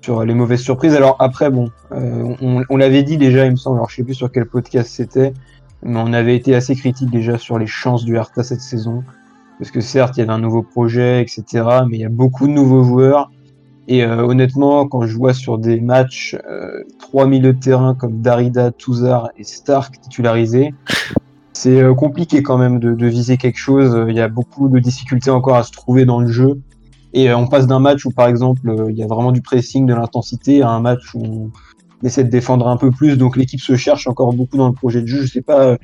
sur 0.00 0.24
les 0.24 0.32
mauvaises 0.32 0.62
surprises. 0.62 0.94
Alors 0.94 1.16
après, 1.18 1.50
bon, 1.50 1.70
euh, 1.92 2.34
on, 2.40 2.76
l'avait 2.78 3.02
dit 3.02 3.18
déjà, 3.18 3.44
il 3.44 3.50
me 3.50 3.56
semble, 3.56 3.76
alors 3.76 3.90
je 3.90 3.96
sais 3.96 4.04
plus 4.04 4.14
sur 4.14 4.32
quel 4.32 4.46
podcast 4.46 4.90
c'était, 4.90 5.34
mais 5.82 6.00
on 6.00 6.14
avait 6.14 6.34
été 6.34 6.54
assez 6.54 6.74
critique 6.74 7.10
déjà 7.10 7.36
sur 7.36 7.58
les 7.58 7.66
chances 7.66 8.06
du 8.06 8.16
Hertha 8.16 8.42
cette 8.42 8.62
saison. 8.62 9.04
Parce 9.58 9.70
que 9.70 9.82
certes, 9.82 10.16
il 10.16 10.20
y 10.20 10.22
avait 10.22 10.32
un 10.32 10.38
nouveau 10.38 10.62
projet, 10.62 11.20
etc., 11.20 11.44
mais 11.86 11.98
il 11.98 12.00
y 12.00 12.06
a 12.06 12.10
beaucoup 12.10 12.46
de 12.46 12.52
nouveaux 12.52 12.84
joueurs. 12.84 13.30
Et 13.90 14.04
euh, 14.04 14.22
honnêtement, 14.22 14.86
quand 14.86 15.06
je 15.06 15.16
vois 15.16 15.32
sur 15.32 15.56
des 15.56 15.80
matchs 15.80 16.36
euh, 16.48 16.84
trois 16.98 17.26
milieux 17.26 17.54
de 17.54 17.58
terrain 17.58 17.94
comme 17.94 18.20
Darida, 18.20 18.70
Touzard 18.70 19.30
et 19.38 19.44
Stark 19.44 19.98
titularisés, 20.02 20.74
c'est 21.54 21.80
euh, 21.80 21.94
compliqué 21.94 22.42
quand 22.42 22.58
même 22.58 22.78
de, 22.80 22.92
de 22.92 23.06
viser 23.06 23.38
quelque 23.38 23.58
chose. 23.58 24.04
Il 24.08 24.14
y 24.14 24.20
a 24.20 24.28
beaucoup 24.28 24.68
de 24.68 24.78
difficultés 24.78 25.30
encore 25.30 25.56
à 25.56 25.62
se 25.62 25.72
trouver 25.72 26.04
dans 26.04 26.20
le 26.20 26.28
jeu. 26.30 26.60
Et 27.14 27.30
euh, 27.30 27.38
on 27.38 27.46
passe 27.46 27.66
d'un 27.66 27.80
match 27.80 28.04
où, 28.04 28.10
par 28.10 28.28
exemple, 28.28 28.68
euh, 28.68 28.90
il 28.90 28.98
y 28.98 29.02
a 29.02 29.06
vraiment 29.06 29.32
du 29.32 29.40
pressing, 29.40 29.86
de 29.86 29.94
l'intensité, 29.94 30.60
à 30.60 30.68
un 30.68 30.80
match 30.80 31.14
où 31.14 31.50
on 32.02 32.06
essaie 32.06 32.24
de 32.24 32.30
défendre 32.30 32.68
un 32.68 32.76
peu 32.76 32.90
plus. 32.90 33.16
Donc 33.16 33.38
l'équipe 33.38 33.60
se 33.60 33.74
cherche 33.74 34.06
encore 34.06 34.34
beaucoup 34.34 34.58
dans 34.58 34.68
le 34.68 34.74
projet 34.74 35.00
de 35.00 35.06
jeu. 35.06 35.22
Je 35.22 35.32
sais 35.32 35.40
pas 35.42 35.64
euh, 35.64 35.76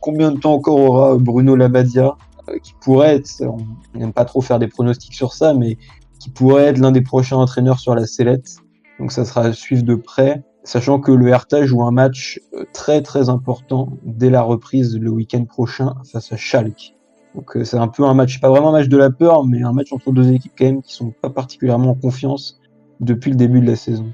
combien 0.00 0.32
de 0.32 0.38
temps 0.40 0.54
encore 0.54 0.80
aura 0.80 1.16
Bruno 1.16 1.54
Labadia, 1.54 2.16
qui 2.64 2.74
pourrait 2.80 3.16
être, 3.16 3.30
on 3.42 3.98
n'aime 3.98 4.12
pas 4.12 4.24
trop 4.24 4.40
faire 4.40 4.58
des 4.58 4.66
pronostics 4.66 5.14
sur 5.14 5.32
ça, 5.32 5.54
mais 5.54 5.78
qui 6.22 6.30
pourrait 6.30 6.66
être 6.66 6.78
l'un 6.78 6.92
des 6.92 7.00
prochains 7.00 7.36
entraîneurs 7.36 7.80
sur 7.80 7.96
la 7.96 8.06
sellette. 8.06 8.58
Donc 9.00 9.10
ça 9.10 9.24
sera 9.24 9.42
à 9.42 9.52
suivre 9.52 9.82
de 9.82 9.96
près, 9.96 10.44
sachant 10.62 11.00
que 11.00 11.10
le 11.10 11.26
Hertha 11.26 11.66
joue 11.66 11.82
un 11.82 11.90
match 11.90 12.40
euh, 12.54 12.64
très 12.72 13.02
très 13.02 13.28
important 13.28 13.88
dès 14.04 14.30
la 14.30 14.42
reprise 14.42 14.96
le 14.96 15.10
week-end 15.10 15.44
prochain 15.46 15.96
face 16.12 16.32
à 16.32 16.36
Schalke. 16.36 16.94
Donc 17.34 17.56
euh, 17.56 17.64
c'est 17.64 17.76
un 17.76 17.88
peu 17.88 18.04
un 18.04 18.14
match, 18.14 18.40
pas 18.40 18.50
vraiment 18.50 18.68
un 18.68 18.78
match 18.78 18.86
de 18.86 18.96
la 18.96 19.10
peur, 19.10 19.44
mais 19.44 19.64
un 19.64 19.72
match 19.72 19.92
entre 19.92 20.12
deux 20.12 20.30
équipes 20.30 20.52
quand 20.56 20.64
même 20.64 20.82
qui 20.82 20.94
sont 20.94 21.10
pas 21.10 21.30
particulièrement 21.30 21.90
en 21.90 21.94
confiance 21.96 22.60
depuis 23.00 23.32
le 23.32 23.36
début 23.36 23.60
de 23.60 23.66
la 23.66 23.76
saison. 23.76 24.12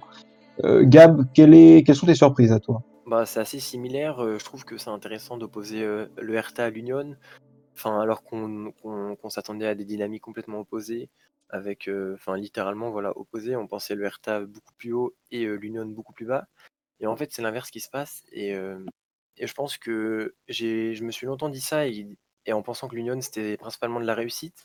Euh, 0.65 0.85
Gab, 0.87 1.27
quelles 1.35 1.95
sont 1.95 2.07
tes 2.07 2.15
surprises 2.15 2.53
à 2.53 2.59
toi? 2.59 2.83
Bah, 3.07 3.27
c'est 3.27 3.41
assez 3.41 3.61
similaire. 3.61 4.17
je 4.39 4.45
trouve 4.45 4.65
que 4.65 4.79
c'est 4.79 4.91
intéressant 4.91 5.37
d'opposer 5.37 5.83
le 5.83 6.35
Hertha 6.35 6.65
à 6.65 6.71
l'Union. 6.71 7.17
Enfin, 7.75 8.01
alors 8.01 8.23
qu'on 8.23 8.73
s'attendait 9.29 9.67
à 9.67 9.75
des 9.75 9.85
dynamiques 9.85 10.23
complètement 10.23 10.61
opposées, 10.61 11.11
avec, 11.51 11.89
euh, 11.89 12.15
enfin, 12.15 12.37
littéralement, 12.37 12.91
voilà, 12.91 13.17
opposées. 13.17 13.57
On 13.57 13.67
pensait 13.67 13.95
le 13.95 14.05
Hertha 14.05 14.41
beaucoup 14.41 14.75
plus 14.77 14.93
haut 14.93 15.15
et 15.31 15.45
euh, 15.45 15.55
l'Union 15.55 15.87
beaucoup 15.87 16.13
plus 16.13 16.27
bas. 16.27 16.47
Et 17.01 17.07
en 17.07 17.17
fait, 17.17 17.33
c'est 17.33 17.43
l'inverse 17.43 17.71
qui 17.71 17.81
se 17.81 17.91
passe. 17.91 18.23
Et, 18.33 18.55
euh, 18.55 18.85
et 19.37 19.47
je 19.47 19.55
pense 19.55 19.79
que 19.79 20.35
je 20.49 21.03
me 21.05 21.11
suis 21.11 21.27
longtemps 21.27 21.49
dit 21.49 21.61
ça 21.61 21.87
et, 21.87 22.07
en 22.51 22.63
pensant 22.63 22.89
que 22.89 22.97
l'Union 22.97 23.21
c'était 23.21 23.57
principalement 23.59 24.01
de 24.01 24.07
la 24.07 24.15
réussite. 24.15 24.65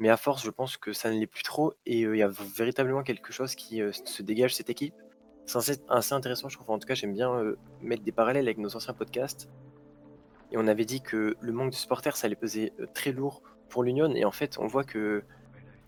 Mais 0.00 0.08
à 0.08 0.16
force, 0.16 0.44
je 0.44 0.50
pense 0.50 0.76
que 0.76 0.92
ça 0.92 1.10
ne 1.10 1.18
l'est 1.18 1.26
plus 1.26 1.42
trop. 1.42 1.74
Et 1.86 2.00
il 2.00 2.16
y 2.16 2.22
a 2.22 2.28
véritablement 2.28 3.02
quelque 3.02 3.32
chose 3.32 3.54
qui 3.54 3.80
se 3.92 4.22
dégage 4.22 4.54
cette 4.54 4.70
équipe. 4.70 4.94
C'est 5.46 5.58
assez, 5.88 6.14
intéressant, 6.14 6.48
je 6.48 6.56
trouve. 6.56 6.70
En 6.70 6.78
tout 6.78 6.86
cas, 6.86 6.94
j'aime 6.94 7.12
bien 7.12 7.54
mettre 7.80 8.02
des 8.02 8.12
parallèles 8.12 8.46
avec 8.46 8.58
nos 8.58 8.74
anciens 8.76 8.94
podcasts. 8.94 9.48
Et 10.52 10.56
on 10.56 10.66
avait 10.66 10.84
dit 10.84 11.00
que 11.02 11.36
le 11.40 11.52
manque 11.52 11.70
de 11.70 11.76
supporters, 11.76 12.16
ça 12.16 12.26
allait 12.26 12.36
peser 12.36 12.72
très 12.94 13.12
lourd 13.12 13.42
pour 13.68 13.82
l'Union. 13.82 14.12
Et 14.14 14.24
en 14.24 14.32
fait, 14.32 14.58
on 14.58 14.66
voit 14.66 14.84
que 14.84 15.24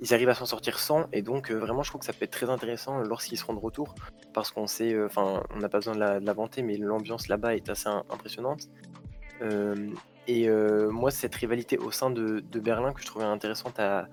ils 0.01 0.15
arrivent 0.15 0.29
à 0.29 0.35
s'en 0.35 0.47
sortir 0.47 0.79
sans. 0.79 1.07
Et 1.13 1.23
donc, 1.23 1.51
euh, 1.51 1.55
vraiment, 1.55 1.83
je 1.83 1.91
trouve 1.91 2.01
que 2.01 2.07
ça 2.07 2.13
peut 2.13 2.25
être 2.25 2.33
très 2.33 2.51
intéressant 2.51 3.01
lorsqu'ils 3.01 3.39
seront 3.39 3.55
de 3.55 3.61
retour. 3.61 3.95
Parce 4.33 4.51
qu'on 4.51 4.67
sait, 4.67 4.93
euh, 4.93 5.07
enfin, 5.07 5.43
on 5.55 5.59
n'a 5.59 5.69
pas 5.69 5.79
besoin 5.79 5.95
de 5.95 6.01
la, 6.01 6.33
vanter, 6.33 6.63
mais 6.63 6.77
l'ambiance 6.77 7.29
là-bas 7.29 7.55
est 7.55 7.69
assez 7.69 7.89
im- 7.89 8.05
impressionnante. 8.11 8.69
Euh, 9.43 9.91
et 10.29 10.49
euh, 10.49 10.91
moi, 10.91 11.11
cette 11.11 11.35
rivalité 11.35 11.79
au 11.79 11.91
sein 11.91 12.11
de, 12.11 12.43
Berlin 12.59 12.93
que 12.93 13.01
je 13.01 13.07
trouvais 13.07 13.25
intéressante 13.25 13.79
à, 13.79 14.09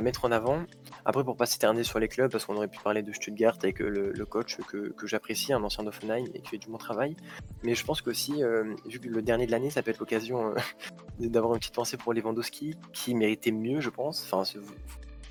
mettre 0.00 0.24
en 0.24 0.30
avant. 0.30 0.62
Après, 1.04 1.24
pour 1.24 1.36
pas 1.36 1.46
s'éterner 1.46 1.82
sur 1.82 1.98
les 1.98 2.08
clubs, 2.08 2.30
parce 2.30 2.44
qu'on 2.44 2.56
aurait 2.56 2.68
pu 2.68 2.78
parler 2.78 3.02
de 3.02 3.12
Stuttgart 3.12 3.56
avec 3.62 3.80
euh, 3.80 3.88
le, 3.88 4.12
le 4.12 4.26
coach 4.26 4.58
que, 4.68 5.06
j'apprécie, 5.06 5.52
un 5.52 5.62
ancien 5.62 5.82
d'Offenheim 5.82 6.24
et 6.34 6.40
qui 6.40 6.50
fait 6.50 6.58
du 6.58 6.68
bon 6.68 6.78
travail. 6.78 7.16
Mais 7.62 7.74
je 7.74 7.84
pense 7.84 8.00
qu'aussi, 8.00 8.42
euh, 8.42 8.74
vu 8.86 9.00
que 9.00 9.08
le 9.08 9.22
dernier 9.22 9.46
de 9.46 9.50
l'année, 9.50 9.70
ça 9.70 9.82
peut 9.82 9.90
être 9.90 9.98
l'occasion 9.98 10.50
euh, 10.50 10.54
d'avoir 11.18 11.54
une 11.54 11.58
petite 11.58 11.74
pensée 11.74 11.96
pour 11.96 12.12
Lewandowski, 12.12 12.76
qui 12.92 13.14
méritait 13.14 13.50
mieux, 13.50 13.80
je 13.80 13.90
pense. 13.90 14.22
Enfin, 14.24 14.44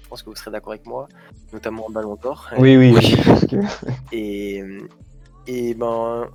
je 0.08 0.10
pense 0.10 0.24
que 0.24 0.30
vous 0.30 0.38
serez 0.38 0.52
d'accord 0.52 0.72
avec 0.72 0.86
moi, 0.86 1.10
notamment 1.52 1.86
en 1.86 1.89
Ballon 1.89 2.15
d'Or. 2.15 2.50
Oui, 2.58 2.78
oui, 2.78 2.93
Oui. 2.96 3.17
que... 3.50 3.58
Et, 4.13 4.63
et 5.48 5.74
ben, 5.74 6.30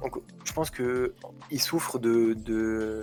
je 0.44 0.52
pense 0.52 0.68
que 0.68 1.14
il 1.50 1.58
souffre 1.58 1.98
de, 1.98 2.34
de, 2.34 3.02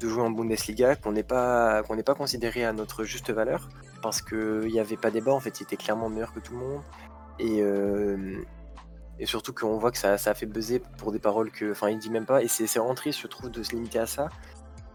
de 0.00 0.08
jouer 0.08 0.22
en 0.22 0.30
Bundesliga, 0.30 0.96
qu'on 0.96 1.12
n'est 1.12 1.22
pas, 1.22 1.82
qu'on 1.82 1.96
n'est 1.96 2.02
pas 2.02 2.14
considéré 2.14 2.64
à 2.64 2.72
notre 2.72 3.04
juste 3.04 3.30
valeur, 3.30 3.68
parce 4.00 4.22
qu'il 4.22 4.72
n'y 4.72 4.80
avait 4.80 4.96
pas 4.96 5.10
débat, 5.10 5.34
en 5.34 5.40
fait, 5.40 5.60
il 5.60 5.64
était 5.64 5.76
clairement 5.76 6.08
meilleur 6.08 6.32
que 6.32 6.40
tout 6.40 6.54
le 6.54 6.60
monde. 6.60 6.80
Et, 7.38 7.60
euh, 7.60 8.40
et 9.18 9.26
surtout 9.26 9.52
qu'on 9.52 9.76
voit 9.76 9.90
que 9.90 9.98
ça, 9.98 10.16
ça 10.16 10.30
a 10.30 10.34
fait 10.34 10.46
buzzer 10.46 10.80
pour 10.96 11.12
des 11.12 11.18
paroles 11.18 11.50
que. 11.50 11.72
Enfin, 11.72 11.90
il 11.90 11.98
dit 11.98 12.08
même 12.08 12.24
pas, 12.24 12.42
et 12.42 12.48
c'est 12.48 12.64
vraiment 12.78 12.94
triste, 12.94 13.20
je 13.20 13.26
trouve, 13.26 13.50
de 13.50 13.62
se 13.62 13.72
limiter 13.72 13.98
à 13.98 14.06
ça. 14.06 14.30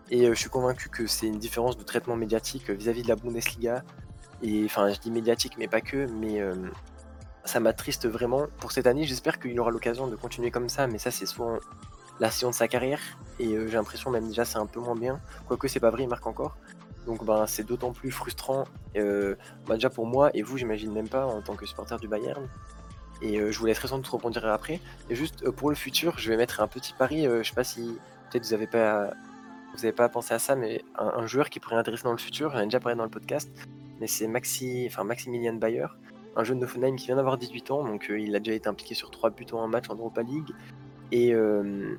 Et 0.09 0.25
euh, 0.25 0.33
je 0.33 0.39
suis 0.39 0.49
convaincu 0.49 0.89
que 0.89 1.05
c'est 1.05 1.27
une 1.27 1.37
différence 1.37 1.77
de 1.77 1.83
traitement 1.83 2.15
médiatique 2.15 2.71
euh, 2.71 2.73
vis-à-vis 2.73 3.03
de 3.03 3.07
la 3.07 3.15
Bundesliga. 3.15 3.83
Et 4.43 4.63
enfin, 4.65 4.89
je 4.91 4.99
dis 4.99 5.11
médiatique, 5.11 5.55
mais 5.57 5.67
pas 5.67 5.81
que, 5.81 6.05
mais. 6.07 6.41
euh, 6.41 6.53
ça 7.47 7.59
m'attriste 7.59 8.07
vraiment 8.07 8.47
pour 8.59 8.71
cette 8.71 8.87
année. 8.87 9.03
J'espère 9.03 9.39
qu'il 9.39 9.59
aura 9.59 9.69
l'occasion 9.69 10.07
de 10.07 10.15
continuer 10.15 10.49
comme 10.49 10.67
ça, 10.67 10.87
mais 10.87 10.97
ça, 10.97 11.11
c'est 11.11 11.27
souvent 11.27 11.59
la 12.19 12.31
saison 12.31 12.49
de 12.49 12.55
sa 12.55 12.67
carrière. 12.67 12.99
Et 13.39 13.49
euh, 13.49 13.67
j'ai 13.67 13.73
l'impression, 13.75 14.09
même 14.09 14.27
déjà, 14.27 14.45
c'est 14.45 14.57
un 14.57 14.65
peu 14.65 14.79
moins 14.79 14.95
bien. 14.95 15.21
Quoique, 15.47 15.67
c'est 15.67 15.79
pas 15.79 15.91
vrai, 15.91 16.03
il 16.03 16.09
marque 16.09 16.25
encore. 16.25 16.57
Donc, 17.05 17.23
ben, 17.23 17.45
c'est 17.45 17.63
d'autant 17.63 17.91
plus 17.93 18.09
frustrant, 18.09 18.63
euh, 18.95 19.35
bah, 19.67 19.75
déjà 19.75 19.91
pour 19.91 20.07
moi 20.07 20.31
et 20.33 20.41
vous, 20.41 20.57
j'imagine 20.57 20.91
même 20.91 21.07
pas 21.07 21.27
en 21.27 21.41
tant 21.43 21.55
que 21.55 21.67
supporter 21.67 21.99
du 21.99 22.07
Bayern. 22.07 22.47
Et 23.21 23.37
je 23.51 23.59
vous 23.59 23.65
laisserai 23.67 23.87
sans 23.87 23.97
doute 23.97 24.07
rebondir 24.07 24.43
après. 24.47 24.81
Et 25.11 25.15
juste 25.15 25.49
pour 25.51 25.69
le 25.69 25.75
futur, 25.75 26.17
je 26.17 26.31
vais 26.31 26.37
mettre 26.37 26.61
un 26.61 26.67
petit 26.67 26.93
pari. 26.93 27.25
je 27.25 27.43
sais 27.43 27.53
pas 27.53 27.63
si 27.63 27.97
peut-être 28.29 28.43
vous 28.45 28.53
avez 28.53 28.67
pas, 28.67 29.11
vous 29.73 29.85
avez 29.85 29.93
pas 29.93 30.09
pensé 30.09 30.33
à 30.33 30.39
ça, 30.39 30.55
mais 30.55 30.83
un, 30.97 31.13
un 31.19 31.27
joueur 31.27 31.49
qui 31.49 31.59
pourrait 31.59 31.77
intéresser 31.77 32.03
dans 32.03 32.11
le 32.11 32.17
futur, 32.17 32.51
j'en 32.51 32.59
ai 32.59 32.63
déjà 32.65 32.79
parlé 32.79 32.97
dans 32.97 33.03
le 33.03 33.09
podcast, 33.09 33.49
mais 33.99 34.07
c'est 34.07 34.27
Maxi, 34.27 34.85
enfin 34.87 35.03
Maximilian 35.03 35.53
Bayer, 35.55 35.87
un 36.35 36.43
jeune 36.43 36.59
d'Offenheim 36.59 36.95
qui 36.95 37.07
vient 37.07 37.15
d'avoir 37.15 37.37
18 37.37 37.71
ans, 37.71 37.83
donc 37.83 38.07
euh, 38.09 38.19
il 38.19 38.35
a 38.35 38.39
déjà 38.39 38.55
été 38.55 38.67
impliqué 38.67 38.93
sur 38.93 39.09
3 39.09 39.29
buts 39.31 39.45
en 39.53 39.63
un 39.63 39.67
match 39.67 39.85
en 39.89 39.95
Europa 39.95 40.21
League. 40.21 40.49
Et, 41.11 41.33
euh, 41.33 41.95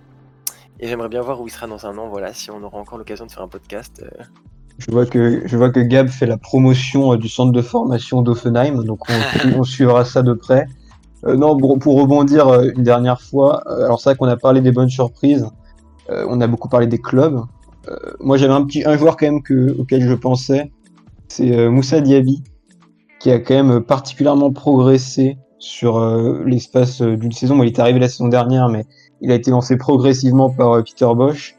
et 0.80 0.88
j'aimerais 0.88 1.08
bien 1.08 1.22
voir 1.22 1.40
où 1.40 1.46
il 1.46 1.50
sera 1.50 1.66
dans 1.66 1.86
un 1.86 1.96
an, 1.96 2.08
voilà, 2.08 2.32
si 2.32 2.50
on 2.50 2.62
aura 2.62 2.78
encore 2.78 2.98
l'occasion 2.98 3.26
de 3.26 3.32
faire 3.32 3.42
un 3.42 3.48
podcast. 3.48 4.02
euh. 4.04 4.24
Je 4.78 4.90
vois 4.90 5.06
que 5.06 5.46
je 5.46 5.56
vois 5.56 5.70
que 5.70 5.80
Gab 5.80 6.08
fait 6.08 6.26
la 6.26 6.36
promotion 6.36 7.16
du 7.16 7.30
centre 7.30 7.52
de 7.52 7.62
formation 7.62 8.20
d'Offenheim, 8.20 8.84
donc 8.84 9.00
on, 9.08 9.58
on 9.60 9.64
suivra 9.64 10.04
ça 10.04 10.22
de 10.22 10.34
près. 10.34 10.66
Non, 11.26 11.56
pour, 11.56 11.78
pour 11.78 11.98
rebondir 11.98 12.62
une 12.62 12.82
dernière 12.82 13.20
fois, 13.22 13.62
alors 13.84 13.98
c'est 13.98 14.10
vrai 14.10 14.16
qu'on 14.18 14.28
a 14.28 14.36
parlé 14.36 14.60
des 14.60 14.70
bonnes 14.70 14.90
surprises, 14.90 15.48
on 16.08 16.40
a 16.42 16.46
beaucoup 16.46 16.68
parlé 16.68 16.86
des 16.86 17.00
clubs. 17.00 17.40
Moi, 18.20 18.36
j'avais 18.36 18.52
un 18.52 18.64
petit 18.64 18.84
un 18.84 18.96
joueur 18.96 19.16
quand 19.16 19.26
même 19.26 19.42
que, 19.42 19.74
auquel 19.80 20.02
je 20.02 20.12
pensais, 20.12 20.70
c'est 21.28 21.56
euh, 21.56 21.70
Moussa 21.70 22.00
Diaby, 22.00 22.42
qui 23.20 23.30
a 23.30 23.38
quand 23.38 23.54
même 23.54 23.82
particulièrement 23.82 24.52
progressé 24.52 25.38
sur 25.58 25.98
euh, 25.98 26.42
l'espace 26.44 27.00
euh, 27.02 27.16
d'une 27.16 27.32
saison. 27.32 27.56
Bon, 27.56 27.62
il 27.62 27.68
est 27.68 27.78
arrivé 27.78 27.98
la 27.98 28.08
saison 28.08 28.28
dernière, 28.28 28.68
mais 28.68 28.84
il 29.20 29.30
a 29.32 29.34
été 29.34 29.50
lancé 29.50 29.76
progressivement 29.76 30.50
par 30.50 30.72
euh, 30.72 30.82
Peter 30.82 31.08
Bosch. 31.14 31.56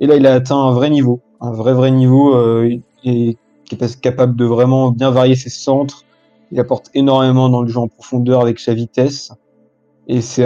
Et 0.00 0.06
là, 0.06 0.16
il 0.16 0.26
a 0.26 0.34
atteint 0.34 0.58
un 0.58 0.72
vrai 0.72 0.90
niveau, 0.90 1.20
un 1.40 1.52
vrai 1.52 1.72
vrai 1.72 1.90
niveau, 1.90 2.34
euh, 2.34 2.68
et 3.04 3.36
qui 3.64 3.74
est 3.74 4.00
capable 4.00 4.36
de 4.36 4.44
vraiment 4.44 4.90
bien 4.90 5.10
varier 5.10 5.36
ses 5.36 5.50
centres. 5.50 6.04
Il 6.52 6.60
apporte 6.60 6.90
énormément 6.94 7.48
dans 7.48 7.62
le 7.62 7.68
jeu 7.68 7.78
en 7.78 7.88
profondeur 7.88 8.40
avec 8.40 8.58
sa 8.58 8.74
vitesse. 8.74 9.32
Et 10.08 10.22
c'est 10.22 10.44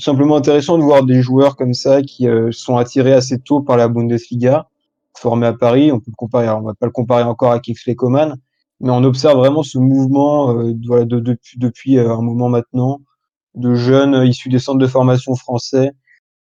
simplement 0.00 0.36
intéressant 0.36 0.78
de 0.78 0.82
voir 0.82 1.04
des 1.04 1.20
joueurs 1.20 1.56
comme 1.56 1.74
ça 1.74 2.00
qui 2.00 2.26
euh, 2.26 2.50
sont 2.50 2.76
attirés 2.76 3.12
assez 3.12 3.38
tôt 3.38 3.60
par 3.60 3.76
la 3.76 3.88
Bundesliga, 3.88 4.68
formés 5.16 5.46
à 5.46 5.52
Paris. 5.52 5.92
On 5.92 5.98
peut 5.98 6.10
le 6.10 6.16
comparer, 6.16 6.48
on 6.48 6.62
va 6.62 6.74
pas 6.74 6.86
le 6.86 6.92
comparer 6.92 7.22
encore 7.24 7.52
à 7.52 7.60
Kingsley 7.60 7.94
Coman, 7.94 8.36
mais 8.80 8.90
on 8.90 9.04
observe 9.04 9.36
vraiment 9.38 9.62
ce 9.62 9.78
mouvement 9.78 10.50
euh, 10.58 10.72
de- 10.74 10.86
voilà, 10.86 11.04
de- 11.04 11.20
depuis, 11.20 11.58
depuis 11.58 11.98
euh, 11.98 12.12
un 12.14 12.22
moment 12.22 12.48
maintenant 12.48 13.00
de 13.54 13.74
jeunes 13.74 14.14
euh, 14.14 14.26
issus 14.26 14.48
des 14.48 14.58
centres 14.58 14.78
de 14.78 14.86
formation 14.86 15.34
français 15.36 15.92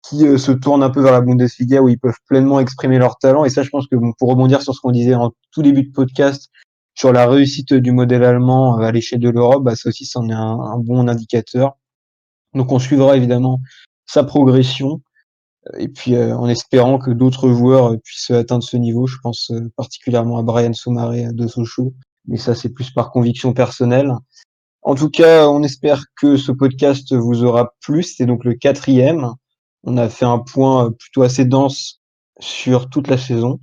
qui 0.03 0.27
euh, 0.27 0.39
se 0.39 0.53
tournent 0.53 0.83
un 0.83 0.91
peu 0.91 1.03
vers 1.03 1.13
la 1.13 1.21
Bundesliga 1.21 1.81
où 1.83 1.89
ils 1.89 1.99
peuvent 1.99 2.19
pleinement 2.29 2.61
exprimer 2.61 2.99
leur 2.99 3.19
talent. 3.19 3.45
Et 3.45 3.51
ça, 3.51 3.63
je 3.63 3.71
pense 3.71 3.87
que 3.87 3.97
bon, 3.97 4.13
pour 4.19 4.29
rebondir 4.31 4.63
sur 4.63 4.75
ce 4.75 4.81
qu'on 4.81 4.91
disait 4.93 5.15
en 5.15 5.33
tout 5.53 5.63
début 5.63 5.85
de 5.85 5.93
podcast 5.93 6.51
sur 6.95 7.13
la 7.13 7.27
réussite 7.29 7.73
du 7.75 7.93
modèle 7.93 8.25
allemand 8.25 8.79
euh, 8.81 8.83
à 8.83 8.93
l'échelle 8.93 9.21
de 9.21 9.31
l'Europe, 9.31 9.63
bah, 9.65 9.77
ça 9.77 9.89
aussi, 9.89 10.05
c'en 10.05 10.29
est 10.29 10.33
un, 10.33 10.59
un 10.61 10.79
bon 10.79 11.07
indicateur. 11.09 11.77
Donc, 12.55 12.73
on 12.73 12.79
suivra 12.79 13.17
évidemment 13.17 13.61
sa 14.07 14.25
progression. 14.25 15.01
Et 15.77 15.89
puis, 15.89 16.15
euh, 16.15 16.37
en 16.37 16.49
espérant 16.49 16.99
que 16.99 17.11
d'autres 17.11 17.51
joueurs 17.51 17.93
euh, 17.93 17.97
puissent 17.99 18.31
atteindre 18.31 18.65
ce 18.65 18.77
niveau, 18.77 19.07
je 19.07 19.17
pense 19.23 19.51
euh, 19.51 19.71
particulièrement 19.77 20.39
à 20.39 20.43
Brian 20.43 20.73
Soumaré 20.73 21.33
de 21.33 21.47
Sochaux. 21.47 21.95
Mais 22.27 22.37
ça, 22.37 22.55
c'est 22.55 22.71
plus 22.71 22.91
par 22.91 23.11
conviction 23.11 23.53
personnelle. 23.53 24.13
En 24.83 24.95
tout 24.95 25.11
cas, 25.11 25.49
on 25.49 25.63
espère 25.63 26.05
que 26.21 26.37
ce 26.37 26.53
podcast 26.53 27.15
vous 27.15 27.45
aura 27.45 27.75
plu. 27.81 28.03
C'était 28.03 28.27
donc 28.27 28.45
le 28.45 28.55
quatrième. 28.55 29.33
On 29.85 29.97
a 29.97 30.09
fait 30.09 30.25
un 30.25 30.39
point 30.39 30.93
plutôt 30.93 31.23
assez 31.23 31.45
dense 31.45 32.01
sur 32.41 32.89
toute 32.89 33.09
la 33.09 33.19
saison. 33.19 33.61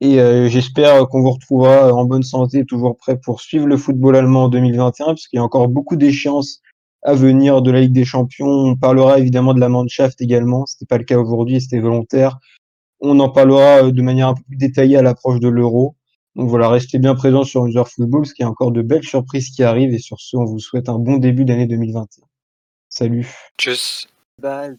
Et 0.00 0.20
euh, 0.20 0.48
j'espère 0.48 1.08
qu'on 1.08 1.22
vous 1.22 1.30
retrouvera 1.30 1.92
en 1.92 2.04
bonne 2.04 2.22
santé, 2.22 2.64
toujours 2.64 2.96
prêt 2.96 3.18
pour 3.18 3.40
suivre 3.40 3.66
le 3.66 3.76
football 3.76 4.14
allemand 4.16 4.44
en 4.44 4.48
2021, 4.48 5.14
puisqu'il 5.14 5.36
y 5.36 5.38
a 5.40 5.42
encore 5.42 5.68
beaucoup 5.68 5.96
d'échéances 5.96 6.60
à 7.02 7.14
venir 7.14 7.62
de 7.62 7.70
la 7.70 7.80
Ligue 7.80 7.92
des 7.92 8.04
Champions. 8.04 8.46
On 8.46 8.76
parlera 8.76 9.18
évidemment 9.18 9.54
de 9.54 9.60
la 9.60 9.68
Mannschaft 9.68 10.20
également. 10.20 10.66
C'était 10.66 10.86
pas 10.86 10.98
le 10.98 11.04
cas 11.04 11.18
aujourd'hui, 11.18 11.60
c'était 11.60 11.78
volontaire. 11.78 12.38
On 13.00 13.20
en 13.20 13.28
parlera 13.28 13.84
euh, 13.84 13.92
de 13.92 14.02
manière 14.02 14.28
un 14.28 14.34
peu 14.34 14.42
plus 14.42 14.56
détaillée 14.56 14.96
à 14.96 15.02
l'approche 15.02 15.40
de 15.40 15.48
l'Euro. 15.48 15.94
Donc 16.34 16.48
voilà, 16.48 16.68
restez 16.68 16.98
bien 16.98 17.14
présents 17.14 17.44
sur 17.44 17.66
User 17.66 17.82
Football, 17.84 18.22
parce 18.22 18.32
qu'il 18.32 18.44
y 18.44 18.46
a 18.46 18.50
encore 18.50 18.70
de 18.70 18.82
belles 18.82 19.04
surprises 19.04 19.50
qui 19.50 19.62
arrivent. 19.62 19.92
Et 19.92 19.98
sur 19.98 20.20
ce, 20.20 20.36
on 20.36 20.44
vous 20.44 20.60
souhaite 20.60 20.88
un 20.88 20.98
bon 20.98 21.16
début 21.18 21.44
d'année 21.44 21.66
2021. 21.66 22.24
Salut. 22.88 23.28
Tchuss. 23.58 24.08
Bald. 24.40 24.78